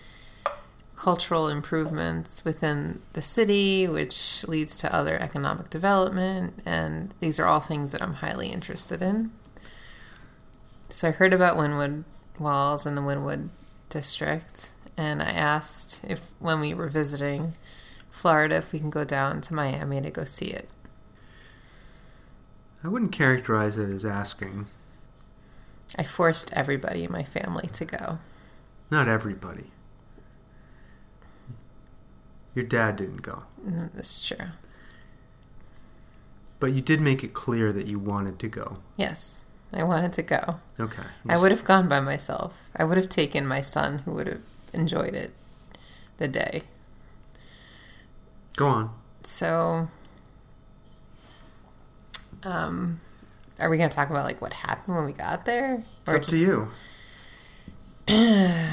cultural 1.01 1.49
improvements 1.49 2.45
within 2.45 3.01
the 3.15 3.23
city, 3.23 3.89
which 3.89 4.47
leads 4.47 4.77
to 4.77 4.95
other 4.95 5.17
economic 5.19 5.71
development. 5.71 6.61
And 6.67 7.15
these 7.21 7.41
are 7.41 7.47
all 7.47 7.61
things 7.61 7.93
that 7.93 8.03
I'm 8.03 8.13
highly 8.15 8.49
interested 8.49 9.01
in. 9.01 9.33
So 10.91 11.09
I 11.09 11.13
heard 11.13 11.33
about 11.33 11.57
Wynwood 11.57 12.05
Walls 12.39 12.85
and 12.85 12.99
the 12.99 13.01
Wynwood 13.03 13.49
district, 13.89 14.73
and 14.95 15.23
I 15.23 15.31
asked 15.31 16.03
if, 16.07 16.21
when 16.39 16.61
we 16.61 16.75
were 16.75 16.89
visiting 16.89 17.55
Florida, 18.11 18.57
if 18.57 18.71
we 18.71 18.79
can 18.79 18.91
go 18.91 19.05
down 19.05 19.41
to 19.43 19.55
Miami 19.55 20.03
to 20.03 20.11
go 20.11 20.25
see 20.25 20.49
it. 20.49 20.69
I 22.85 22.89
wouldn't 22.89 23.13
characterize 23.13 23.79
it 23.79 23.89
as 23.89 24.05
asking. 24.05 24.67
I 25.97 26.05
forced 26.05 26.53
everybody 26.53 27.05
in 27.05 27.13
my 27.13 27.25
family 27.25 27.69
to 27.69 27.87
go. 27.87 28.19
Not 28.91 29.09
everybody. 29.09 29.71
Your 32.55 32.65
dad 32.65 32.97
didn't 32.97 33.23
go. 33.23 33.43
Mm, 33.67 33.91
That's 33.95 34.27
true. 34.27 34.47
But 36.59 36.73
you 36.73 36.81
did 36.83 37.01
make 37.01 37.25
it 37.25 37.33
clear 37.33 37.73
that 37.73 37.87
you 37.87 37.99
wanted 37.99 38.39
to 38.41 38.49
go. 38.49 38.79
Yes, 38.97 39.45
I 39.73 39.83
wanted 39.85 40.13
to 40.15 40.23
go. 40.23 40.57
Okay. 40.79 41.03
I 41.29 41.37
would 41.39 41.51
have 41.53 41.65
gone 41.65 41.89
by 41.89 42.01
myself. 42.01 42.69
I 42.77 42.85
would 42.85 42.97
have 42.99 43.09
taken 43.09 43.47
my 43.47 43.63
son, 43.63 43.99
who 44.01 44.13
would 44.13 44.27
have 44.27 44.43
enjoyed 44.75 45.15
it 45.15 45.33
the 46.19 46.29
day. 46.29 46.63
Go 48.57 48.67
on. 48.69 48.91
So, 49.23 49.89
um, 52.43 53.01
are 53.59 53.71
we 53.71 53.79
going 53.79 53.89
to 53.89 53.95
talk 53.97 54.11
about 54.11 54.25
like 54.27 54.43
what 54.43 54.53
happened 54.53 54.97
when 54.97 55.07
we 55.07 55.13
got 55.13 55.45
there, 55.45 55.83
It's 56.07 56.13
up 56.13 56.23
to 56.23 56.37
you. 56.37 56.69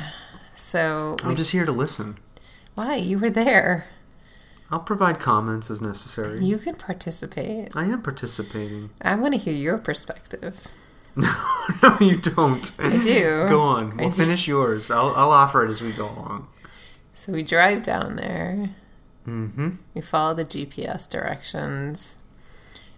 So, 0.55 1.17
I'm 1.23 1.35
just 1.35 1.51
here 1.51 1.67
to 1.67 1.71
listen. 1.71 2.17
Why 2.77 2.95
you 2.95 3.17
were 3.17 3.31
there? 3.31 3.85
I'll 4.69 4.81
provide 4.81 5.19
comments 5.19 5.71
as 5.71 5.81
necessary. 5.81 6.45
You 6.45 6.59
can 6.59 6.75
participate. 6.75 7.75
I 7.75 7.85
am 7.85 8.03
participating. 8.03 8.91
I 9.01 9.15
want 9.15 9.33
to 9.33 9.39
hear 9.39 9.53
your 9.55 9.79
perspective. 9.79 10.67
no, 11.15 11.33
no, 11.81 11.97
you 11.99 12.17
don't. 12.17 12.71
I 12.77 12.97
do. 12.97 13.23
Go 13.49 13.61
on. 13.61 13.97
We'll 13.97 14.11
finish 14.11 14.47
yours. 14.47 14.91
I'll, 14.91 15.11
I'll 15.15 15.31
offer 15.31 15.65
it 15.65 15.71
as 15.71 15.81
we 15.81 15.91
go 15.91 16.05
along. 16.05 16.49
So 17.15 17.31
we 17.31 17.41
drive 17.41 17.81
down 17.81 18.15
there. 18.17 18.69
Mm-hmm. 19.27 19.69
We 19.95 20.01
follow 20.01 20.35
the 20.35 20.45
GPS 20.45 21.09
directions, 21.09 22.15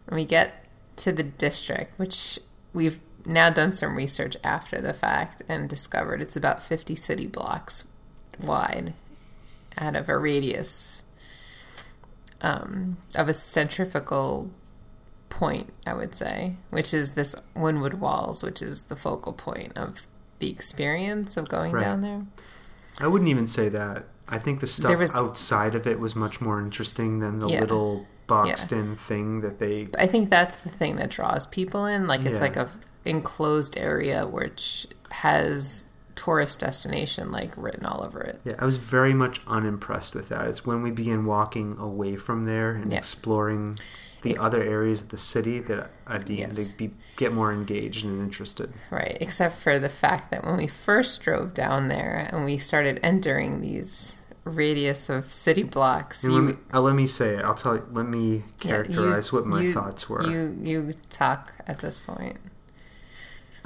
and 0.07 0.17
we 0.17 0.25
get 0.25 0.65
to 0.97 1.13
the 1.13 1.23
district, 1.23 1.97
which 1.97 2.37
we've 2.73 2.99
now 3.25 3.49
done 3.49 3.71
some 3.71 3.95
research 3.95 4.35
after 4.43 4.81
the 4.81 4.93
fact 4.93 5.41
and 5.47 5.69
discovered 5.69 6.21
it's 6.21 6.35
about 6.35 6.61
50 6.61 6.95
city 6.95 7.27
blocks 7.27 7.85
wide 8.37 8.93
out 9.79 9.95
of 9.95 10.09
a 10.09 10.17
radius 10.17 11.03
um, 12.41 12.97
of 13.15 13.27
a 13.27 13.33
centrifugal 13.33 14.51
point, 15.29 15.71
I 15.85 15.93
would 15.93 16.15
say, 16.15 16.55
which 16.69 16.93
is 16.93 17.13
this 17.13 17.35
Wynwood 17.55 17.95
Walls, 17.95 18.43
which 18.43 18.61
is 18.61 18.83
the 18.83 18.95
focal 18.95 19.33
point 19.33 19.77
of 19.77 20.07
the 20.39 20.49
experience 20.49 21.37
of 21.37 21.49
going 21.49 21.71
Right. 21.73 21.81
down 21.83 22.01
there. 22.01 22.25
I 22.99 23.07
wouldn't 23.07 23.29
even 23.29 23.47
say 23.47 23.69
that. 23.69 24.05
I 24.27 24.37
think 24.37 24.59
the 24.59 24.67
stuff 24.67 24.97
was- 24.97 25.15
outside 25.15 25.75
of 25.75 25.85
it 25.87 25.99
was 25.99 26.15
much 26.15 26.39
more 26.39 26.59
interesting 26.59 27.19
than 27.19 27.39
the 27.39 27.47
Yeah. 27.49 27.61
little 27.61 28.05
boxed 28.27 28.71
in 28.71 28.95
thing 28.95 29.41
that 29.41 29.57
they. 29.59 29.89
I 29.97 30.05
think 30.07 30.29
that's 30.29 30.55
the 30.57 30.69
thing 30.69 30.97
that 30.97 31.09
draws 31.09 31.47
people 31.47 31.85
in. 31.85 32.05
Like 32.07 32.21
it's 32.25 32.39
Yeah. 32.39 32.45
like 32.45 32.55
a 32.55 32.69
enclosed 33.05 33.75
area 33.77 34.27
which 34.27 34.87
has 35.09 35.85
tourist 36.19 36.59
destination 36.59 37.31
like 37.31 37.51
written 37.55 37.85
all 37.85 38.03
over 38.03 38.19
it. 38.21 38.41
Yeah, 38.43 38.55
I 38.59 38.65
was 38.65 38.75
very 38.77 39.13
much 39.13 39.39
unimpressed 39.47 40.15
with 40.15 40.29
that. 40.29 40.47
It's 40.47 40.65
when 40.65 40.81
we 40.83 40.91
began 40.91 41.25
walking 41.25 41.77
away 41.79 42.15
from 42.17 42.45
there 42.45 42.71
and 42.71 42.91
Yeah. 42.91 42.97
exploring 42.97 43.77
the 44.21 44.31
Yeah. 44.31 44.41
other 44.41 44.61
areas 44.61 45.01
of 45.01 45.09
the 45.09 45.17
city 45.17 45.59
that 45.61 45.91
I 46.05 46.17
began 46.17 46.49
Yes. 46.53 46.67
to 46.67 46.77
be, 46.77 46.91
get 47.15 47.31
more 47.33 47.53
engaged 47.53 48.03
and 48.05 48.19
interested. 48.21 48.73
Right. 48.91 49.17
Except 49.21 49.55
for 49.57 49.79
the 49.79 49.87
fact 49.87 50.29
that 50.31 50.45
when 50.45 50.57
we 50.57 50.67
first 50.67 51.21
drove 51.21 51.53
down 51.53 51.87
there 51.87 52.27
and 52.29 52.43
we 52.43 52.57
started 52.57 52.99
entering 53.01 53.61
these 53.61 54.17
radius 54.43 55.09
of 55.09 55.31
city 55.31 55.63
blocks, 55.63 56.23
And 56.25 56.33
let, 56.33 56.43
me, 56.43 56.51
you 56.51 56.57
uh, 56.73 56.81
let 56.81 56.95
me 56.95 57.07
say 57.07 57.35
it. 57.37 57.45
I'll 57.45 57.55
tell 57.55 57.75
you. 57.77 57.85
Let 57.93 58.07
me 58.09 58.19
yeah, 58.29 58.35
you- 58.35 58.43
characterize 58.83 59.31
what 59.31 59.45
my 59.45 59.61
you- 59.61 59.73
thoughts 59.73 60.09
were. 60.09 60.23
You 60.29 60.57
you 60.61 60.93
talk 61.09 61.53
at 61.67 61.79
this 61.79 61.99
point. 61.99 62.37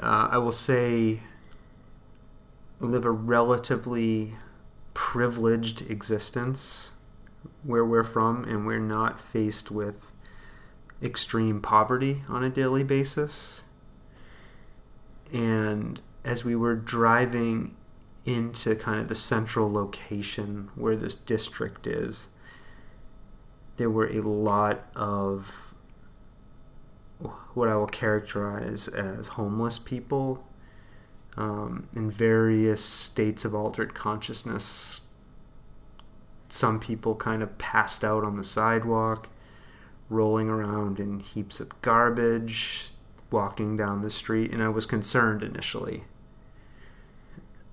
uh, 0.00 0.28
I 0.32 0.38
will 0.38 0.52
say 0.52 1.20
live 2.80 3.04
a 3.04 3.10
relatively 3.10 4.34
privileged 4.92 5.88
existence 5.90 6.92
where 7.62 7.84
we're 7.84 8.04
from, 8.04 8.44
and 8.44 8.66
we're 8.66 8.78
not 8.78 9.20
faced 9.20 9.70
with 9.70 9.96
extreme 11.02 11.60
poverty 11.60 12.22
on 12.28 12.42
a 12.44 12.50
daily 12.50 12.82
basis. 12.82 13.62
And 15.32 16.00
as 16.24 16.44
we 16.44 16.54
were 16.54 16.74
driving 16.74 17.76
into 18.24 18.74
kind 18.74 19.00
of 19.00 19.08
the 19.08 19.14
central 19.14 19.70
location 19.70 20.70
where 20.74 20.96
this 20.96 21.14
district 21.14 21.86
is, 21.86 22.28
there 23.76 23.90
were 23.90 24.08
a 24.08 24.20
lot 24.20 24.86
of 24.94 25.74
what 27.54 27.68
I 27.68 27.76
will 27.76 27.86
characterize 27.86 28.88
as 28.88 29.28
homeless 29.28 29.78
people 29.78 30.44
um, 31.36 31.88
in 31.94 32.10
various 32.10 32.84
states 32.84 33.44
of 33.44 33.54
altered 33.54 33.94
consciousness. 33.94 35.02
Some 36.48 36.78
people 36.78 37.14
kind 37.14 37.42
of 37.42 37.58
passed 37.58 38.04
out 38.04 38.24
on 38.24 38.36
the 38.36 38.44
sidewalk, 38.44 39.28
rolling 40.08 40.48
around 40.48 41.00
in 41.00 41.20
heaps 41.20 41.58
of 41.58 41.80
garbage, 41.82 42.90
walking 43.30 43.76
down 43.76 44.02
the 44.02 44.10
street, 44.10 44.52
and 44.52 44.62
I 44.62 44.68
was 44.68 44.86
concerned 44.86 45.42
initially. 45.42 46.04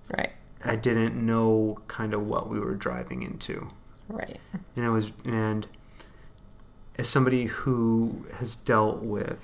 Right. 0.09 0.32
I 0.64 0.76
didn't 0.76 1.16
know 1.16 1.80
kind 1.88 2.14
of 2.14 2.26
what 2.26 2.49
we 2.49 2.59
were 2.59 2.76
driving 2.76 3.24
into. 3.24 3.70
Right. 4.09 4.39
and 4.76 4.86
I 4.86 4.89
was 4.89 5.12
and 5.24 5.68
as 6.97 7.07
somebody 7.07 7.45
who 7.45 8.26
has 8.36 8.55
dealt 8.55 9.01
with 9.01 9.39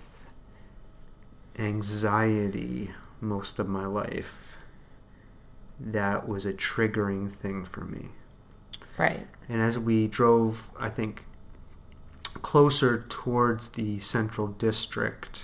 anxiety 1.57 2.91
most 3.21 3.59
of 3.59 3.67
my 3.67 3.85
life 3.85 4.55
that 5.79 6.27
was 6.27 6.45
a 6.45 6.53
triggering 6.53 7.33
thing 7.35 7.65
for 7.65 7.81
me 7.85 8.07
Right. 8.97 9.27
and 9.47 9.61
as 9.61 9.77
we 9.77 10.07
drove 10.07 10.69
i 10.79 10.89
think 10.89 11.23
closer 12.41 13.05
towards 13.09 13.71
the 13.71 13.99
central 13.99 14.47
district 14.47 15.43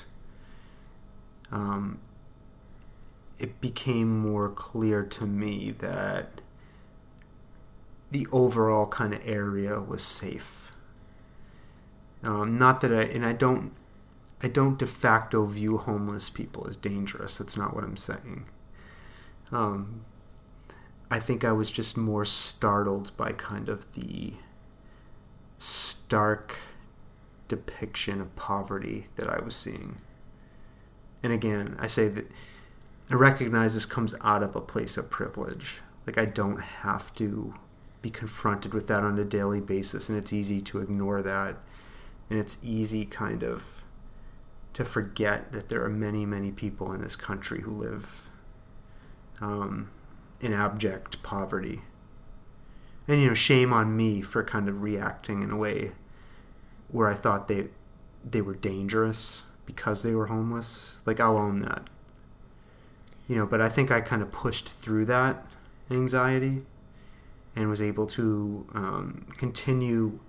um, 1.52 2.00
it 3.38 3.60
became 3.62 4.20
more 4.20 4.50
clear 4.50 5.04
to 5.04 5.26
me 5.26 5.72
that 5.80 6.42
the 8.10 8.28
overall 8.32 8.86
kind 8.88 9.14
of 9.14 9.22
area 9.28 9.80
was 9.80 10.02
safe. 10.04 10.72
Um, 12.24 12.58
not 12.58 12.82
that 12.82 12.94
I 12.94 13.02
and 13.04 13.26
I 13.26 13.34
don't 13.34 13.72
I 14.44 14.50
don't 14.50 14.78
de 14.78 14.86
facto 14.86 15.46
view 15.46 15.78
homeless 15.78 16.30
people 16.30 16.68
as 16.68 16.76
dangerous. 16.76 17.38
That's 17.38 17.56
not 17.56 17.74
what 17.74 17.86
I'm 17.86 17.96
saying. 17.96 18.46
Um, 19.54 20.04
I 21.10 21.20
think 21.20 21.46
I 21.46 21.54
was 21.54 21.72
just 21.72 21.96
more 21.96 22.26
startled 22.26 23.16
by 23.16 23.32
kind 23.32 23.70
of 23.70 23.92
the 23.94 24.34
stark 25.60 26.58
depiction 27.48 28.20
of 28.20 28.36
poverty 28.36 29.08
that 29.16 29.30
I 29.30 29.40
was 29.40 29.56
seeing. 29.56 29.98
And 31.22 31.32
again, 31.32 31.78
I 31.80 31.88
say 31.88 32.10
that 32.10 32.30
I 33.10 33.14
recognize 33.14 33.74
this 33.74 33.86
comes 33.86 34.14
out 34.22 34.44
of 34.44 34.56
a 34.56 34.62
place 34.62 34.98
of 34.98 35.10
privilege. 35.10 35.80
Like 36.06 36.18
I 36.18 36.26
don't 36.26 36.60
have 36.60 37.16
to 37.16 37.54
be 38.02 38.10
confronted 38.10 38.74
with 38.74 38.88
that 38.88 39.04
on 39.04 39.18
a 39.18 39.24
daily 39.24 39.62
basis, 39.62 40.10
and 40.10 40.18
it's 40.18 40.34
easy 40.34 40.60
to 40.62 40.82
ignore 40.82 41.22
that. 41.22 41.56
And 42.30 42.40
it's 42.40 42.58
easy 42.64 43.06
kind 43.06 43.44
of 43.44 43.83
to 44.74 44.84
forget 44.84 45.52
that 45.52 45.70
there 45.70 45.84
are 45.84 45.90
many, 45.90 46.26
many 46.26 46.52
people 46.52 46.92
in 46.92 47.02
this 47.02 47.16
country 47.16 47.62
who 47.62 47.72
live 47.72 48.30
um, 49.40 49.90
in 50.42 50.54
abject 50.54 51.22
poverty. 51.24 51.82
And 53.08 53.22
you 53.22 53.28
know, 53.28 53.34
shame 53.34 53.74
on 53.74 53.96
me 53.96 54.22
for 54.22 54.44
kind 54.44 54.68
of 54.68 54.82
reacting 54.82 55.44
in 55.44 55.52
a 55.52 55.58
way 55.58 55.92
where 56.90 57.08
I 57.08 57.16
thought 57.16 57.48
they 57.48 57.68
they 58.24 58.40
were 58.40 58.54
dangerous 58.54 59.44
because 59.66 60.02
they 60.02 60.16
were 60.16 60.28
homeless. 60.28 60.96
Like 61.06 61.20
I'll 61.20 61.38
own 61.38 61.60
that. 61.62 61.84
You 63.28 63.36
know, 63.36 63.46
but 63.46 63.62
I 63.62 63.70
think 63.70 63.92
I 63.92 64.02
kind 64.02 64.22
of 64.22 64.32
pushed 64.32 64.70
through 64.70 65.06
that 65.06 65.46
anxiety 65.92 66.64
and 67.56 67.70
was 67.70 67.82
able 67.82 68.08
to 68.08 68.66
um, 68.74 69.28
continue 69.38 70.20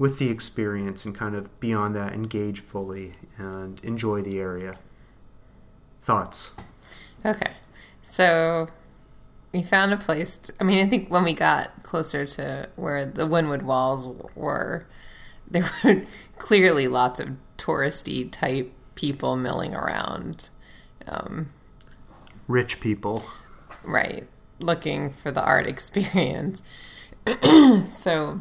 with 0.00 0.18
the 0.18 0.30
experience 0.30 1.04
and 1.04 1.14
kind 1.14 1.36
of 1.36 1.60
beyond 1.60 1.94
that 1.94 2.14
engage 2.14 2.60
fully 2.60 3.12
and 3.36 3.78
enjoy 3.84 4.22
the 4.22 4.38
area. 4.38 4.78
Thoughts? 6.02 6.54
Okay. 7.24 7.52
So 8.00 8.68
we 9.52 9.62
found 9.62 9.92
a 9.92 9.98
place. 9.98 10.38
To, 10.38 10.54
I 10.58 10.64
mean, 10.64 10.84
I 10.84 10.88
think 10.88 11.10
when 11.10 11.22
we 11.22 11.34
got 11.34 11.82
closer 11.82 12.24
to 12.24 12.70
where 12.76 13.04
the 13.04 13.26
Wynwood 13.28 13.60
Walls 13.60 14.08
were, 14.34 14.86
there 15.50 15.68
were 15.84 16.02
clearly 16.38 16.88
lots 16.88 17.20
of 17.20 17.36
touristy 17.58 18.32
type 18.32 18.72
people 18.94 19.36
milling 19.36 19.74
around. 19.74 20.48
Um, 21.06 21.50
Rich 22.48 22.80
people. 22.80 23.22
right. 23.84 24.26
Looking 24.60 25.10
for 25.10 25.30
the 25.30 25.44
art 25.44 25.66
experience. 25.68 26.62
so 27.86 28.40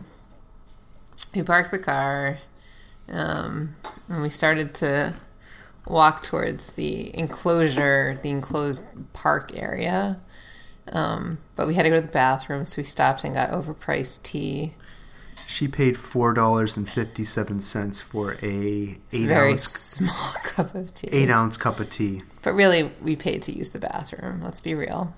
we 1.36 1.44
parked 1.44 1.72
the 1.72 1.80
car 1.80 2.38
um, 3.10 3.76
and 4.08 4.22
we 4.22 4.30
started 4.30 4.74
to 4.76 5.16
walk 5.88 6.22
towards 6.24 6.72
the 6.74 7.16
enclosure, 7.18 8.20
the 8.22 8.30
enclosed 8.30 8.84
park 9.14 9.52
area. 9.56 10.20
Um, 10.92 11.38
but 11.56 11.68
we 11.68 11.76
had 11.76 11.84
to 11.84 11.90
go 11.90 11.96
to 11.96 12.02
the 12.02 12.08
bathroom, 12.12 12.66
so 12.66 12.80
we 12.82 12.84
stopped 12.84 13.24
and 13.24 13.34
got 13.34 13.52
overpriced 13.52 14.24
tea. 14.24 14.74
She 15.48 15.68
paid 15.68 15.98
four 15.98 16.34
dollars 16.34 16.78
and 16.78 16.88
fifty 16.90 17.24
seven 17.26 17.60
cents 17.60 18.00
for 18.00 18.34
a 18.44 18.98
It's 19.08 19.16
eight 19.16 19.26
very 19.28 19.52
ounce 19.52 19.64
small 19.64 20.34
cup 20.44 20.76
of 20.76 20.94
tea. 20.94 21.10
eight 21.12 21.30
ounce 21.32 21.58
cup 21.58 21.80
of 21.80 21.90
tea. 21.90 22.22
But 22.44 22.54
really, 22.54 22.92
we 23.02 23.16
paid 23.16 23.42
to 23.44 23.52
use 23.52 23.72
the 23.72 23.80
bathroom. 23.80 24.42
Let's 24.44 24.62
be 24.62 24.74
real, 24.76 25.14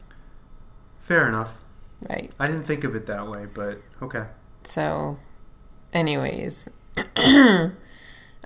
Fair 1.02 1.28
enough. 1.28 1.54
right? 2.10 2.32
I 2.40 2.48
didn't 2.48 2.64
think 2.64 2.84
of 2.86 2.96
it 2.96 3.08
that 3.08 3.28
way, 3.28 3.46
but 3.54 3.82
okay. 4.02 4.24
So, 4.64 5.20
anyways, 5.94 6.68
um, 7.16 7.76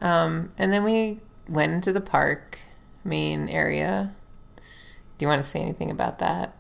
and 0.02 0.74
then 0.74 0.84
we 0.84 1.20
went 1.48 1.72
into 1.74 1.94
the 1.94 2.02
park 2.02 2.60
main 3.04 3.48
area. 3.50 4.14
Do 5.18 5.26
you 5.26 5.30
want 5.30 5.42
to 5.42 5.48
say 5.48 5.60
anything 5.62 5.92
about 5.92 6.20
that? 6.20 6.56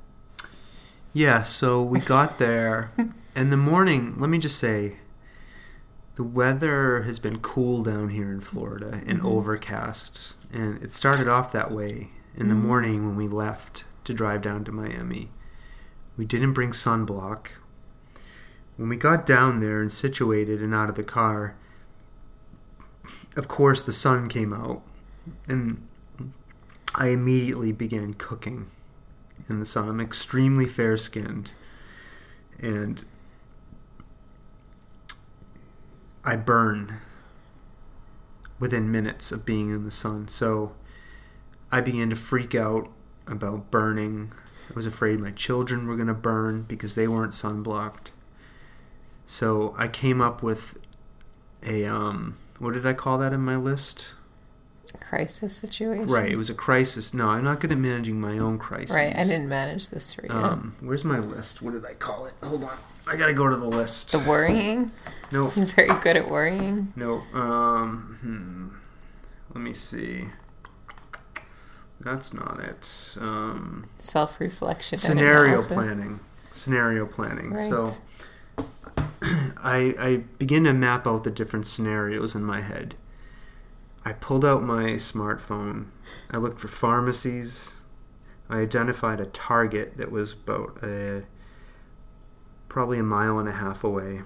Yeah, 1.14 1.44
so 1.44 1.82
we 1.82 2.00
got 2.00 2.40
there 2.40 2.92
in 3.36 3.50
the 3.50 3.58
morning. 3.58 4.16
Let 4.18 4.30
me 4.30 4.38
just 4.38 4.58
say, 4.60 4.98
the 6.16 6.24
weather 6.24 7.04
has 7.04 7.20
been 7.20 7.40
cool 7.40 7.84
down 7.84 8.10
here 8.10 8.32
in 8.32 8.40
Florida 8.42 9.02
and 9.06 9.22
Mhm. 9.22 9.26
overcast, 9.26 10.34
and 10.54 10.82
it 10.82 10.94
started 10.94 11.28
off 11.28 11.52
that 11.52 11.72
way 11.72 12.10
in 12.38 12.48
the 12.50 12.56
Mhm. 12.56 12.60
morning 12.62 13.06
when 13.06 13.16
we 13.18 13.28
left 13.28 13.84
to 14.06 14.14
drive 14.14 14.42
down 14.42 14.64
to 14.66 14.72
Miami. 14.72 15.32
We 16.18 16.26
didn't 16.26 16.54
bring 16.54 16.72
sunblock. 16.72 17.48
When 18.78 18.90
we 18.90 18.98
got 18.98 19.26
down 19.26 19.60
there 19.60 19.82
and 19.82 19.92
situated 19.92 20.62
and 20.62 20.74
out 20.74 20.90
of 20.90 20.96
the 20.96 21.04
car, 21.04 21.56
of 23.36 23.48
course 23.48 23.82
the 23.82 23.94
sun 23.94 24.28
came 24.30 24.54
out, 24.54 24.82
and 25.48 25.88
I 26.94 27.08
immediately 27.08 27.72
began 27.72 28.14
cooking 28.14 28.70
in 29.50 29.60
the 29.60 29.66
sun. 29.66 29.90
I'm 29.90 30.02
extremely 30.02 30.66
fair 30.66 30.98
skinned. 30.98 31.52
And 32.60 33.04
I 36.24 36.36
burn 36.36 37.00
within 38.60 38.92
minutes 38.92 39.32
of 39.32 39.46
being 39.46 39.70
in 39.70 39.84
the 39.84 39.92
sun. 39.92 40.28
So 40.30 40.74
I 41.72 41.82
began 41.82 42.10
to 42.10 42.16
freak 42.16 42.56
out 42.56 42.90
about 43.28 43.70
burning. 43.72 44.32
I 44.70 44.74
was 44.74 44.86
afraid 44.86 45.20
my 45.20 45.32
children 45.32 45.86
were 45.88 45.96
going 45.96 46.08
to 46.08 46.14
burn 46.14 46.64
because 46.64 46.96
they 46.96 47.08
weren't 47.08 47.34
sunblocked. 47.34 48.08
So 49.28 49.76
I 49.78 49.88
came 49.88 50.22
up 50.22 50.44
with 50.44 50.78
a 51.64 51.86
um 51.86 52.38
what 52.60 52.74
did 52.74 52.86
I 52.86 52.94
call 52.94 53.18
that 53.20 53.34
in 53.34 53.42
my 53.42 53.56
list? 53.56 54.06
Crisis 55.00 55.56
situation. 55.56 56.08
Right, 56.08 56.32
it 56.32 56.38
was 56.38 56.50
a 56.50 56.54
crisis. 56.54 57.14
No, 57.14 57.28
I'm 57.28 57.44
not 57.44 57.60
good 57.60 57.72
at 57.72 57.78
managing 57.78 58.20
my 58.22 58.38
own 58.38 58.58
crisis. 58.58 58.96
Right. 58.96 59.14
I 59.14 59.24
didn't 59.24 59.50
manage 59.50 59.90
this 59.90 60.14
for 60.14 60.26
you. 60.26 60.32
Um, 60.32 60.76
where's 60.80 61.04
my 61.04 61.20
list? 61.20 61.62
What 61.62 61.74
did 61.74 61.86
I 61.86 61.96
call 61.96 62.28
it? 62.28 62.34
Hold 62.42 62.64
on. 62.64 62.78
I 63.08 63.18
gotta 63.18 63.34
go 63.34 63.50
to 63.50 63.58
the 63.58 63.68
list. 63.68 64.12
the 64.12 64.20
worrying. 64.20 64.92
No, 65.32 65.52
You're 65.56 65.66
very 65.66 66.00
good 66.00 66.16
at 66.16 66.30
worrying. 66.30 66.94
no. 66.96 67.24
Um, 67.34 68.18
hmm. 68.22 68.68
Let 69.54 69.64
me 69.64 69.74
see. 69.74 70.26
That's 72.00 72.34
not 72.34 72.60
it. 72.60 72.90
Um, 73.20 73.90
Self 73.98 74.40
reflection. 74.40 74.98
scenario 74.98 75.62
planning. 75.62 76.20
Scenario 76.54 77.06
planning. 77.06 77.52
Right. 77.52 77.70
So 77.70 77.88
I 79.58 79.96
I 79.98 80.16
begin 80.38 80.66
to 80.66 80.74
map 80.74 81.08
out 81.08 81.24
the 81.24 81.32
different 81.32 81.68
scenarios 81.68 82.36
in 82.36 82.44
my 82.44 82.62
head. 82.62 82.96
I 84.04 84.14
pulled 84.14 84.46
out 84.46 84.62
my 84.62 84.92
smartphone. 84.94 85.88
I 86.30 86.38
looked 86.38 86.60
for 86.60 86.68
pharmacies. 86.68 87.74
I 88.48 88.60
identified 88.60 89.20
a 89.20 89.26
Target 89.26 89.98
that 89.98 90.12
was 90.12 90.34
about 90.34 90.78
a, 90.84 91.24
probably 92.70 93.00
a 93.00 93.04
mile 93.04 93.40
and 93.40 93.50
a 93.50 93.54
half 93.54 93.84
away. 93.84 94.22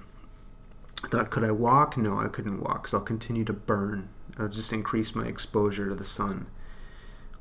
I 1.01 1.07
thought, 1.07 1.29
could 1.29 1.45
I 1.45 1.51
walk? 1.51 1.95
No, 1.95 2.19
I 2.19 2.27
couldn't 2.27 2.59
walk 2.59 2.83
because 2.83 2.93
I'll 2.93 2.99
continue 2.99 3.45
to 3.45 3.53
burn. 3.53 4.09
I'll 4.37 4.49
just 4.49 4.73
increase 4.73 5.15
my 5.15 5.25
exposure 5.25 5.87
to 5.87 5.95
the 5.95 6.03
sun. 6.03 6.47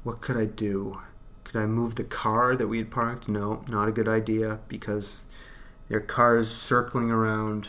What 0.05 0.21
could 0.21 0.37
I 0.37 0.45
do? 0.45 1.01
Could 1.43 1.57
I 1.57 1.67
move 1.67 1.97
the 1.97 2.05
car 2.05 2.55
that 2.55 2.69
we 2.69 2.79
had 2.79 2.91
parked? 2.93 3.29
No, 3.29 3.65
not 3.67 3.89
a 3.89 3.93
good 3.93 4.07
idea 4.07 4.61
because 4.69 5.25
there 5.89 5.99
are 5.99 6.03
cars 6.03 6.51
circling 6.51 7.11
around 7.11 7.69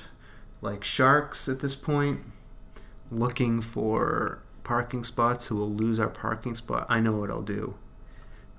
like 0.62 0.84
sharks 0.84 1.48
at 1.48 1.62
this 1.62 1.76
point, 1.76 2.22
looking 3.12 3.62
for 3.62 4.42
parking 4.64 5.04
spots 5.04 5.48
who 5.48 5.56
will 5.56 5.72
lose 5.72 6.00
our 6.00 6.10
parking 6.10 6.56
spot. 6.56 6.86
I 6.90 7.00
know 7.00 7.14
what 7.14 7.30
I'll 7.30 7.42
do. 7.42 7.76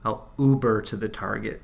I'll 0.05 0.31
Uber 0.39 0.83
to 0.83 0.97
the 0.97 1.09
Target. 1.09 1.61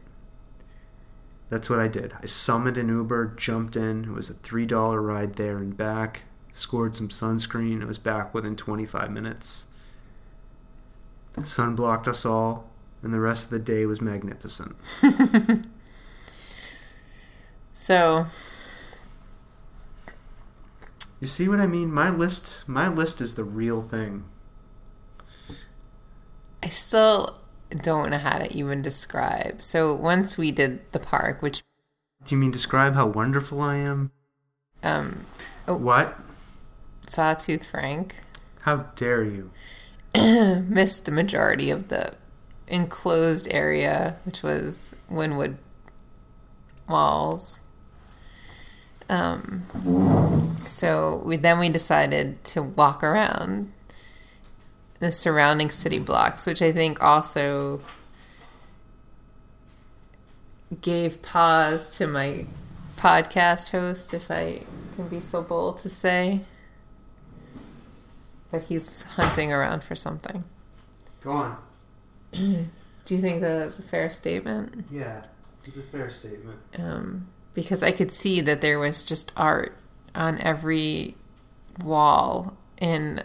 That's 1.48 1.70
what 1.70 1.78
I 1.78 1.88
did. 1.88 2.12
I 2.22 2.26
summoned 2.26 2.76
an 2.76 2.88
Uber, 2.88 3.34
jumped 3.36 3.76
in. 3.76 4.04
It 4.04 4.10
was 4.10 4.30
a 4.30 4.34
$3 4.34 5.04
ride 5.04 5.36
there 5.36 5.58
and 5.58 5.76
back. 5.76 6.22
Scored 6.52 6.96
some 6.96 7.08
sunscreen. 7.08 7.80
It 7.80 7.86
was 7.86 7.98
back 7.98 8.34
within 8.34 8.56
25 8.56 9.10
minutes. 9.10 9.66
Sun 11.44 11.76
blocked 11.76 12.08
us 12.08 12.24
all, 12.24 12.68
and 13.02 13.12
the 13.12 13.20
rest 13.20 13.44
of 13.44 13.50
the 13.50 13.58
day 13.58 13.84
was 13.86 14.00
magnificent. 14.00 14.74
So 17.76 18.26
You 21.20 21.26
see 21.26 21.46
what 21.48 21.60
I 21.60 21.66
mean? 21.66 21.92
My 21.92 22.08
list, 22.10 22.66
my 22.66 22.88
list 22.88 23.20
is 23.20 23.34
the 23.36 23.44
real 23.44 23.82
thing. 23.82 24.24
I 26.62 26.68
still 26.68 27.36
don't 27.70 28.10
know 28.10 28.18
how 28.18 28.38
to 28.38 28.50
even 28.52 28.80
describe. 28.82 29.60
So 29.62 29.94
once 29.94 30.38
we 30.38 30.50
did 30.52 30.90
the 30.92 30.98
park, 30.98 31.42
which 31.42 31.62
Do 32.24 32.34
you 32.34 32.38
mean 32.40 32.50
describe 32.50 32.94
how 32.94 33.06
wonderful 33.08 33.60
I 33.60 33.76
am? 33.76 34.10
um, 34.82 35.26
Oh. 35.68 35.76
What? 35.76 36.18
Sawtooth 37.06 37.66
Frank 37.66 38.16
How 38.60 38.76
dare 38.96 39.22
you? 39.22 39.50
missed 40.14 41.04
the 41.04 41.12
majority 41.12 41.70
of 41.70 41.88
the 41.88 42.14
enclosed 42.68 43.46
area, 43.50 44.16
which 44.24 44.42
was 44.42 44.94
Wynwood 45.10 45.56
Walls. 46.88 47.60
Um, 49.08 50.56
so 50.66 51.22
we 51.24 51.36
then 51.36 51.58
we 51.58 51.68
decided 51.68 52.42
to 52.44 52.62
walk 52.62 53.04
around 53.04 53.72
the 54.98 55.12
surrounding 55.12 55.70
city 55.70 55.98
blocks, 55.98 56.46
which 56.46 56.62
I 56.62 56.72
think 56.72 57.02
also 57.02 57.80
gave 60.80 61.22
pause 61.22 61.96
to 61.98 62.06
my 62.06 62.46
podcast 62.96 63.70
host, 63.70 64.14
if 64.14 64.30
I 64.30 64.62
can 64.96 65.08
be 65.08 65.20
so 65.20 65.42
bold 65.42 65.78
to 65.78 65.88
say. 65.88 66.40
But 68.50 68.62
he's 68.62 69.02
hunting 69.02 69.52
around 69.52 69.84
for 69.84 69.94
something. 69.94 70.44
Go 71.22 71.30
on. 71.30 71.56
Do 72.32 73.14
you 73.14 73.20
think 73.20 73.40
that 73.40 73.58
that's 73.58 73.78
a 73.78 73.82
fair 73.82 74.10
statement? 74.10 74.86
Yeah, 74.90 75.22
it's 75.64 75.76
a 75.76 75.82
fair 75.82 76.10
statement. 76.10 76.58
Um, 76.78 77.28
because 77.56 77.82
I 77.82 77.90
could 77.90 78.12
see 78.12 78.42
that 78.42 78.60
there 78.60 78.78
was 78.78 79.02
just 79.02 79.32
art 79.34 79.74
on 80.14 80.38
every 80.40 81.16
wall, 81.82 82.54
in 82.78 83.24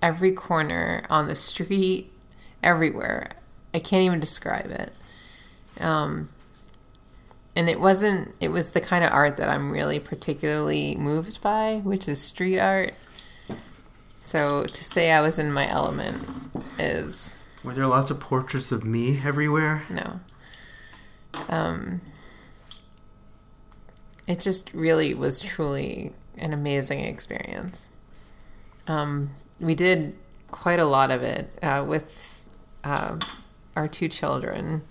every 0.00 0.32
corner, 0.32 1.04
on 1.10 1.28
the 1.28 1.36
street, 1.36 2.10
everywhere. 2.62 3.28
I 3.74 3.78
can't 3.78 4.02
even 4.02 4.18
describe 4.18 4.70
it. 4.70 4.92
Um, 5.78 6.30
and 7.54 7.68
it 7.68 7.78
wasn't, 7.78 8.34
it 8.40 8.48
was 8.48 8.70
the 8.70 8.80
kind 8.80 9.04
of 9.04 9.12
art 9.12 9.36
that 9.36 9.50
I'm 9.50 9.70
really 9.70 9.98
particularly 10.00 10.94
moved 10.96 11.42
by, 11.42 11.82
which 11.84 12.08
is 12.08 12.18
street 12.20 12.58
art. 12.58 12.94
So 14.16 14.64
to 14.64 14.84
say 14.84 15.10
I 15.12 15.20
was 15.20 15.38
in 15.38 15.52
my 15.52 15.68
element 15.68 16.16
is 16.78 17.44
Were 17.62 17.74
there 17.74 17.86
lots 17.86 18.10
of 18.10 18.20
portraits 18.20 18.72
of 18.72 18.84
me 18.84 19.20
everywhere? 19.22 19.84
no. 19.90 20.20
Um, 21.50 22.00
it 24.26 24.40
just 24.40 24.72
really 24.74 25.14
was 25.14 25.40
truly 25.40 26.12
an 26.38 26.52
amazing 26.52 27.00
experience. 27.00 27.88
Um, 28.86 29.30
we 29.60 29.74
did 29.74 30.16
quite 30.50 30.80
a 30.80 30.84
lot 30.84 31.10
of 31.10 31.22
it 31.22 31.50
uh, 31.62 31.84
with 31.86 32.44
uh, 32.84 33.18
our 33.74 33.88
two 33.88 34.08
children, 34.08 34.82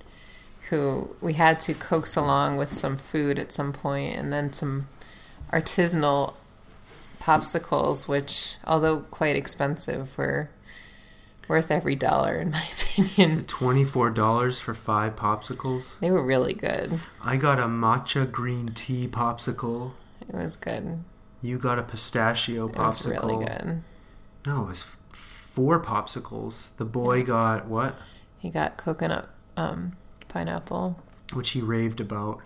who 0.69 1.15
we 1.21 1.33
had 1.33 1.59
to 1.61 1.73
coax 1.73 2.15
along 2.15 2.57
with 2.57 2.71
some 2.73 2.97
food 2.97 3.38
at 3.38 3.51
some 3.51 3.71
point, 3.71 4.17
and 4.17 4.33
then 4.33 4.51
some 4.51 4.88
artisanal 5.51 6.33
popsicles, 7.21 8.07
which, 8.07 8.55
although 8.65 8.99
quite 8.99 9.36
expensive, 9.36 10.17
were 10.17 10.49
worth 11.47 11.71
every 11.71 11.95
dollar 11.95 12.35
in 12.35 12.51
my 12.51 12.63
opinion. 12.73 13.45
Twenty-four 13.45 14.09
dollars 14.11 14.59
for 14.59 14.73
five 14.73 15.15
popsicles. 15.15 15.99
They 15.99 16.11
were 16.11 16.23
really 16.23 16.53
good. 16.53 16.99
I 17.23 17.37
got 17.37 17.59
a 17.59 17.63
matcha 17.65 18.29
green 18.31 18.69
tea 18.73 19.07
popsicle. 19.07 19.91
It 20.27 20.33
was 20.35 20.55
good. 20.55 21.03
You 21.41 21.57
got 21.59 21.77
a 21.79 21.83
pistachio 21.83 22.67
popsicle. 22.69 22.75
It 22.75 22.85
was 22.85 23.05
really 23.05 23.45
good. 23.45 23.83
No, 24.45 24.63
it 24.63 24.69
was 24.69 24.83
four 25.11 25.79
popsicles. 25.83 26.69
The 26.77 26.85
boy 26.85 27.23
got 27.23 27.67
what? 27.67 27.95
He 28.39 28.49
got 28.49 28.77
coconut 28.77 29.29
um, 29.57 29.95
pineapple, 30.27 30.99
Which 31.33 31.51
he 31.51 31.61
raved 31.61 31.99
about. 31.99 32.41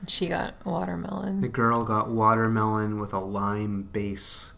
and 0.00 0.08
she 0.10 0.28
got 0.28 0.54
watermelon. 0.64 1.40
The 1.40 1.48
girl 1.48 1.84
got 1.84 2.08
watermelon 2.10 2.98
with 3.00 3.12
a 3.12 3.18
lime 3.18 3.82
base. 3.92 4.52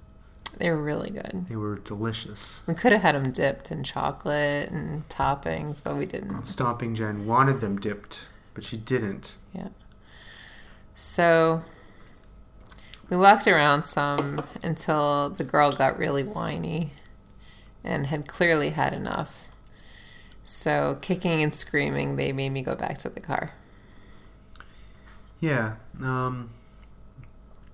They 0.57 0.71
were 0.71 0.83
really 0.83 1.11
good. 1.11 1.47
They 1.49 1.57
were 1.57 1.77
delicious. 1.77 2.61
We 2.67 2.75
could 2.75 2.93
have 2.93 3.03
had 3.03 3.15
them 3.15 3.33
dipped 3.33 3.71
in 3.71 3.83
chocolate 3.83 4.71
and 4.71 5.09
toppings, 5.09 5.83
but 5.83 5.97
we 5.97 6.07
didn't. 6.07 6.45
Stomping 6.45 6.95
Jen 6.95 7.27
wanted 7.27 7.61
them 7.61 7.79
dipped, 7.79 8.21
but 8.55 8.65
she 8.65 8.77
didn't. 8.77 9.33
Yeah. 9.55 9.69
So 10.95 11.65
we 13.09 13.17
walked 13.17 13.49
around 13.49 13.85
some 13.85 14.45
until 14.63 15.31
the 15.31 15.45
girl 15.45 15.73
got 15.73 15.99
really 15.99 16.23
whiny 16.23 16.93
and 17.83 18.07
had 18.07 18.29
clearly 18.29 18.71
had 18.71 18.93
enough. 18.93 19.51
So, 20.45 20.99
kicking 21.01 21.43
and 21.43 21.55
screaming, 21.55 22.17
they 22.17 22.33
made 22.33 22.51
me 22.51 22.63
go 22.63 22.75
back 22.75 22.99
to 22.99 23.09
the 23.09 23.21
car. 23.21 23.53
Yeah. 25.41 25.77
Um, 26.01 26.51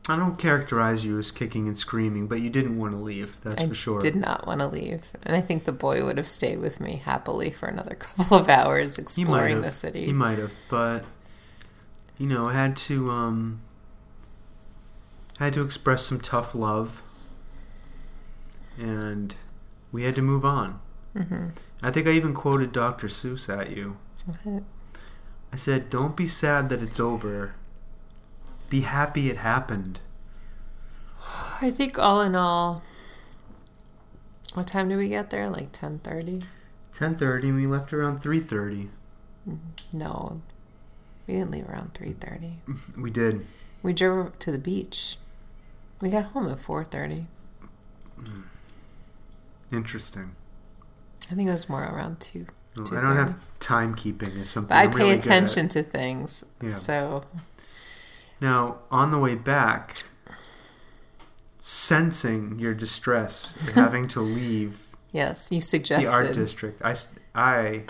I 0.09 0.17
don't 0.17 0.39
characterize 0.39 1.05
you 1.05 1.19
as 1.19 1.31
kicking 1.31 1.67
and 1.67 1.77
screaming, 1.77 2.27
but 2.29 2.41
you 2.41 2.49
didn't 2.51 2.79
want 2.79 2.93
to 2.93 2.99
leave. 2.99 3.37
That's 3.43 3.63
I 3.63 3.67
for 3.67 3.75
sure. 3.75 3.99
I 3.99 4.03
did 4.03 4.15
not 4.17 4.47
want 4.47 4.61
to 4.61 4.67
leave. 4.69 5.03
And 5.25 5.35
I 5.35 5.41
think 5.41 5.65
the 5.65 5.73
boy 5.73 6.05
would 6.05 6.17
have 6.17 6.29
stayed 6.29 6.61
with 6.61 6.81
me 6.81 7.03
happily 7.05 7.51
for 7.51 7.67
another 7.67 7.95
couple 7.99 8.37
of 8.37 8.49
hours 8.49 8.99
exploring 8.99 9.63
the 9.63 9.71
city. 9.71 10.07
He 10.07 10.13
might 10.13 10.39
have, 10.39 10.53
but 10.69 11.05
you 12.19 12.27
know, 12.27 12.47
I 12.49 12.53
had 12.53 12.77
to 12.79 13.11
um, 13.11 13.61
had 15.39 15.55
to 15.55 15.63
express 15.63 16.07
some 16.07 16.21
tough 16.21 16.55
love, 16.55 17.03
and 18.79 19.35
we 19.93 20.05
had 20.05 20.15
to 20.17 20.23
move 20.23 20.45
on. 20.45 20.81
hmm 21.17 21.49
I 21.83 21.91
think 21.91 22.07
I 22.07 22.13
even 22.13 22.33
quoted 22.33 22.73
Dr. 22.73 23.07
Seuss 23.07 23.49
at 23.55 23.77
you. 23.77 23.99
What? 24.45 24.63
I 25.53 25.57
said, 25.57 25.91
"Don't 25.91 26.17
be 26.17 26.27
sad 26.27 26.69
that 26.71 26.83
it's 26.83 26.99
over. 26.99 27.55
Be 28.69 28.81
happy 28.83 29.31
it 29.31 29.39
happened." 29.39 30.01
I 31.61 31.71
think 31.71 31.99
all 31.99 32.21
in 32.21 32.35
all, 32.35 32.83
what 34.55 34.67
time 34.67 34.89
did 34.89 34.99
we 34.99 35.09
get 35.09 35.31
there? 35.31 35.49
Like 35.49 35.73
ten 35.73 35.99
thirty? 36.01 36.45
Ten 36.97 37.17
thirty, 37.17 37.49
and 37.49 37.57
we 37.57 37.67
left 37.67 37.93
around 37.93 38.23
three 38.23 38.41
thirty. 38.41 38.91
Mm-hmm. 39.49 39.99
No, 39.99 40.41
we 41.27 41.35
didn't 41.35 41.51
leave 41.51 41.69
around 41.69 41.95
three 41.95 42.13
thirty. 42.13 42.59
Mm-hmm. 42.69 43.03
We 43.03 43.11
did. 43.11 43.47
We 43.83 43.93
drove 43.93 44.39
to 44.41 44.51
the 44.51 44.59
beach. 44.59 45.19
We 46.01 46.09
got 46.11 46.25
home 46.27 46.49
at 46.49 46.59
four 46.59 46.85
thirty. 46.85 47.27
Hmm. 48.19 48.43
Interesting. 49.73 50.35
I 51.31 51.35
think 51.35 51.49
it 51.49 51.53
was 51.53 51.69
more 51.69 51.83
around 51.85 52.21
two. 52.21 52.47
Well, 52.77 52.87
I 52.99 53.01
don't 53.01 53.17
have 53.17 53.37
timekeeping 53.59 54.41
as 54.41 54.51
something 54.51 54.69
But 54.69 54.77
I 54.77 54.83
I'm 54.85 54.91
pay 54.93 54.99
really 54.99 55.13
attention 55.13 55.69
to 55.69 55.83
things, 55.83 56.45
Yeah. 56.63 56.69
so 56.71 57.25
Now, 58.41 58.79
on 58.91 59.11
the 59.11 59.19
way 59.19 59.35
back, 59.35 59.97
sensing 61.61 62.59
your 62.59 62.75
distress, 62.75 63.55
having 63.75 64.09
to 64.09 64.21
leave 64.21 64.87
yes, 65.13 65.49
you 65.51 65.61
suggested 65.61 66.07
the 66.07 66.13
art 66.13 66.35
district, 66.35 66.83
i 66.83 66.95
i 67.35 67.83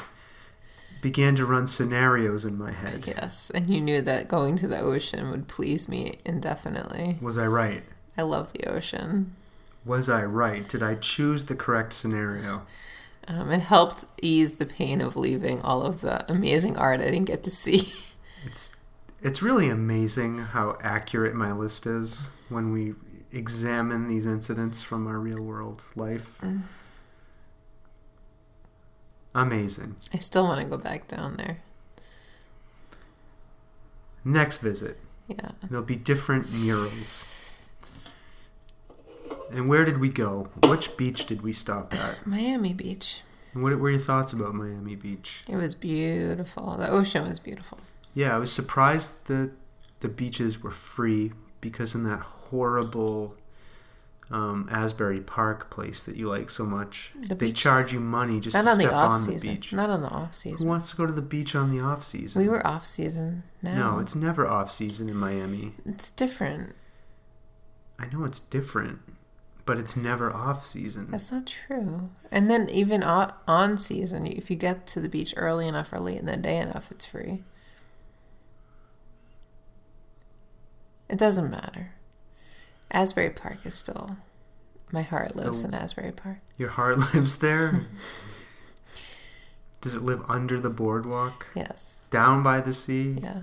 began 1.02 1.36
to 1.36 1.44
run 1.44 1.66
scenarios 1.66 2.44
in 2.44 2.58
my 2.58 2.72
head. 2.72 3.04
Yes, 3.06 3.50
and 3.50 3.68
you 3.68 3.80
knew 3.80 4.00
that 4.02 4.28
going 4.28 4.56
to 4.56 4.66
the 4.66 4.80
ocean 4.80 5.30
would 5.30 5.46
please 5.46 5.88
me 5.88 6.18
indefinitely. 6.24 7.18
Was 7.20 7.38
I 7.38 7.46
right? 7.46 7.84
I 8.16 8.22
love 8.22 8.52
the 8.52 8.66
ocean. 8.68 9.34
Was 9.84 10.08
I 10.08 10.24
right? 10.24 10.68
Did 10.68 10.82
I 10.82 10.96
choose 10.96 11.46
the 11.46 11.54
correct 11.54 11.92
scenario? 11.92 12.62
Um, 13.28 13.52
it 13.52 13.60
helped 13.60 14.06
ease 14.22 14.54
the 14.54 14.66
pain 14.66 15.00
of 15.00 15.16
leaving 15.16 15.60
all 15.62 15.82
of 15.82 16.00
the 16.00 16.30
amazing 16.30 16.76
art 16.76 17.00
I 17.00 17.04
didn't 17.04 17.24
get 17.24 17.44
to 17.44 17.50
see. 17.50 17.92
It's 18.44 18.75
it's 19.22 19.42
really 19.42 19.68
amazing 19.68 20.38
how 20.38 20.78
accurate 20.82 21.34
my 21.34 21.52
list 21.52 21.86
is 21.86 22.26
when 22.48 22.72
we 22.72 22.94
examine 23.32 24.08
these 24.08 24.26
incidents 24.26 24.82
from 24.82 25.06
our 25.06 25.18
real 25.18 25.42
world 25.42 25.82
life. 25.94 26.32
Mm. 26.42 26.62
Amazing. 29.34 29.96
I 30.14 30.18
still 30.18 30.44
want 30.44 30.62
to 30.62 30.66
go 30.66 30.78
back 30.78 31.08
down 31.08 31.36
there. 31.36 31.58
Next 34.24 34.58
visit. 34.58 34.98
Yeah. 35.28 35.50
There'll 35.68 35.84
be 35.84 35.96
different 35.96 36.52
murals. 36.52 37.58
And 39.50 39.68
where 39.68 39.84
did 39.84 40.00
we 40.00 40.08
go? 40.08 40.48
Which 40.66 40.96
beach 40.96 41.26
did 41.26 41.42
we 41.42 41.52
stop 41.52 41.94
at? 41.94 42.26
Miami 42.26 42.72
Beach. 42.72 43.20
What 43.52 43.78
were 43.78 43.90
your 43.90 44.00
thoughts 44.00 44.32
about 44.32 44.54
Miami 44.54 44.96
Beach? 44.96 45.42
It 45.48 45.56
was 45.56 45.74
beautiful. 45.74 46.76
The 46.76 46.90
ocean 46.90 47.26
was 47.26 47.38
beautiful. 47.38 47.78
Yeah, 48.16 48.34
I 48.34 48.38
was 48.38 48.50
surprised 48.50 49.26
that 49.28 49.50
the 50.00 50.08
beaches 50.08 50.62
were 50.62 50.70
free 50.70 51.32
because 51.60 51.94
in 51.94 52.04
that 52.04 52.20
horrible 52.20 53.34
um, 54.30 54.68
Asbury 54.72 55.20
Park 55.20 55.70
place 55.70 56.02
that 56.04 56.16
you 56.16 56.28
like 56.30 56.48
so 56.50 56.64
much, 56.64 57.12
The 57.20 57.34
they 57.34 57.46
beach 57.48 57.58
charge 57.60 57.92
you 57.92 58.00
money 58.00 58.40
just 58.40 58.54
Not 58.54 58.62
to 58.64 58.70
on 58.70 58.78
the 58.78 58.82
step 58.84 58.92
off 58.94 59.10
on 59.10 59.26
the 59.26 59.32
season. 59.34 59.50
beach. 59.54 59.72
Not 59.72 59.90
on 59.90 60.00
the 60.02 60.08
off 60.08 60.34
season. 60.34 60.58
Who 60.58 60.68
wants 60.68 60.90
to 60.90 60.96
go 60.96 61.06
to 61.06 61.12
the 61.12 61.22
beach 61.22 61.54
on 61.54 61.70
the 61.76 61.80
off 61.84 62.04
season? 62.04 62.40
We 62.42 62.48
were 62.48 62.66
off 62.66 62.84
season. 62.86 63.42
Now 63.62 63.92
No, 63.92 63.98
it's 64.00 64.14
never 64.16 64.46
off 64.48 64.72
season 64.72 65.08
in 65.10 65.16
Miami. 65.16 65.74
it's 65.84 66.10
different. 66.10 66.74
I 67.98 68.06
know 68.06 68.24
it's 68.24 68.40
different. 68.40 69.00
but 69.66 69.78
it's 69.78 69.96
never 69.96 70.32
off 70.32 70.66
season. 70.66 71.08
That's 71.10 71.30
not 71.32 71.46
true. 71.46 72.08
And 72.30 72.48
then 72.50 72.68
even 72.70 73.02
on 73.02 73.76
season, 73.78 74.26
if 74.26 74.48
you 74.50 74.56
get 74.56 74.86
to 74.88 75.00
the 75.00 75.08
beach 75.08 75.34
early 75.36 75.66
enough 75.68 75.92
or 75.92 75.98
late 76.00 76.18
in 76.18 76.26
the 76.26 76.36
day 76.36 76.58
enough, 76.58 76.90
it's 76.92 77.04
free. 77.04 77.42
It 81.08 81.18
doesn't 81.18 81.50
matter. 81.50 81.92
Asbury 82.90 83.30
Park 83.30 83.58
is 83.64 83.74
still. 83.74 84.16
My 84.92 85.02
heart 85.02 85.34
lives 85.36 85.62
in 85.64 85.74
Asbury 85.74 86.12
Park. 86.12 86.38
Your 86.56 86.70
heart 86.70 86.98
lives 87.14 87.38
there. 87.38 87.82
Does 89.80 89.94
it 89.94 90.02
live 90.02 90.22
under 90.28 90.60
the 90.60 90.70
boardwalk? 90.70 91.46
Yes. 91.54 92.00
Down 92.10 92.42
by 92.42 92.60
the 92.60 92.74
sea? 92.74 93.18
Yeah. 93.22 93.42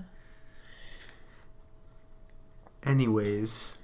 Anyways, 2.82 3.78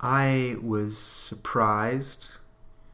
I 0.00 0.56
was 0.62 0.96
surprised 0.96 2.28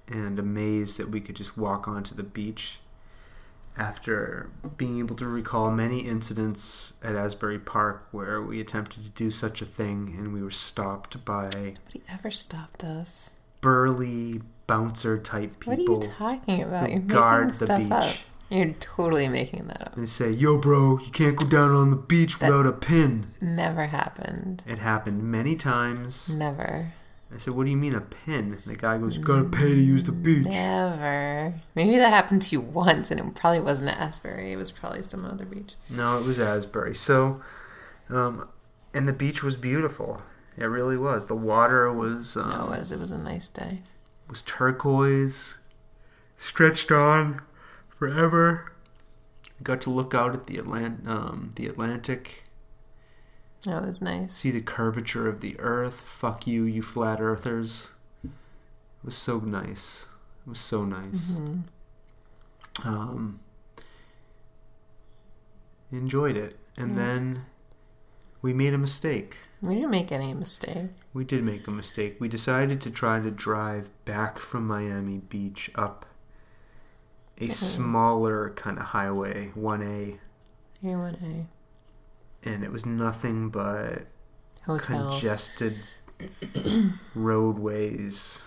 and 0.09 0.39
amazed 0.39 0.99
that 0.99 1.11
we 1.11 1.21
could 1.21 1.37
just 1.37 1.57
walk 1.57 1.87
onto 1.87 2.15
the 2.15 2.23
beach 2.25 2.81
after 3.77 4.51
being 4.77 4.99
able 4.99 5.17
to 5.17 5.27
recall 5.27 5.71
many 5.71 6.01
incidents 6.01 6.95
at 7.03 7.17
Asbury 7.17 7.59
Park 7.59 8.07
where 8.13 8.41
we 8.41 8.61
attempted 8.61 9.03
to 9.05 9.11
do 9.11 9.31
such 9.31 9.61
a 9.61 9.65
thing 9.67 10.15
and 10.19 10.33
we 10.33 10.43
were 10.43 10.51
stopped 10.51 11.25
by 11.25 11.45
Nobody 11.45 12.03
ever 12.09 12.31
stopped 12.31 12.85
us. 12.85 13.31
burly 13.61 14.41
bouncer 14.67 15.19
type 15.19 15.61
people. 15.61 15.73
What 15.95 16.05
are 16.05 16.07
you 16.07 16.13
talking 16.17 16.63
about? 16.63 16.91
You're 16.91 17.01
guard 17.01 17.47
making 17.49 17.59
the 17.61 17.67
stuff 17.67 17.79
beach. 17.81 17.93
up. 17.93 18.15
You're 18.51 18.73
totally 18.75 19.27
making 19.29 19.67
that 19.69 19.81
up. 19.89 19.97
and 19.97 20.09
say, 20.09 20.31
"Yo, 20.31 20.59
bro, 20.59 20.99
you 21.01 21.11
can't 21.11 21.35
go 21.35 21.47
down 21.49 21.73
on 21.73 21.91
the 21.91 21.97
beach 21.97 22.39
That- 22.39 22.51
without 22.51 22.67
a 22.67 22.73
pin." 22.73 23.27
Never 23.41 23.87
happened. 23.87 24.63
It 24.67 24.79
happened 24.79 25.25
many 25.25 25.57
times. 25.57 26.29
Never. 26.29 26.93
I 27.35 27.39
said, 27.39 27.55
"What 27.55 27.65
do 27.65 27.71
you 27.71 27.77
mean 27.77 27.95
a 27.95 28.01
pin?" 28.01 28.59
The 28.65 28.77
guy 28.77 28.99
goes, 28.99 29.17
"You 29.17 29.23
gotta 29.23 29.45
pay 29.49 29.75
to 29.75 29.81
use 29.81 30.05
the 30.05 30.13
beach." 30.13 30.47
Never. 30.47 31.55
Maybe 31.75 31.97
that 31.97 32.11
happened 32.11 32.43
to 32.43 32.53
you 32.55 32.61
once, 32.61 33.11
and 33.11 33.19
it 33.21 33.35
probably 33.35 33.61
wasn't 33.61 33.91
at 33.91 33.99
Asbury. 33.99 34.53
It 34.53 34.57
was 34.57 34.71
probably 34.71 35.03
some 35.03 35.25
other 35.25 35.45
beach. 35.45 35.75
No, 35.91 36.19
it 36.19 36.25
was 36.27 36.39
Asbury. 36.39 36.95
So, 36.95 37.43
um, 38.09 38.49
and 38.93 39.09
the 39.09 39.13
beach 39.13 39.43
was 39.43 39.57
beautiful. 39.57 40.23
It 40.57 40.65
really 40.67 40.97
was. 40.97 41.27
The 41.27 41.35
water 41.35 41.93
was 41.93 42.37
um, 42.37 42.49
No, 42.51 42.65
it 42.67 42.79
was. 42.79 42.93
It 42.93 42.99
was 43.01 43.11
a 43.11 43.19
nice 43.19 43.49
day. 43.49 43.83
was 44.31 44.43
turquoise, 44.43 45.55
stretched 46.37 46.91
on 46.93 47.43
forever. 47.99 48.71
Got 49.63 49.83
to 49.83 49.91
look 49.91 50.15
out 50.15 50.35
at 50.35 50.47
the 50.47 50.59
Atlant- 50.59 51.07
um, 51.09 51.53
the 51.57 51.67
Atlantic, 51.67 52.44
That 53.65 53.83
was 53.83 54.01
nice. 54.03 54.35
see 54.35 54.51
the 54.51 54.61
curvature 54.61 55.29
of 55.29 55.41
the 55.41 55.59
Earth. 55.59 55.95
Fuck 56.05 56.47
you, 56.47 56.65
you 56.65 56.83
flat 56.83 57.21
earthers. 57.21 57.89
It 58.23 58.31
was 59.05 59.17
so 59.17 59.39
nice. 59.41 60.07
It 60.47 60.51
was 60.51 60.61
so 60.61 60.85
nice. 60.85 61.29
hmm 61.29 61.61
um, 62.85 63.39
enjoyed 65.93 66.37
it. 66.37 66.59
And 66.77 66.91
Yeah. 66.91 66.95
then 66.97 67.47
we 68.43 68.53
made 68.53 68.75
a 68.75 68.79
mistake. 68.79 69.37
We 69.63 69.77
didn't 69.77 69.91
make 69.91 70.11
any 70.13 70.35
mistake. 70.35 70.91
We 71.15 71.25
did 71.25 71.45
make 71.45 71.67
a 71.67 71.71
mistake. 71.71 72.17
We 72.21 72.29
decided 72.29 72.81
to 72.83 72.91
try 72.91 73.21
to 73.21 73.31
drive 73.31 73.91
back 74.05 74.39
from 74.39 74.67
Miami 74.67 75.19
Beach 75.19 75.71
up 75.75 76.05
a 77.39 77.49
smaller 77.51 78.51
kind 78.51 78.79
of 78.79 78.87
highway, 78.87 79.53
1A, 79.57 80.19
Here 80.83 80.99
one 80.99 81.15
A. 81.15 81.47
and 82.45 82.63
it 82.63 82.71
was 82.71 82.85
nothing 82.87 83.49
but 83.51 84.07
Hotels. 84.67 85.21
congested 85.21 85.77
roadways 87.15 88.43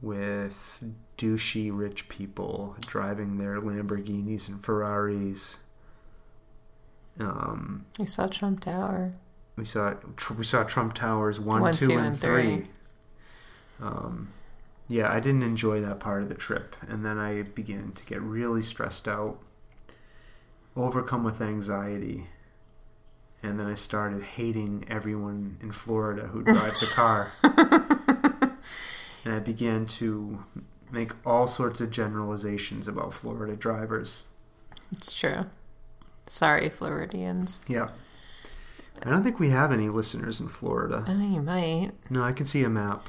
with 0.00 0.82
douchey 1.18 1.70
rich 1.72 2.08
people 2.08 2.76
driving 2.80 3.38
their 3.38 3.60
Lamborghinis 3.60 4.48
and 4.48 4.62
Ferraris. 4.64 5.58
Um, 7.20 7.86
We 7.98 8.06
saw 8.06 8.26
Trump 8.26 8.60
Tower. 8.60 9.12
we 9.56 9.64
saw 9.64 9.94
tr- 10.16 10.32
we 10.34 10.44
saw 10.44 10.64
Trump 10.64 10.94
Towers 10.94 11.38
one, 11.38 11.60
One, 11.60 11.74
two, 11.74 11.88
two, 11.88 11.98
and 11.98 12.06
and 12.08 12.20
three. 12.20 12.42
three. 12.56 12.68
Um, 13.80 14.28
yeah, 14.88 15.12
I 15.12 15.20
didn't 15.20 15.42
enjoy 15.42 15.80
that 15.82 16.00
part 16.00 16.22
of 16.22 16.28
the 16.28 16.34
trip, 16.34 16.74
and 16.88 17.04
then 17.04 17.18
I 17.18 17.42
began 17.42 17.92
to 17.92 18.04
get 18.04 18.20
really 18.22 18.62
stressed 18.62 19.06
out, 19.08 19.38
overcome 20.76 21.22
with 21.24 21.40
anxiety, 21.40 22.28
and 23.42 23.58
then 23.58 23.66
I 23.66 23.74
started 23.74 24.22
hating 24.22 24.84
everyone 24.88 25.58
in 25.60 25.72
Florida 25.72 26.28
who 26.28 26.42
drives 26.44 26.82
a 26.82 26.86
car, 26.86 27.32
and 27.42 29.34
I 29.34 29.38
began 29.38 29.86
to 29.86 30.44
make 30.90 31.12
all 31.26 31.48
sorts 31.48 31.80
of 31.80 31.90
generalizations 31.90 32.86
about 32.88 33.14
Florida 33.14 33.56
drivers. 33.56 34.24
It's 34.90 35.12
true. 35.14 35.46
Sorry, 36.26 36.68
Floridians. 36.68 37.60
Yeah. 37.66 37.88
I 39.02 39.10
don't 39.10 39.24
think 39.24 39.40
we 39.40 39.50
have 39.50 39.72
any 39.72 39.88
listeners 39.88 40.38
in 40.38 40.48
Florida. 40.48 41.04
Oh, 41.08 41.12
you 41.12 41.40
might, 41.42 41.92
No, 42.10 42.22
I 42.22 42.32
can 42.32 42.46
see 42.46 42.62
a 42.62 42.68
map. 42.68 43.08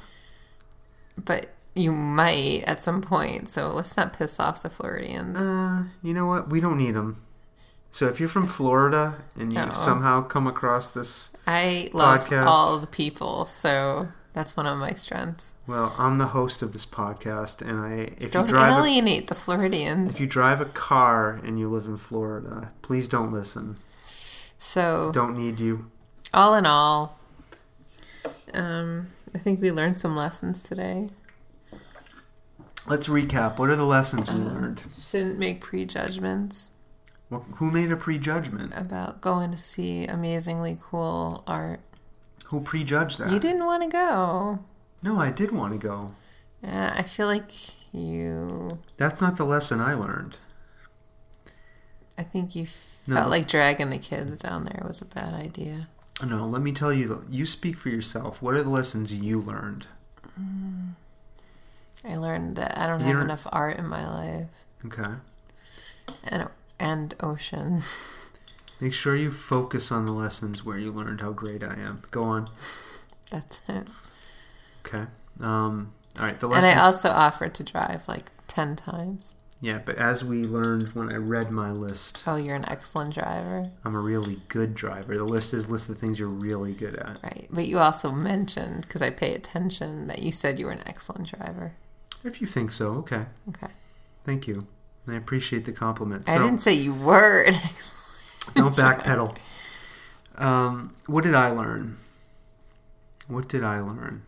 but 1.16 1.50
you 1.76 1.92
might 1.92 2.62
at 2.66 2.80
some 2.80 3.00
point. 3.02 3.48
So 3.48 3.68
let's 3.70 3.96
not 3.96 4.12
piss 4.16 4.40
off 4.40 4.62
the 4.62 4.70
Floridians. 4.70 5.38
Uh, 5.38 5.84
you 6.02 6.14
know 6.14 6.26
what? 6.26 6.48
We 6.48 6.60
don't 6.60 6.78
need 6.78 6.94
them. 6.94 7.20
So 7.94 8.08
if 8.08 8.18
you're 8.18 8.28
from 8.28 8.48
Florida 8.48 9.18
and 9.36 9.52
you 9.52 9.60
Oh. 9.60 9.82
somehow 9.84 10.22
come 10.22 10.48
across 10.48 10.90
this, 10.90 11.30
I 11.46 11.90
love 11.92 12.26
podcast. 12.26 12.44
all 12.46 12.78
the 12.80 12.88
people, 12.88 13.46
so 13.46 14.08
that's 14.32 14.56
one 14.56 14.66
of 14.66 14.76
my 14.78 14.94
strengths. 14.94 15.52
well, 15.68 15.94
I'm 15.96 16.18
the 16.18 16.26
host 16.26 16.60
of 16.60 16.72
this 16.72 16.84
podcast, 16.84 17.62
and 17.62 17.78
I 17.78 18.14
if 18.18 18.32
Don't 18.32 18.48
you 18.48 18.54
drive 18.54 18.72
a, 18.72 18.76
alienate 18.80 19.28
the 19.28 19.36
Floridians. 19.36 20.12
if 20.16 20.20
you 20.20 20.26
drive 20.26 20.60
a 20.60 20.64
car 20.64 21.40
and 21.44 21.56
you 21.60 21.70
live 21.70 21.84
in 21.84 21.96
Florida, 21.96 22.72
please 22.82 23.08
don't 23.08 23.32
listen. 23.32 23.76
So, 24.58 25.12
Don't 25.14 25.36
need 25.38 25.60
you. 25.60 25.88
all 26.34 26.56
in 26.56 26.66
all, 26.66 27.16
um, 28.52 29.06
I 29.32 29.38
think 29.38 29.60
we 29.62 29.70
learned 29.70 29.96
some 29.96 30.16
lessons 30.16 30.64
today. 30.64 31.10
Let's 32.88 33.06
recap. 33.06 33.56
What 33.58 33.70
are 33.70 33.76
the 33.76 33.86
lessons 33.86 34.28
we 34.32 34.40
Uh, 34.40 34.44
learned? 34.46 34.82
Shouldn't 34.98 35.38
make 35.38 35.60
prejudgments 35.60 36.70
Wh- 37.30 37.56
Who 37.56 37.70
made 37.70 37.90
a 37.92 37.96
prejudgment? 37.96 38.72
about 38.76 39.20
going 39.20 39.50
to 39.50 39.56
see 39.56 40.06
amazingly 40.06 40.78
cool 40.80 41.42
art. 41.46 41.80
Who 42.46 42.60
prejudged 42.60 43.18
that? 43.18 43.30
You 43.30 43.38
didn't 43.38 43.64
want 43.64 43.82
to 43.82 43.88
go. 43.88 44.58
No, 45.02 45.18
I 45.18 45.30
did 45.30 45.50
want 45.50 45.72
to 45.72 45.78
go. 45.78 46.14
Yeah, 46.62 46.94
I 46.96 47.02
feel 47.02 47.26
like 47.26 47.50
you. 47.92 48.78
That's 48.96 49.20
not 49.20 49.36
the 49.36 49.44
lesson 49.44 49.80
I 49.80 49.94
learned. 49.94 50.36
I 52.16 52.22
think 52.22 52.54
you 52.54 52.66
No. 53.06 53.16
felt 53.16 53.30
like 53.30 53.48
dragging 53.48 53.90
the 53.90 53.98
kids 53.98 54.38
down 54.38 54.64
there 54.64 54.82
was 54.86 55.02
a 55.02 55.06
bad 55.06 55.34
idea. 55.34 55.88
No, 56.24 56.46
let 56.46 56.62
me 56.62 56.72
tell 56.72 56.92
you. 56.92 57.24
You 57.28 57.44
speak 57.44 57.76
for 57.76 57.88
yourself. 57.88 58.40
What 58.40 58.54
are 58.54 58.62
the 58.62 58.70
lessons 58.70 59.12
you 59.12 59.40
learned? 59.40 59.86
Mm. 60.40 60.92
I 62.04 62.16
learned 62.16 62.56
that 62.56 62.78
I 62.78 62.86
don't 62.86 63.00
You 63.00 63.06
have 63.06 63.14
don't- 63.16 63.24
enough 63.24 63.46
art 63.50 63.78
in 63.78 63.86
my 63.88 64.06
life, 64.08 64.48
Okay. 64.86 65.14
and 66.24 66.48
and 66.84 67.14
ocean. 67.20 67.82
Make 68.80 68.92
sure 68.94 69.16
you 69.16 69.30
focus 69.30 69.90
on 69.90 70.04
the 70.04 70.12
lessons 70.12 70.64
where 70.64 70.78
you 70.78 70.92
learned 70.92 71.20
how 71.22 71.32
great 71.32 71.62
I 71.64 71.74
am. 71.74 72.02
Go 72.10 72.24
on. 72.24 72.50
That's 73.30 73.60
it. 73.68 73.86
Okay. 74.86 75.04
Um, 75.40 75.92
all 76.18 76.26
right. 76.26 76.38
The 76.38 76.48
And. 76.48 76.66
I 76.66 76.74
also 76.80 77.08
offered 77.08 77.54
to 77.54 77.62
drive 77.62 78.06
like 78.06 78.30
ten 78.46 78.76
times. 78.76 79.34
yeah, 79.60 79.78
but 79.84 79.96
as 79.96 80.22
we 80.24 80.44
learned 80.44 80.88
when 80.94 81.10
I 81.10 81.16
read 81.16 81.50
my 81.50 81.70
list, 81.72 82.22
Oh, 82.26 82.36
you're 82.36 82.54
an 82.56 82.68
excellent 82.68 83.14
driver, 83.14 83.70
I'm 83.84 83.94
a 83.94 84.00
really 84.00 84.42
good 84.48 84.74
driver. 84.74 85.16
The 85.16 85.24
list 85.24 85.54
is 85.54 85.70
list 85.70 85.88
of 85.88 85.98
things 85.98 86.18
you're 86.18 86.28
really 86.28 86.72
good 86.74 86.98
at. 86.98 87.18
right? 87.22 87.46
But 87.50 87.66
you 87.66 87.78
also 87.78 88.10
mentioned 88.10 88.82
because 88.82 89.00
I 89.02 89.08
pay 89.10 89.34
attention 89.34 90.06
that 90.08 90.20
you 90.22 90.30
said 90.32 90.58
you 90.58 90.66
were 90.66 90.72
an 90.72 90.82
excellent 90.86 91.28
driver. 91.28 91.72
If 92.22 92.40
you 92.42 92.46
think 92.46 92.72
so, 92.72 92.92
okay. 92.96 93.24
Okay, 93.48 93.72
Thank 94.24 94.46
you. 94.46 94.66
I 95.06 95.14
appreciate 95.14 95.64
the 95.66 95.72
compliment. 95.72 96.28
I 96.28 96.36
So, 96.36 96.42
didn't 96.44 96.60
say 96.62 96.72
you 96.74 96.94
were 96.94 97.44
don't 98.54 98.74
backpedal. 98.74 99.36
Um, 100.36 100.94
what 101.06 101.24
did 101.24 101.34
I 101.34 101.50
learn? 101.50 101.98
What 103.28 103.48
did 103.48 103.62
I 103.64 103.80
learn? 103.80 104.22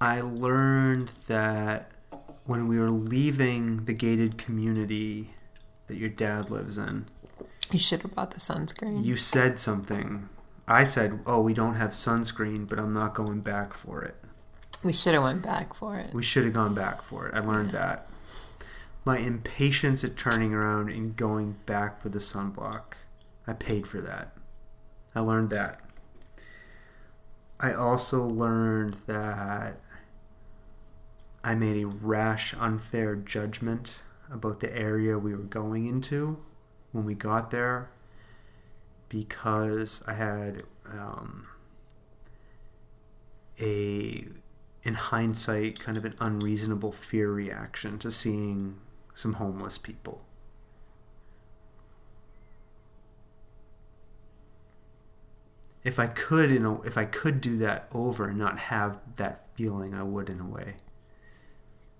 I 0.00 0.20
learned 0.20 1.12
that 1.26 1.90
when 2.44 2.66
we 2.68 2.78
were 2.78 2.90
leaving 2.90 3.84
the 3.84 3.92
gated 3.94 4.36
community 4.38 5.34
that 5.86 5.96
your 5.96 6.08
dad 6.08 6.50
lives 6.50 6.76
in, 6.78 7.06
You 7.70 7.78
should 7.78 8.02
have 8.02 8.14
bought 8.14 8.32
the 8.32 8.40
sunscreen. 8.40 9.04
you 9.04 9.16
said 9.16 9.58
something. 9.60 10.28
I 10.68 10.84
said, 10.84 11.20
"Oh, 11.26 11.40
we 11.40 11.54
don't 11.54 11.74
have 11.76 11.90
sunscreen, 11.92 12.68
but 12.68 12.78
I'm 12.78 12.92
not 12.94 13.14
going 13.14 13.40
back 13.40 13.72
for 13.74 14.02
it." 14.02 14.16
we 14.84 14.92
should 14.92 15.14
have 15.14 15.22
went 15.22 15.42
back 15.42 15.72
for 15.74 15.96
it. 15.96 16.12
We 16.12 16.24
should 16.24 16.44
have 16.44 16.54
gone 16.54 16.74
back 16.74 17.02
for 17.02 17.28
it. 17.28 17.34
I 17.34 17.38
learned 17.38 17.72
Yeah. 17.72 17.78
that. 17.86 18.06
My 19.04 19.18
impatience 19.18 20.04
at 20.04 20.16
turning 20.16 20.54
around 20.54 20.90
and 20.90 21.16
going 21.16 21.56
back 21.66 22.00
for 22.00 22.08
the 22.08 22.20
sunblock, 22.20 22.94
I 23.46 23.52
paid 23.52 23.86
for 23.86 24.00
that. 24.00 24.36
I 25.14 25.20
learned 25.20 25.50
that. 25.50 25.80
I 27.58 27.72
also 27.72 28.24
learned 28.24 28.96
that 29.06 29.80
I 31.42 31.54
made 31.54 31.82
a 31.82 31.86
rash, 31.86 32.54
unfair 32.54 33.16
judgment 33.16 33.96
about 34.30 34.60
the 34.60 34.74
area 34.76 35.18
we 35.18 35.34
were 35.34 35.42
going 35.42 35.86
into 35.86 36.38
when 36.92 37.04
we 37.04 37.14
got 37.14 37.50
there 37.50 37.90
because 39.08 40.02
I 40.06 40.14
had 40.14 40.62
um, 40.88 41.48
a, 43.60 44.26
in 44.84 44.94
hindsight, 44.94 45.80
kind 45.80 45.98
of 45.98 46.04
an 46.04 46.14
unreasonable 46.20 46.92
fear 46.92 47.30
reaction 47.32 47.98
to 47.98 48.10
seeing 48.10 48.78
some 49.14 49.34
homeless 49.34 49.78
people. 49.78 50.22
If 55.84 55.98
I 55.98 56.06
could, 56.06 56.50
you 56.50 56.60
know, 56.60 56.82
if 56.86 56.96
I 56.96 57.04
could 57.04 57.40
do 57.40 57.58
that 57.58 57.88
over 57.92 58.28
and 58.28 58.38
not 58.38 58.58
have 58.58 58.98
that 59.16 59.46
feeling, 59.54 59.94
I 59.94 60.02
would 60.02 60.28
in 60.28 60.40
a 60.40 60.46
way. 60.46 60.74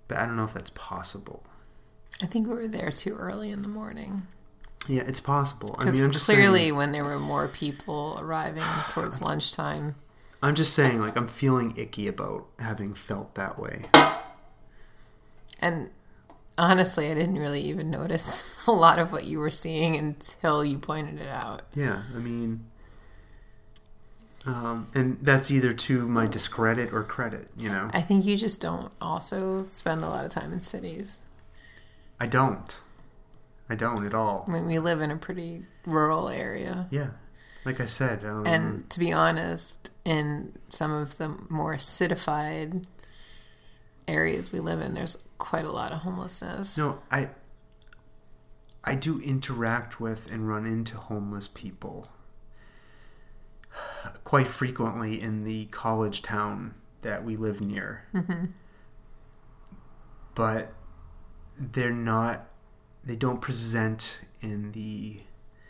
But 0.07 0.19
I 0.19 0.27
don't 0.27 0.37
know 0.37 0.45
if 0.45 0.55
that's 0.55 0.71
possible. 0.75 1.43
I 2.21 2.27
think 2.27 2.47
we 2.47 2.55
were 2.55 2.69
there 2.69 2.91
too 2.91 3.17
early 3.17 3.51
in 3.51 3.63
the 3.63 3.69
morning. 3.69 4.27
Yeah, 4.89 5.03
it's 5.07 5.21
possible. 5.21 5.75
I 5.79 5.85
mean, 5.91 6.03
I'm 6.03 6.13
just 6.13 6.27
clearly, 6.27 6.61
saying, 6.61 6.77
when 6.77 6.93
there 6.93 7.05
were 7.05 7.19
more 7.19 7.49
people 7.49 8.19
arriving 8.21 8.65
towards 8.89 9.21
lunchtime, 9.23 9.97
I'm 10.43 10.55
just 10.55 10.75
saying, 10.75 11.01
like, 11.01 11.17
I'm 11.17 11.29
feeling 11.29 11.75
icky 11.77 12.09
about 12.09 12.47
having 12.59 12.95
felt 12.95 13.35
that 13.37 13.59
way. 13.59 13.85
and 15.61 15.91
honestly, 16.63 17.11
I 17.11 17.15
didn't 17.15 17.39
really 17.39 17.61
even 17.63 17.91
notice 17.91 18.57
a 18.67 18.73
lot 18.73 18.99
of 18.99 19.13
what 19.13 19.25
you 19.25 19.39
were 19.41 19.51
seeing 19.51 19.97
until 19.97 20.65
you 20.65 20.79
pointed 20.79 21.21
it 21.21 21.29
out. 21.29 21.63
Yeah, 21.75 22.03
I 22.15 22.19
mean, 22.19 22.65
um, 24.47 24.87
and 24.95 25.19
that's 25.21 25.51
either 25.51 25.75
to 25.75 26.07
my 26.07 26.27
discredit 26.27 26.93
or 26.93 27.03
credit. 27.03 27.49
You 27.59 27.69
know, 27.69 27.91
I 27.93 28.01
think 28.01 28.25
you 28.25 28.37
just 28.37 28.61
don't 28.61 28.93
also 29.01 29.65
spend 29.65 30.05
a 30.05 30.09
lot 30.09 30.25
of 30.25 30.31
time 30.31 30.53
in 30.53 30.61
cities. 30.61 31.19
I 32.21 32.27
don't. 32.27 32.75
I 33.69 33.75
don't 33.75 34.07
at 34.07 34.15
all. 34.15 34.45
I 34.49 34.53
mean, 34.53 34.67
we 34.67 34.79
live 34.79 35.01
in 35.01 35.11
a 35.11 35.17
pretty 35.17 35.65
rural 35.85 36.29
area. 36.29 36.87
Yeah, 36.91 37.11
like 37.65 37.81
I 37.81 37.87
said, 37.87 38.25
um, 38.25 38.47
And 38.47 38.91
to 38.91 39.01
be 39.01 39.13
honest, 39.13 39.91
in 40.05 40.53
some 40.69 40.93
of 40.93 41.19
the 41.19 41.37
more 41.49 41.79
citified 41.79 42.87
areas 44.09 44.53
we 44.53 44.61
live 44.61 44.81
in, 44.81 44.95
there's 44.95 45.17
quite 45.39 45.65
a 45.65 45.71
lot 45.73 45.93
of 45.93 46.01
homelessness. 46.01 46.77
no, 46.79 47.01
I. 47.11 47.31
I 48.85 48.97
do 48.97 49.21
interact 49.21 50.01
with 50.01 50.29
and 50.29 50.49
run 50.49 50.67
into 50.67 50.97
homeless 50.97 51.47
people 51.47 52.09
quite 54.25 54.49
frequently 54.49 55.21
in 55.21 55.45
the 55.45 55.67
college 55.67 56.21
town 56.23 56.75
that 57.03 57.25
we 57.25 57.37
live 57.37 57.61
near. 57.61 58.05
hmm 58.13 58.47
But 60.35 60.73
they're 61.59 61.91
not. 61.93 62.49
They 63.05 63.17
don't 63.17 63.41
present 63.41 64.19
in 64.41 64.73
the 64.73 65.21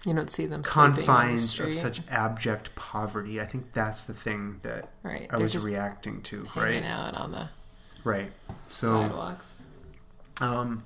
You 0.05 0.14
don't 0.14 0.30
see 0.30 0.47
them 0.47 0.62
on 0.76 0.95
the 0.95 1.03
confines 1.03 1.59
of 1.61 1.74
such 1.74 2.01
abject 2.09 2.74
poverty. 2.76 3.41
I 3.41 3.47
think 3.47 3.72
that's 3.72 4.07
the 4.07 4.14
thing 4.14 4.61
that 4.62 4.91
right? 5.03 5.26
I 5.30 5.37
They're 5.37 5.45
was 5.45 5.64
reacting 5.64 6.22
to, 6.22 6.45
hanging 6.45 6.83
right? 6.83 6.85
out 6.85 7.14
on 7.14 7.33
the 7.33 7.49
Right. 8.05 8.32
So, 8.68 9.03
sidewalks. 9.03 9.53
um, 10.40 10.82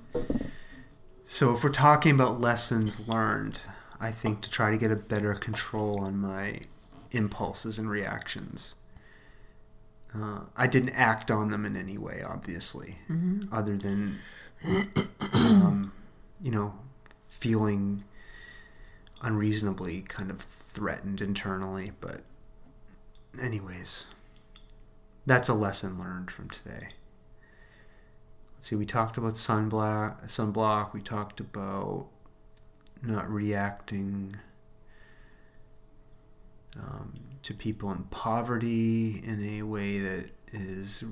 so 1.25 1.55
if 1.55 1.65
we're 1.65 1.71
talking 1.71 2.15
about 2.15 2.41
lessons 2.41 3.09
learned, 3.09 3.61
I 4.01 4.11
think 4.13 4.43
to 4.43 4.51
try 4.51 4.71
to 4.71 4.77
get 4.77 4.91
a 4.91 4.97
better 4.97 5.35
control 5.35 6.01
on 6.01 6.19
my 6.19 6.61
impulses 7.13 7.79
and 7.79 7.89
reactions. 7.89 8.75
Uh, 10.15 10.41
I 10.57 10.67
didn't 10.67 10.91
act 10.91 11.31
on 11.31 11.51
them 11.51 11.65
in 11.67 11.77
any 11.77 11.99
way, 11.99 12.23
obviously, 12.27 12.99
hmm 13.07 13.43
other 13.53 13.77
than, 13.77 14.19
um, 15.33 15.93
you 16.43 16.51
know, 16.51 16.75
feeling 17.29 18.05
unreasonably 19.23 20.03
kind 20.03 20.31
of 20.31 20.41
threatened 20.41 21.21
internally. 21.21 21.93
But, 22.01 22.23
anyways, 23.41 24.07
that's 25.27 25.49
a 25.49 25.55
lesson 25.55 25.99
learned 25.99 26.31
from 26.31 26.51
today. 26.51 26.89
See, 28.67 28.75
we 28.75 28.85
talked 28.85 29.17
about 29.17 29.35
sunblock, 29.35 30.29
sunblock. 30.29 30.93
We 30.93 31.01
talked 31.01 31.39
about 31.39 32.09
not 33.01 33.31
reacting 33.31 34.39
um, 36.75 37.15
to 37.45 37.55
people 37.55 37.93
in 37.93 38.03
poverty 38.11 39.23
in 39.25 39.61
a 39.61 39.63
way 39.63 40.01
that 40.01 40.31
is 40.53 41.05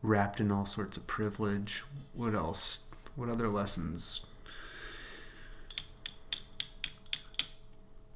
wrapped 0.00 0.40
in 0.40 0.50
all 0.50 0.64
sorts 0.64 0.96
of 0.96 1.06
privilege. 1.06 1.82
What 2.14 2.34
else? 2.34 2.84
What 3.14 3.28
other 3.28 3.48
lessons? 3.48 4.24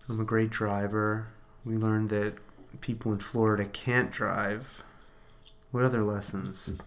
I'm 0.08 0.20
a 0.20 0.24
great 0.24 0.48
driver. 0.48 1.26
We 1.66 1.76
learned 1.76 2.08
that 2.08 2.32
people 2.80 3.12
in 3.12 3.18
Florida 3.18 3.66
can't 3.66 4.10
drive. 4.10 4.82
What 5.70 5.84
other 5.84 6.02
lessons? 6.02 6.78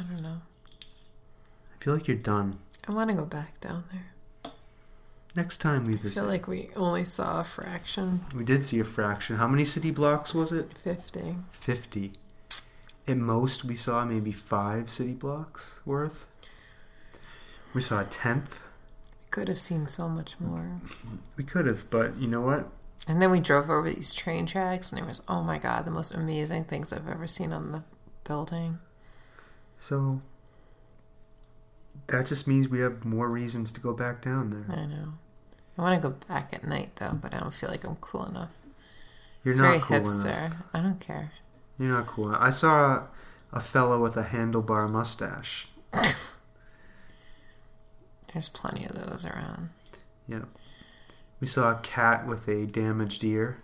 I 0.00 0.02
don't 0.04 0.22
know. 0.22 0.40
I 0.44 1.84
feel 1.84 1.94
like 1.94 2.08
you're 2.08 2.16
done. 2.16 2.58
I 2.88 2.92
want 2.92 3.10
to 3.10 3.16
go 3.16 3.24
back 3.24 3.60
down 3.60 3.84
there. 3.92 4.52
Next 5.36 5.58
time 5.58 5.84
we 5.84 5.94
I 5.94 5.98
feel 5.98 6.24
like 6.24 6.48
we 6.48 6.70
only 6.74 7.04
saw 7.04 7.40
a 7.40 7.44
fraction, 7.44 8.24
we 8.34 8.42
did 8.44 8.64
see 8.64 8.80
a 8.80 8.84
fraction. 8.84 9.36
How 9.36 9.46
many 9.46 9.64
city 9.64 9.90
blocks 9.92 10.34
was 10.34 10.50
it? 10.52 10.72
fifty. 10.76 11.36
50. 11.60 12.12
At 13.06 13.16
most, 13.16 13.64
we 13.64 13.76
saw 13.76 14.04
maybe 14.04 14.32
five 14.32 14.90
city 14.90 15.12
blocks 15.12 15.78
worth. 15.84 16.26
We 17.74 17.82
saw 17.82 18.00
a 18.00 18.04
tenth. 18.04 18.60
We 19.24 19.30
Could 19.30 19.48
have 19.48 19.60
seen 19.60 19.86
so 19.86 20.08
much 20.08 20.40
more. 20.40 20.80
We 21.36 21.44
could 21.44 21.66
have, 21.66 21.88
but 21.90 22.16
you 22.16 22.26
know 22.26 22.40
what? 22.40 22.68
And 23.06 23.22
then 23.22 23.30
we 23.30 23.40
drove 23.40 23.70
over 23.70 23.90
these 23.90 24.12
train 24.12 24.46
tracks, 24.46 24.90
and 24.90 25.00
it 25.00 25.06
was 25.06 25.22
oh 25.28 25.42
my 25.42 25.58
god, 25.58 25.84
the 25.86 25.90
most 25.92 26.12
amazing 26.12 26.64
things 26.64 26.92
I've 26.92 27.08
ever 27.08 27.26
seen 27.28 27.52
on 27.52 27.70
the 27.70 27.84
building. 28.24 28.78
So 29.80 30.20
that 32.06 32.26
just 32.26 32.46
means 32.46 32.68
we 32.68 32.80
have 32.80 33.04
more 33.04 33.28
reasons 33.28 33.72
to 33.72 33.80
go 33.80 33.92
back 33.92 34.22
down 34.22 34.50
there. 34.50 34.64
I 34.78 34.86
know. 34.86 35.14
I 35.78 35.82
want 35.82 36.00
to 36.02 36.08
go 36.08 36.14
back 36.28 36.50
at 36.52 36.64
night 36.66 36.96
though, 36.96 37.18
but 37.20 37.34
I 37.34 37.38
don't 37.40 37.54
feel 37.54 37.70
like 37.70 37.84
I'm 37.84 37.96
cool 37.96 38.24
enough. 38.26 38.50
You're 39.42 39.50
it's 39.52 39.58
not 39.60 39.68
very 39.68 39.80
cool 39.80 39.96
hipster. 40.00 40.46
enough. 40.46 40.56
I 40.74 40.80
don't 40.80 41.00
care. 41.00 41.32
You're 41.78 41.88
not 41.92 42.06
cool. 42.06 42.34
I 42.34 42.50
saw 42.50 42.92
a, 42.92 43.08
a 43.54 43.60
fellow 43.60 44.00
with 44.02 44.16
a 44.18 44.24
handlebar 44.24 44.88
mustache. 44.90 45.68
There's 48.32 48.48
plenty 48.48 48.84
of 48.84 48.92
those 48.92 49.24
around. 49.24 49.70
Yeah. 50.28 50.42
We 51.40 51.46
saw 51.46 51.72
a 51.72 51.76
cat 51.80 52.26
with 52.26 52.46
a 52.48 52.66
damaged 52.66 53.24
ear 53.24 53.58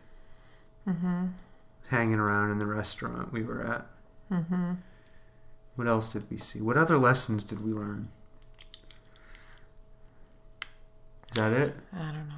Mm-hmm. 0.89 1.27
hanging 1.89 2.19
around 2.21 2.53
in 2.53 2.59
the 2.61 2.67
restaurant 2.67 3.33
we 3.33 3.43
were 3.43 3.61
at. 3.67 3.87
Mm-hmm. 4.31 4.75
What 5.77 5.87
else 5.87 6.13
did 6.13 6.29
we 6.31 6.39
see? 6.39 6.61
What 6.61 6.77
other 6.77 6.99
lessons 6.99 7.45
did 7.45 7.65
we 7.65 7.73
learn? 7.73 8.09
Is 11.31 11.37
that 11.37 11.53
it? 11.53 11.77
I 11.93 12.07
don't 12.13 12.29
know. 12.29 12.35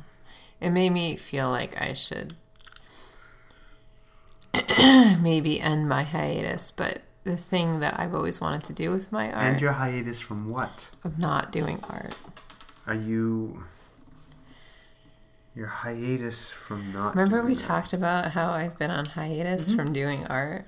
It 0.60 0.70
made 0.70 0.90
me 0.90 1.16
feel 1.16 1.48
like 1.50 1.80
I 1.80 1.92
should 1.92 2.34
maybe 5.20 5.60
end 5.60 5.88
my 5.88 6.02
hiatus, 6.02 6.72
but 6.72 7.00
the 7.24 7.36
thing 7.36 7.80
that 7.80 7.98
I've 7.98 8.14
always 8.14 8.40
wanted 8.40 8.64
to 8.64 8.72
do 8.72 8.90
with 8.90 9.12
my 9.12 9.30
art, 9.32 9.44
And 9.44 9.60
your 9.60 9.72
hiatus 9.72 10.20
from 10.20 10.48
what? 10.50 10.88
of 11.04 11.18
not 11.18 11.52
doing 11.52 11.78
art. 11.88 12.16
Are 12.86 12.94
you 12.94 13.64
your 15.54 15.66
hiatus 15.66 16.48
from 16.48 16.92
not? 16.92 17.14
Remember 17.14 17.42
we 17.42 17.54
that? 17.54 17.62
talked 17.62 17.92
about 17.92 18.32
how 18.32 18.50
I've 18.50 18.78
been 18.78 18.90
on 18.90 19.06
hiatus 19.06 19.68
mm-hmm. 19.68 19.76
from 19.76 19.92
doing 19.92 20.26
art? 20.26 20.66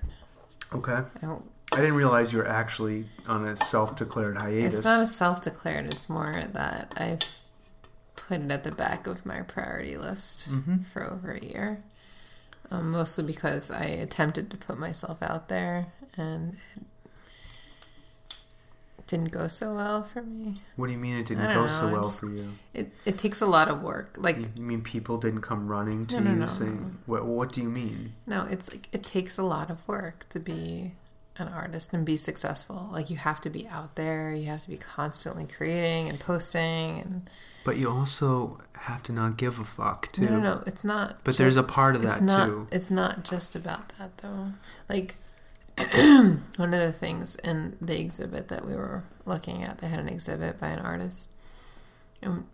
Okay, 0.73 0.93
I 0.93 1.27
don't, 1.27 1.50
I 1.73 1.77
didn't 1.77 1.95
realize 1.95 2.33
you 2.33 2.39
were 2.39 2.49
actually 2.49 3.07
on 3.27 3.47
a 3.47 3.57
self-declared 3.65 4.37
hiatus. 4.37 4.77
it's 4.79 4.85
not 4.85 5.03
a 5.03 5.07
self-declared. 5.07 5.87
It's 5.87 6.09
more 6.09 6.43
that 6.53 6.93
I've 6.97 7.21
put 8.17 8.41
it 8.41 8.51
at 8.51 8.65
the 8.65 8.73
back 8.73 9.07
of 9.07 9.25
my 9.25 9.43
priority 9.43 9.97
list 9.97 10.51
Mhm. 10.53 10.85
for 10.87 11.05
over 11.05 11.31
a 11.33 11.45
year. 11.45 11.83
Um, 12.73 12.91
mostly 12.93 13.25
because 13.25 13.71
I 13.71 13.85
attempted 13.85 14.51
to 14.51 14.57
put 14.57 14.79
myself 14.79 15.23
out 15.23 15.49
there 15.49 15.87
and 16.17 16.57
it 18.99 19.07
didn't 19.07 19.33
go 19.33 19.49
so 19.49 19.75
well 19.75 20.05
for 20.05 20.23
me. 20.23 20.63
What 20.77 20.87
do 20.87 20.93
you 20.93 20.99
mean 20.99 21.17
it 21.17 21.27
didn't 21.27 21.45
go 21.53 21.67
know, 21.67 21.69
so 21.69 21.91
well 21.93 22.03
just- 22.03 22.21
for 22.21 22.29
you? 22.29 22.49
It 22.75 22.93
it 23.05 23.19
takes 23.19 23.41
a 23.41 23.47
lot 23.47 23.69
of 23.69 23.83
work. 23.83 24.15
Like 24.19 24.37
You 24.57 24.63
mean 24.63 24.83
people 24.83 25.19
didn't 25.19 25.41
come 25.43 25.67
running 25.67 26.07
to 26.07 26.15
No, 26.17 26.21
no, 26.21 26.31
you 26.31 26.37
no, 26.37 26.49
saying. 26.49 26.99
"What? 27.07 27.25
What 27.27 27.53
do 27.53 27.61
you 27.61 27.69
mean?" 27.69 28.15
no, 28.27 28.45
it's 28.45 28.71
like 28.73 28.89
it 28.93 29.03
takes 29.03 29.37
a 29.39 29.43
lot 29.43 29.71
of 29.71 29.87
work 29.89 30.29
to 30.29 30.39
be 30.39 30.93
an 31.41 31.49
artist 31.49 31.93
and 31.93 32.05
be 32.05 32.17
successful. 32.17 32.89
Like 32.93 33.11
you 33.11 33.17
have 33.17 33.41
to 33.43 33.51
be 33.51 33.67
out 33.69 33.97
there, 33.97 34.33
you 34.35 34.47
have 34.47 34.61
to 34.63 34.69
be 34.71 34.77
constantly 34.77 35.47
creating 35.47 36.09
and 36.09 36.21
posting 36.21 37.01
and 37.01 37.31
But 37.65 37.77
you 37.77 37.91
also 37.91 38.61
have 38.73 39.03
to 39.05 39.13
not 39.13 39.37
give 39.37 39.59
a 39.59 39.65
fuck 39.65 40.13
too. 40.13 40.23
No, 40.23 40.31
no, 40.31 40.41
no. 40.41 40.63
It's 40.67 40.85
not. 40.85 41.19
But 41.25 41.33
ju- 41.33 41.43
there's 41.43 41.57
a 41.57 41.63
part 41.63 41.97
of 41.97 42.05
it's 42.05 42.19
that 42.19 42.25
not. 42.25 42.49
too. 42.49 42.67
It's 42.73 42.91
not 42.91 43.25
just 43.25 43.57
about 43.57 43.91
that 43.99 44.19
though. 44.19 44.53
Like 44.89 45.17
one 45.77 46.75
of 46.75 46.81
the 46.81 46.93
things 46.93 47.37
in 47.37 47.77
the 47.81 47.99
exhibit 47.99 48.49
that 48.49 48.67
we 48.67 48.75
were 48.75 49.05
looking 49.25 49.63
at, 49.63 49.79
they 49.79 49.89
had 49.89 50.01
an 50.01 50.09
exhibit 50.09 50.59
by 50.59 50.69
an 50.69 50.79
artist, 50.79 51.35
and 52.23 52.45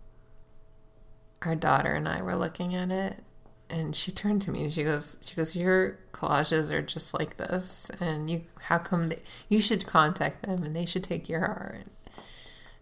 our 1.43 1.55
daughter 1.57 1.93
and 1.93 2.09
I 2.09 2.23
were 2.23 2.37
looking 2.37 2.75
at 2.75 2.91
it, 2.91 3.23
and 3.69 3.95
she 3.97 4.13
turned 4.13 4.43
to 4.43 4.51
me 4.51 4.65
and 4.65 4.73
she 4.73 4.85
goes, 4.85 5.17
"She 5.25 5.35
goes, 5.35 5.57
your 5.57 5.99
collages 6.13 6.71
are 6.71 6.83
just 6.83 7.15
like 7.15 7.37
this, 7.37 7.91
and 8.01 8.31
you, 8.31 8.43
how 8.63 8.79
come 8.79 9.09
they, 9.09 9.19
you 9.49 9.61
should 9.61 9.87
contact 9.87 10.43
them 10.43 10.63
and 10.63 10.75
they 10.75 10.87
should 10.87 11.05
take 11.05 11.29
your 11.29 11.45
art." 11.45 11.87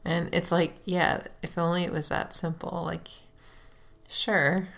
And 0.04 0.28
it's 0.34 0.52
like, 0.52 0.76
yeah, 0.84 1.22
if 1.42 1.56
only 1.56 1.84
it 1.84 1.92
was 1.92 2.08
that 2.08 2.34
simple. 2.34 2.82
Like, 2.84 3.08
sure, 4.08 4.68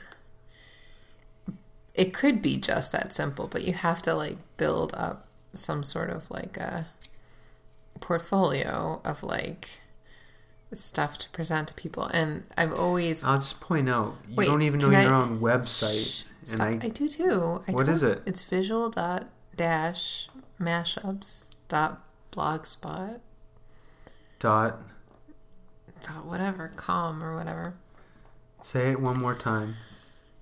it 1.95 2.15
could 2.15 2.41
be 2.43 2.57
just 2.57 2.93
that 2.93 3.13
simple, 3.13 3.49
but 3.49 3.65
you 3.65 3.73
have 3.73 4.03
to 4.03 4.15
like 4.15 4.37
build 4.57 4.95
up 4.95 5.27
some 5.55 5.83
sort 5.83 6.11
of 6.11 6.31
like 6.31 6.57
a 6.57 6.89
portfolio 8.01 9.01
of 9.05 9.23
like 9.23 9.81
stuff 10.75 11.17
to 11.19 11.31
present 11.31 11.69
to 11.69 11.75
people. 11.75 12.05
And 12.05 12.45
I've 12.57 12.73
always 12.73 13.23
I'll 13.25 13.39
just 13.39 13.61
point 13.61 13.89
out 13.89 14.15
you 14.29 14.37
Wait, 14.37 14.47
don't 14.47 14.63
even 14.63 14.81
know 14.81 14.91
your 14.91 15.13
I- 15.15 15.23
own 15.23 15.41
website, 15.41 16.25
and 16.53 16.61
I 16.63 16.69
I 16.87 16.89
do 16.91 17.09
too. 17.09 17.63
I 17.69 17.73
What 17.73 17.85
told- 17.87 17.89
is 17.91 18.03
it? 18.03 18.23
It's 18.27 18.43
visual 18.43 18.91
dot 18.91 19.29
dash 19.57 20.29
mashups 20.61 21.51
dot 21.69 22.03
blogspot 22.33 23.21
dot 24.39 24.79
dot 26.03 26.25
whatever 26.27 26.71
com 26.77 27.23
or 27.23 27.35
whatever 27.37 27.75
say 28.63 28.91
it 28.93 29.01
one 29.01 29.19
more 29.19 29.35
time. 29.35 29.75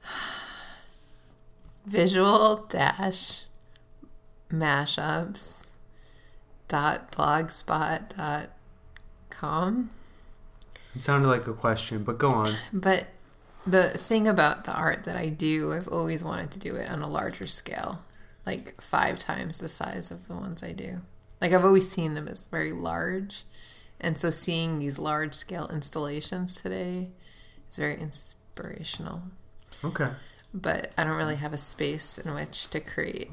visual 1.87 2.66
dash 2.68 3.43
mashups 4.51 5.64
dot 6.68 7.12
blogspot 7.12 8.16
dot 8.16 8.51
com 9.31 9.91
It 10.95 11.03
sounded 11.05 11.28
like 11.28 11.47
a 11.47 11.53
question, 11.55 12.05
but 12.05 12.18
go 12.18 12.28
on. 12.28 12.55
but 12.72 13.09
the 13.66 13.90
thing 13.90 14.28
about 14.28 14.64
the 14.64 14.72
art 14.74 15.05
that 15.05 15.16
i 15.16 15.26
do 15.30 15.72
i've 15.72 15.88
always 15.88 16.22
wanted 16.22 16.51
to 16.51 16.59
do 16.59 16.74
it 16.76 16.90
on 16.90 17.01
a 17.01 17.09
larger 17.09 17.47
scale 17.47 18.05
like 18.45 18.78
five 18.78 19.18
times 19.18 19.57
the 19.59 19.70
size 19.70 20.11
of 20.11 20.28
the 20.28 20.34
ones 20.34 20.62
i 20.62 20.70
do 20.70 21.01
like 21.40 21.51
i've 21.51 21.64
always 21.64 21.90
seen 21.90 22.12
them 22.12 22.28
as 22.28 22.47
very 22.49 22.72
large 22.72 23.45
and 23.99 24.18
so 24.18 24.28
seeing 24.28 24.78
these 24.80 24.99
large 24.99 25.32
scale 25.32 25.66
installations 25.72 26.61
today 26.61 27.09
is 27.70 27.78
very 27.78 27.99
inspirational 27.99 29.22
Okay. 29.82 30.11
but 30.53 30.90
I 30.99 31.05
don't 31.05 31.16
really 31.16 31.36
have 31.36 31.55
a 31.55 31.59
space 31.59 32.18
in 32.18 32.34
which 32.34 32.68
to 32.68 32.80
create 32.80 33.30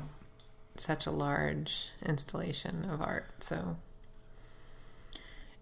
such 0.78 1.06
a 1.06 1.12
large 1.12 1.88
installation 2.06 2.86
of 2.90 3.02
art. 3.02 3.26
So 3.44 3.76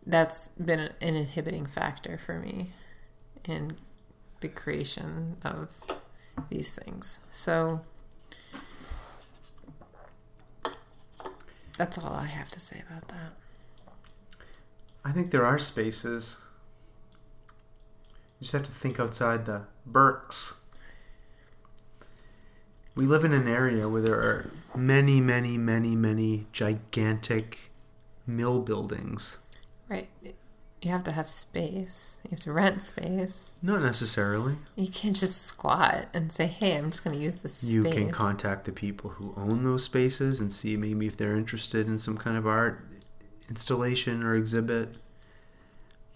that's 0.10 0.48
been 0.50 0.80
an 0.80 1.16
inhibiting 1.16 1.68
factor 1.68 2.18
for 2.18 2.40
me 2.40 2.72
in 3.48 3.78
the 4.42 4.50
creation 4.50 5.38
of 5.44 5.70
these 6.50 6.72
things. 6.72 7.20
So 7.30 7.82
that's 11.78 11.98
all 11.98 12.14
I 12.14 12.26
have 12.26 12.50
to 12.52 12.60
say 12.60 12.82
about 12.90 13.08
that. 13.10 13.34
I 15.06 15.12
think 15.12 15.30
there 15.30 15.46
are 15.46 15.60
spaces. 15.60 16.42
You 18.40 18.46
just 18.46 18.54
have 18.54 18.66
to 18.66 18.72
think 18.72 19.00
outside 19.00 19.46
the 19.46 19.62
Berks. 19.86 20.64
We 22.96 23.06
live 23.06 23.24
in 23.24 23.32
an 23.32 23.48
area 23.48 23.88
where 23.88 24.02
there 24.02 24.20
are 24.20 24.50
many, 24.76 25.22
many, 25.22 25.58
many, 25.58 25.96
many 25.96 26.48
gigantic 26.52 27.72
mill 28.26 28.62
buildings. 28.62 29.38
Right. 29.90 30.08
You 30.82 30.92
have 30.92 31.04
to 31.04 31.12
have 31.12 31.30
space. 31.30 32.18
You 32.24 32.30
have 32.32 32.40
to 32.42 32.54
rent 32.54 32.82
space. 32.82 33.54
Not 33.62 33.82
necessarily. 33.82 34.56
You 34.76 34.88
can't 34.88 35.16
just 35.16 35.42
squat 35.42 36.08
and 36.14 36.32
say, 36.32 36.48
"Hey, 36.48 36.78
I'm 36.78 36.92
just 36.92 37.04
going 37.04 37.18
to 37.18 37.22
use 37.22 37.38
this 37.38 37.64
You 37.66 37.82
space." 37.82 37.96
You 37.96 38.06
can 38.06 38.12
contact 38.12 38.64
the 38.66 38.72
people 38.72 39.10
who 39.10 39.34
own 39.36 39.66
those 39.66 39.84
spaces 39.84 40.40
and 40.40 40.54
see 40.54 40.78
maybe 40.78 41.08
if 41.08 41.18
they're 41.18 41.36
interested 41.36 41.88
in 41.88 42.00
some 42.00 42.18
kind 42.18 42.38
of 42.38 42.48
art 42.48 42.86
installation 43.50 44.24
or 44.24 44.36
exhibit. 44.36 44.96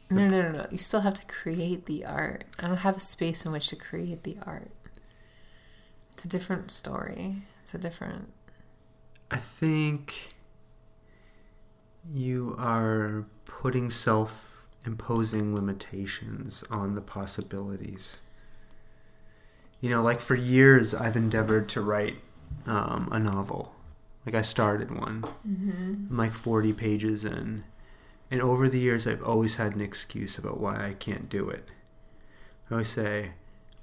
No, 0.09 0.29
no, 0.29 0.41
no, 0.43 0.51
no. 0.51 0.67
You 0.71 0.77
still 0.77 1.01
have 1.01 1.15
to 1.15 1.25
create 1.25 1.85
the 1.85 2.05
art. 2.05 2.45
I 2.59 2.67
don't 2.67 2.77
have 2.77 2.97
a 2.97 3.01
space 3.01 3.45
in 3.45 3.51
which 3.51 3.67
to 3.69 3.75
create 3.75 4.23
the 4.23 4.37
art. 4.45 4.71
It's 6.13 6.23
a 6.23 6.27
different 6.27 6.71
story. 6.71 7.41
It's 7.63 7.73
a 7.73 7.79
different. 7.79 8.31
I 9.31 9.37
think 9.37 10.32
you 12.11 12.55
are 12.59 13.25
putting 13.45 13.89
self 13.91 14.65
imposing 14.85 15.55
limitations 15.55 16.63
on 16.69 16.95
the 16.95 17.01
possibilities. 17.01 18.17
You 19.79 19.89
know, 19.89 20.01
like 20.01 20.21
for 20.21 20.35
years, 20.35 20.93
I've 20.93 21.15
endeavored 21.15 21.69
to 21.69 21.81
write 21.81 22.17
um, 22.65 23.09
a 23.11 23.19
novel. 23.19 23.73
Like 24.25 24.35
I 24.35 24.41
started 24.41 24.91
one, 24.91 25.23
I'm 26.09 26.17
like 26.17 26.33
40 26.33 26.73
pages 26.73 27.25
in. 27.25 27.65
And 28.31 28.41
over 28.41 28.69
the 28.69 28.79
years, 28.79 29.05
I've 29.05 29.23
always 29.23 29.57
had 29.57 29.75
an 29.75 29.81
excuse 29.81 30.37
about 30.37 30.59
why 30.59 30.87
I 30.87 30.93
can't 30.93 31.29
do 31.29 31.49
it. 31.49 31.67
I 32.69 32.73
always 32.75 32.89
say, 32.89 33.31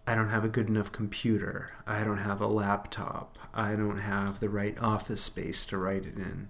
I 0.07 0.15
don't 0.15 0.31
have 0.31 0.45
a 0.45 0.49
good 0.49 0.69
enough 0.69 0.91
computer. 0.93 1.73
I 1.87 2.03
don't 2.05 2.19
have 2.19 2.41
a 2.41 2.47
laptop. 2.47 3.39
I 3.55 3.75
don't 3.75 3.99
have 3.99 4.41
the 4.41 4.49
right 4.49 4.77
office 4.81 5.21
space 5.23 5.67
to 5.67 5.77
write 5.79 6.05
it 6.05 6.17
in. 6.17 6.49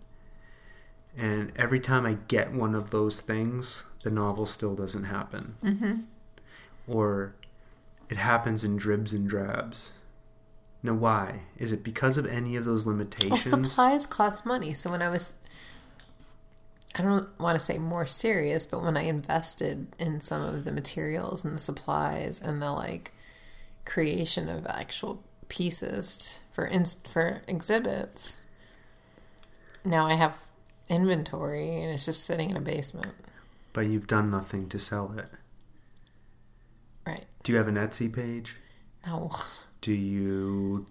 And 1.17 1.53
every 1.57 1.81
time 1.81 2.07
I 2.07 2.19
get 2.29 2.53
one 2.53 2.75
of 2.75 2.91
those 2.91 3.21
things, 3.21 3.85
the 4.03 4.11
novel 4.11 4.47
still 4.47 4.75
doesn't 4.75 5.05
happen. 5.05 5.57
Mm-hmm. 5.63 5.95
Or 6.87 7.35
it 8.09 8.17
happens 8.17 8.65
in 8.65 8.77
dribs 8.77 9.13
and 9.13 9.29
drabs. 9.29 9.99
Now, 10.83 10.95
why? 10.95 11.41
Is 11.59 11.73
it 11.73 11.85
because 11.85 12.17
of 12.17 12.25
any 12.27 12.57
of 12.57 12.65
those 12.65 12.87
limitations? 12.87 13.31
Well, 13.31 13.65
supplies 13.65 14.07
cost 14.07 14.47
money. 14.47 14.73
So 14.73 14.91
when 14.91 15.03
I 15.03 15.11
was, 15.11 15.35
I 16.97 17.03
don't 17.03 17.29
want 17.39 17.59
to 17.59 17.65
say 17.65 17.79
more 17.79 18.07
serious, 18.07 18.65
but 18.65 18.83
when 18.83 18.97
I 18.97 19.03
invested 19.03 19.89
in 19.99 20.21
some 20.21 20.41
of 20.43 20.65
the 20.65 20.73
materials 20.73 21.45
and 21.45 21.55
the 21.55 21.59
supplies 21.59 22.41
and 22.41 22.63
the 22.63 22.73
like 22.73 23.13
creation 23.85 24.49
of 24.49 24.67
actual 24.67 25.23
pieces 25.49 26.41
for 26.51 26.65
inst- 26.65 27.07
for 27.07 27.43
exhibits, 27.47 28.39
now 29.85 30.07
I 30.07 30.15
have 30.15 30.39
inventory 30.91 31.81
and 31.81 31.91
it's 31.93 32.05
just 32.05 32.25
sitting 32.25 32.51
in 32.51 32.57
a 32.57 32.61
basement. 32.61 33.15
But 33.73 33.83
you've 33.87 34.07
done 34.09 34.31
nothing 34.31 34.69
to 34.71 34.79
sell 34.79 35.15
it. 35.17 35.29
Right. 37.07 37.25
Do 37.45 37.53
you 37.53 37.59
have 37.59 37.69
an 37.69 37.77
Etsy 37.77 38.13
page? 38.13 38.57
No, 39.07 39.31
Do 39.81 39.93
you. 39.93 40.87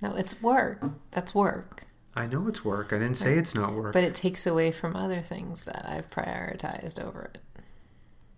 no, 0.00 0.14
it's 0.14 0.40
work. 0.40 0.82
That's 1.10 1.34
work. 1.34 1.86
I 2.16 2.26
know 2.26 2.48
it's 2.48 2.64
work. 2.64 2.92
I 2.92 2.98
didn't 2.98 3.18
say 3.18 3.36
it's 3.36 3.54
not 3.54 3.74
work. 3.74 3.92
But 3.92 4.04
it 4.04 4.14
takes 4.14 4.46
away 4.46 4.72
from 4.72 4.96
other 4.96 5.20
things 5.20 5.64
that 5.66 5.84
I've 5.88 6.08
prioritized 6.10 7.00
over 7.04 7.22
it. 7.34 7.38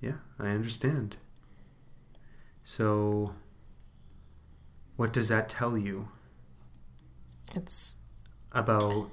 Yeah, 0.01 0.16
I 0.39 0.48
understand. 0.48 1.16
So, 2.64 3.34
what 4.97 5.12
does 5.12 5.28
that 5.28 5.48
tell 5.48 5.76
you 5.78 6.09
It's 7.55 7.97
about 8.52 9.09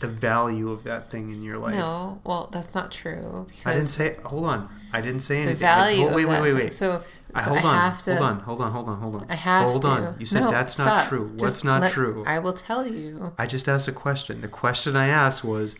the 0.00 0.08
value 0.08 0.70
of 0.70 0.84
that 0.84 1.10
thing 1.10 1.30
in 1.30 1.42
your 1.42 1.58
life? 1.58 1.74
no, 1.74 2.20
well, 2.24 2.48
that's 2.52 2.74
not 2.74 2.90
true 2.90 3.46
because 3.48 3.66
I 3.66 3.72
didn't 3.74 3.86
say. 3.86 4.16
Hold 4.24 4.44
on. 4.44 4.68
I 4.92 5.00
didn't 5.00 5.20
say 5.20 5.36
anything. 5.38 5.54
the 5.54 5.60
value 5.60 6.06
I, 6.06 6.14
wait, 6.14 6.26
wait, 6.26 6.40
wait, 6.40 6.48
thing- 6.54 6.56
wait. 6.64 6.72
So, 6.74 7.02
I, 7.34 7.42
hold 7.42 7.58
I 7.58 7.62
on. 7.62 7.74
have 7.76 8.02
to. 8.02 8.16
Hold 8.16 8.30
on. 8.30 8.40
Hold 8.40 8.60
on. 8.60 8.72
Hold 8.72 8.88
on. 8.90 9.00
Hold 9.00 9.14
on. 9.16 9.26
I 9.30 9.34
have 9.34 9.70
hold 9.70 9.82
to. 9.82 9.88
on. 9.88 10.16
You 10.20 10.26
said 10.26 10.40
No, 10.40 10.50
that's 10.50 10.74
stop. 10.74 10.86
not 10.86 11.08
true. 11.08 11.28
What's 11.28 11.42
Just 11.42 11.64
not 11.64 11.80
let- 11.80 11.92
true? 11.92 12.22
I 12.26 12.38
will 12.40 12.52
tell 12.52 12.86
you. 12.86 13.32
I 13.38 13.46
just 13.46 13.68
asked 13.68 13.88
a 13.88 13.92
question. 13.92 14.42
The 14.42 14.48
question 14.48 14.96
I 14.96 15.08
asked 15.08 15.42
was, 15.42 15.76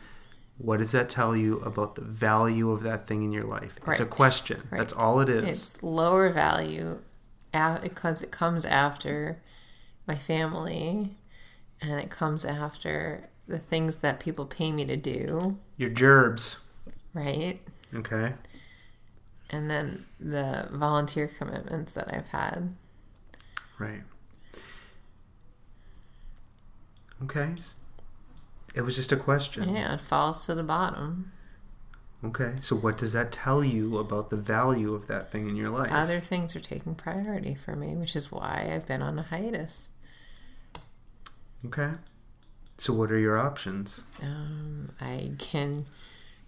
what 0.56 0.78
does 0.78 0.92
that 0.92 1.10
tell 1.10 1.36
you 1.36 1.58
about 1.60 1.94
the 1.96 2.00
value 2.02 2.70
of 2.70 2.82
that 2.84 3.06
thing 3.06 3.22
in 3.22 3.32
your 3.32 3.44
life? 3.44 3.78
It's 3.86 4.00
a 4.00 4.06
question. 4.06 4.62
Right. 4.70 4.78
That's 4.78 4.92
all 4.94 5.20
it 5.20 5.28
is. 5.28 5.44
It's 5.46 5.82
lower 5.82 6.30
value 6.30 7.00
because 7.82 8.22
it 8.22 8.30
comes 8.30 8.64
after 8.64 9.42
my 10.06 10.16
family 10.16 11.16
and 11.82 11.92
it 12.00 12.10
comes 12.10 12.44
after 12.44 13.28
the 13.48 13.58
things 13.58 13.96
that 13.96 14.20
people 14.20 14.46
pay 14.46 14.70
me 14.72 14.84
to 14.86 14.96
do, 14.96 15.58
Your 15.76 15.90
gerbs. 15.90 16.60
right? 17.12 17.58
Okay. 17.94 18.32
And 19.50 19.68
then 19.70 20.06
the 20.18 20.68
volunteer 20.70 21.28
commitments 21.28 21.92
that 21.94 22.12
I've 22.14 22.28
had. 22.28 22.74
Right. 23.78 24.02
Okay. 27.24 27.54
It 28.74 28.82
was 28.82 28.96
just 28.96 29.12
a 29.12 29.16
question. 29.16 29.74
Yeah, 29.74 29.94
it 29.94 30.00
falls 30.00 30.46
to 30.46 30.54
the 30.54 30.62
bottom. 30.62 31.32
Okay, 32.24 32.52
so 32.60 32.76
what 32.76 32.96
does 32.98 33.12
that 33.14 33.32
tell 33.32 33.64
you 33.64 33.98
about 33.98 34.30
the 34.30 34.36
value 34.36 34.94
of 34.94 35.08
that 35.08 35.32
thing 35.32 35.48
in 35.48 35.56
your 35.56 35.70
life? 35.70 35.90
Other 35.90 36.20
things 36.20 36.54
are 36.54 36.60
taking 36.60 36.94
priority 36.94 37.54
for 37.54 37.74
me, 37.74 37.96
which 37.96 38.14
is 38.14 38.30
why 38.30 38.70
I've 38.72 38.86
been 38.86 39.02
on 39.02 39.18
a 39.18 39.22
hiatus. 39.24 39.90
Okay. 41.66 41.90
So 42.78 42.92
what 42.92 43.12
are 43.12 43.18
your 43.18 43.38
options? 43.38 44.00
Um, 44.20 44.90
I 45.00 45.32
can 45.38 45.86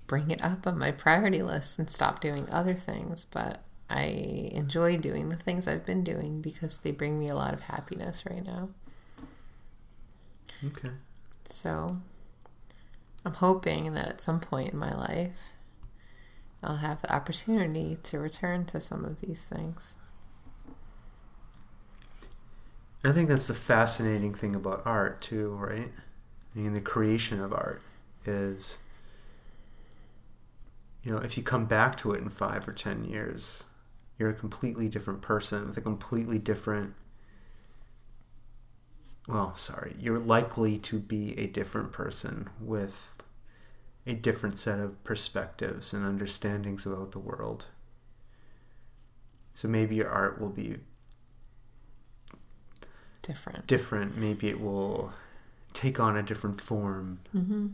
bring 0.07 0.31
it 0.31 0.43
up 0.43 0.67
on 0.67 0.79
my 0.79 0.91
priority 0.91 1.43
list 1.43 1.79
and 1.79 1.89
stop 1.89 2.21
doing 2.21 2.49
other 2.51 2.75
things, 2.75 3.25
but 3.25 3.63
I 3.89 4.51
enjoy 4.53 4.97
doing 4.99 5.29
the 5.29 5.37
things 5.37 5.69
I've 5.69 5.87
been 5.87 6.03
doing 6.03 6.41
because 6.41 6.81
they 6.81 6.91
bring 6.91 7.19
me 7.19 7.29
a 7.29 7.35
lot 7.37 7.55
of 7.55 7.61
happiness 7.61 8.25
right 8.29 8.45
now. 8.45 8.71
Okay. 10.67 10.91
So 11.49 11.99
I'm 13.25 13.35
hoping 13.35 13.93
that 13.95 14.09
at 14.09 14.21
some 14.21 14.41
point 14.41 14.73
in 14.73 14.79
my 14.79 14.95
life, 14.95 15.53
I'll 16.63 16.77
have 16.77 17.03
the 17.03 17.15
opportunity 17.15 17.99
to 18.05 18.19
return 18.19 18.65
to 18.67 18.81
some 18.81 19.05
of 19.05 19.21
these 19.21 19.45
things. 19.45 19.97
I 23.05 23.13
think 23.13 23.29
that's 23.29 23.47
the 23.47 23.55
fascinating 23.55 24.35
thing 24.35 24.55
about 24.55 24.83
art 24.87 25.21
too, 25.21 25.51
right? 25.51 25.93
I 26.55 26.59
mean, 26.59 26.73
the 26.75 26.81
creation 26.81 27.41
of 27.41 27.53
art 27.53 27.83
is, 28.25 28.79
you 31.03 31.13
know, 31.13 31.19
if 31.19 31.37
you 31.37 31.43
come 31.43 31.67
back 31.67 31.97
to 31.99 32.13
it 32.13 32.23
in 32.23 32.31
five 32.31 32.67
or 32.67 32.73
ten 32.73 33.05
years, 33.05 33.63
you're 34.19 34.31
a 34.31 34.35
completely 34.35 34.89
different 34.89 35.21
person 35.23 35.67
with 35.67 35.77
a 35.77 35.81
completely 35.83 36.39
different. 36.39 36.95
Well, 39.29 39.57
sorry, 39.57 39.97
you're 39.99 40.19
likely 40.19 40.79
to 40.79 40.99
be 40.99 41.39
a 41.39 41.47
different 41.47 41.93
person 41.93 42.49
with 42.61 42.95
a 44.07 44.15
different 44.15 44.59
set 44.59 44.79
of 44.79 45.03
perspectives 45.05 45.93
and 45.93 46.05
understandings 46.05 46.87
about 46.87 47.13
the 47.13 47.19
world. 47.19 47.67
So 49.55 49.69
maybe 49.69 49.97
your 49.97 50.11
art 50.11 50.41
will 50.41 50.51
be 50.51 50.79
Different. 53.25 53.67
different. 53.67 54.17
Maybe 54.19 54.49
it 54.49 54.61
will 54.61 55.13
take 55.73 55.99
on 55.99 56.17
a 56.17 56.23
different 56.23 56.61
form. 56.61 57.21
Mm-hmm. 57.35 57.69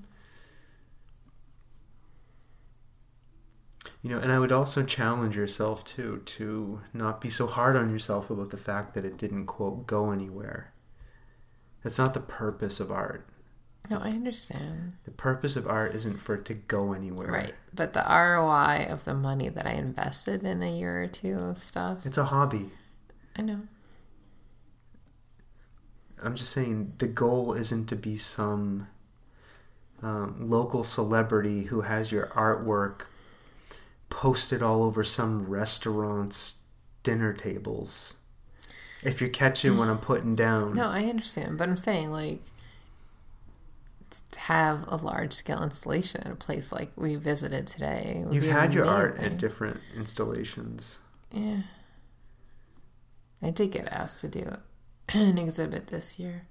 You 4.02 4.10
know, 4.10 4.18
and 4.18 4.32
I 4.32 4.38
would 4.38 4.52
also 4.52 4.82
challenge 4.82 5.36
yourself 5.36 5.84
too 5.84 6.22
to 6.24 6.80
not 6.94 7.20
be 7.20 7.30
so 7.30 7.46
hard 7.46 7.76
on 7.76 7.90
yourself 7.90 8.30
about 8.30 8.50
the 8.50 8.56
fact 8.56 8.94
that 8.94 9.04
it 9.04 9.18
didn't 9.18 9.46
quote 9.46 9.86
go 9.86 10.10
anywhere. 10.10 10.72
That's 11.82 11.98
not 11.98 12.14
the 12.14 12.20
purpose 12.20 12.80
of 12.80 12.90
art. 12.90 13.26
No, 13.90 13.98
I 13.98 14.10
understand. 14.10 14.92
The 15.04 15.10
purpose 15.10 15.56
of 15.56 15.66
art 15.66 15.94
isn't 15.96 16.18
for 16.18 16.34
it 16.36 16.44
to 16.46 16.54
go 16.54 16.92
anywhere. 16.92 17.32
Right. 17.32 17.52
But 17.74 17.92
the 17.94 18.04
ROI 18.06 18.86
of 18.90 19.04
the 19.04 19.14
money 19.14 19.48
that 19.48 19.66
I 19.66 19.72
invested 19.72 20.44
in 20.44 20.62
a 20.62 20.70
year 20.70 21.02
or 21.02 21.06
two 21.06 21.36
of 21.38 21.62
stuff, 21.62 22.04
It's 22.06 22.18
a 22.18 22.26
hobby. 22.26 22.70
I 23.36 23.42
know. 23.42 23.62
I'm 26.22 26.36
just 26.36 26.52
saying 26.52 26.94
the 26.98 27.06
goal 27.06 27.52
isn't 27.54 27.86
to 27.86 27.96
be 27.96 28.18
some 28.18 28.88
um, 30.02 30.50
local 30.50 30.84
celebrity 30.84 31.64
who 31.64 31.82
has 31.82 32.10
your 32.12 32.26
artwork 32.28 33.02
posted 34.08 34.62
all 34.62 34.82
over 34.82 35.04
some 35.04 35.48
restaurant's 35.48 36.62
dinner 37.02 37.32
tables. 37.32 38.14
If 39.02 39.20
you're 39.20 39.30
catching 39.30 39.78
what 39.78 39.88
I'm 39.88 39.98
putting 39.98 40.36
down, 40.36 40.74
No, 40.74 40.88
I 40.88 41.04
understand. 41.04 41.56
But 41.56 41.68
I'm 41.68 41.76
saying, 41.78 42.10
like, 42.10 42.40
to 44.32 44.40
have 44.40 44.84
a 44.88 44.96
large 44.96 45.32
scale 45.32 45.62
installation 45.62 46.22
at 46.22 46.32
a 46.32 46.36
place 46.36 46.72
like 46.72 46.90
we 46.96 47.16
visited 47.16 47.66
today. 47.66 48.22
would 48.24 48.34
you've 48.34 48.44
had 48.44 48.74
your 48.74 48.84
art 48.84 49.18
at 49.18 49.38
different 49.38 49.80
installations. 49.96 50.98
Yeah. 51.32 51.62
I 53.42 53.50
did 53.50 53.70
get 53.70 53.88
asked 53.90 54.20
to 54.20 54.28
do 54.28 54.40
an 55.14 55.38
exhibit 55.38 55.88
this 55.88 56.18
year. 56.18 56.46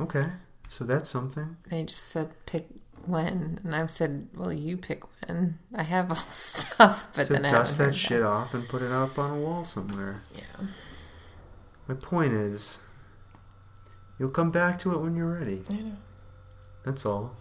Okay, 0.00 0.26
so 0.68 0.84
that's 0.84 1.10
something. 1.10 1.56
They 1.68 1.84
just 1.84 2.04
said 2.04 2.30
pick 2.46 2.68
when, 3.06 3.60
and 3.64 3.74
I've 3.74 3.90
said, 3.90 4.28
well, 4.34 4.52
you 4.52 4.76
pick 4.76 5.02
when. 5.26 5.58
I 5.74 5.82
have 5.82 6.10
all 6.10 6.14
the 6.28 6.34
stuff, 6.34 7.08
but 7.14 7.26
so 7.26 7.34
then 7.34 7.44
I 7.44 7.50
dust 7.50 7.78
haven't 7.78 7.92
that 7.92 7.98
shit 7.98 8.22
off 8.22 8.54
and 8.54 8.68
put 8.68 8.82
it 8.82 8.92
up 8.92 9.18
on 9.18 9.30
a 9.30 9.40
wall 9.40 9.64
somewhere. 9.64 10.22
Yeah. 10.34 10.66
My 11.86 11.94
point 11.94 12.34
is, 12.34 12.82
you'll 14.18 14.30
come 14.30 14.50
back 14.50 14.78
to 14.80 14.94
it 14.94 14.98
when 14.98 15.16
you're 15.16 15.32
ready. 15.32 15.62
I 15.70 15.74
know. 15.74 15.96
That's 16.84 17.04
all. 17.06 17.34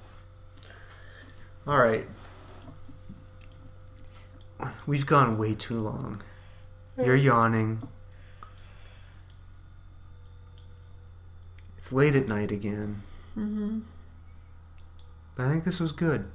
All 1.67 1.77
right. 1.77 2.07
We've 4.87 5.05
gone 5.05 5.37
way 5.37 5.53
too 5.53 5.79
long. 5.79 6.23
You're 6.97 7.15
yawning. 7.15 7.87
It's 11.87 11.93
late 11.93 12.17
at 12.17 12.27
night 12.27 12.51
again. 12.51 13.01
Mm-hmm. 13.37 13.79
But 15.37 15.45
I 15.45 15.49
think 15.49 15.63
this 15.63 15.79
was 15.79 15.93
good. 15.93 16.25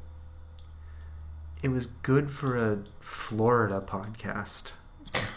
It 1.62 1.68
was 1.68 1.88
good 2.02 2.30
for 2.30 2.56
a 2.56 2.78
Florida 3.00 3.82
podcast. 3.86 4.68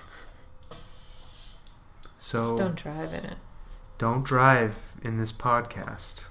So 2.22 2.40
Just 2.40 2.58
don't 2.58 2.76
drive 2.76 3.14
in 3.14 3.26
it. 3.26 3.36
don't 4.00 4.24
drive 4.24 4.80
in 5.04 5.20
this 5.20 5.32
podcast. 5.34 6.22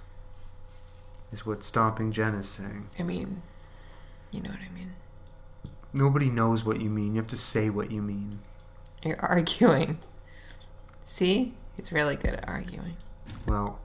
Is 1.31 1.47
what 1.47 1.63
Stomping 1.63 2.11
Jen 2.11 2.35
is 2.35 2.49
saying. 2.49 2.87
I 2.99 3.05
mean, 3.05 3.43
you 4.33 4.41
know 4.41 4.51
what 4.51 4.59
I 4.59 4.75
mean. 4.75 4.95
Nobody 5.93 6.31
knows 6.31 6.65
what 6.65 6.81
you 6.81 6.91
mean. 6.91 7.15
You 7.15 7.21
have 7.21 7.29
to 7.29 7.37
say 7.37 7.71
what 7.71 7.93
you 7.93 8.03
mean. 8.03 8.41
You're 9.05 9.21
arguing. 9.21 9.99
See? 11.05 11.55
He's 11.77 11.93
really 11.93 12.17
good 12.17 12.33
at 12.33 12.49
arguing. 12.49 12.97
Well, 13.47 13.79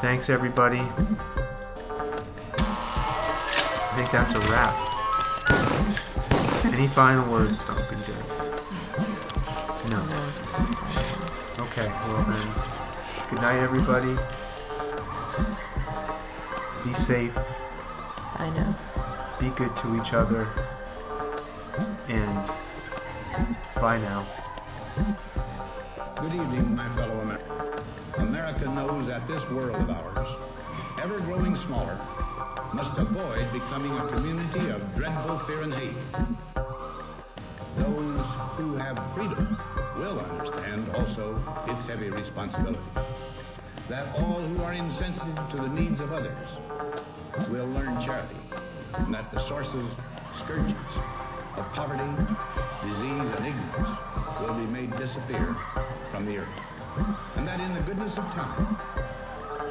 thanks 0.00 0.28
everybody. 0.30 0.80
I 2.58 3.92
think 3.96 4.10
that's 4.10 4.32
a 4.34 4.40
wrap. 4.50 4.74
Any 6.72 6.88
final 6.88 7.30
words, 7.32 7.60
Stomping 7.60 7.98
Jen? 8.06 8.16
No. 9.90 10.00
Okay, 11.64 11.88
well 12.08 12.24
then, 12.24 12.48
good 13.30 13.40
night 13.40 13.60
everybody. 13.62 14.14
Be 16.84 16.92
safe, 16.94 17.36
I 18.34 18.50
know. 18.50 18.74
be 19.40 19.48
good 19.56 19.74
to 19.78 19.96
each 20.00 20.12
other, 20.12 20.46
and 22.08 22.50
bye 23.76 23.98
now. 23.98 24.24
Good 26.16 26.32
evening, 26.32 26.74
my 26.74 26.88
fellow 26.96 27.20
Americans. 27.20 27.84
America 28.16 28.64
knows 28.70 29.06
that 29.06 29.28
this 29.28 29.42
world 29.50 29.76
of 29.76 29.90
ours, 29.90 30.28
ever 31.02 31.20
growing 31.20 31.54
smaller, 31.66 32.00
must 32.72 32.98
avoid 32.98 33.52
becoming 33.52 33.92
a 33.92 34.08
community 34.08 34.70
of 34.70 34.94
dreadful 34.94 35.38
fear 35.40 35.62
and 35.62 35.74
hate. 35.74 35.94
Those 37.76 38.24
who 38.56 38.76
have 38.76 38.98
freedom 39.14 39.58
will 39.98 40.18
understand 40.20 40.88
also 40.96 41.38
its 41.68 41.86
heavy 41.86 42.08
responsibility. 42.08 42.80
That 43.90 44.06
all 44.16 44.40
who 44.40 44.62
are 44.62 44.72
insensitive 44.72 45.38
to 45.50 45.56
the 45.58 45.68
needs 45.68 46.00
of 46.00 46.14
others 46.14 46.48
will 47.50 47.66
learn 47.66 48.02
charity, 48.06 48.40
and 48.94 49.12
that 49.12 49.30
the 49.32 49.46
sources, 49.48 49.90
scourges 50.42 50.76
of 51.58 51.72
poverty, 51.72 52.04
disease, 52.84 53.34
and 53.36 53.46
ignorance 53.46 53.98
will 54.40 54.54
be 54.54 54.66
made 54.66 54.90
disappear 54.98 55.56
from 56.10 56.26
the 56.26 56.38
earth. 56.38 56.48
And 57.36 57.46
that 57.48 57.60
in 57.60 57.74
the 57.74 57.80
goodness 57.80 58.12
of 58.16 58.24
time, 58.32 58.76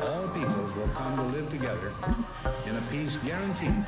all 0.05 0.27
peoples 0.29 0.75
will 0.75 0.87
come 0.95 1.15
to 1.17 1.23
live 1.23 1.49
together 1.49 1.93
in 2.65 2.75
a 2.75 2.81
peace 2.89 3.15
guaranteed 3.23 3.85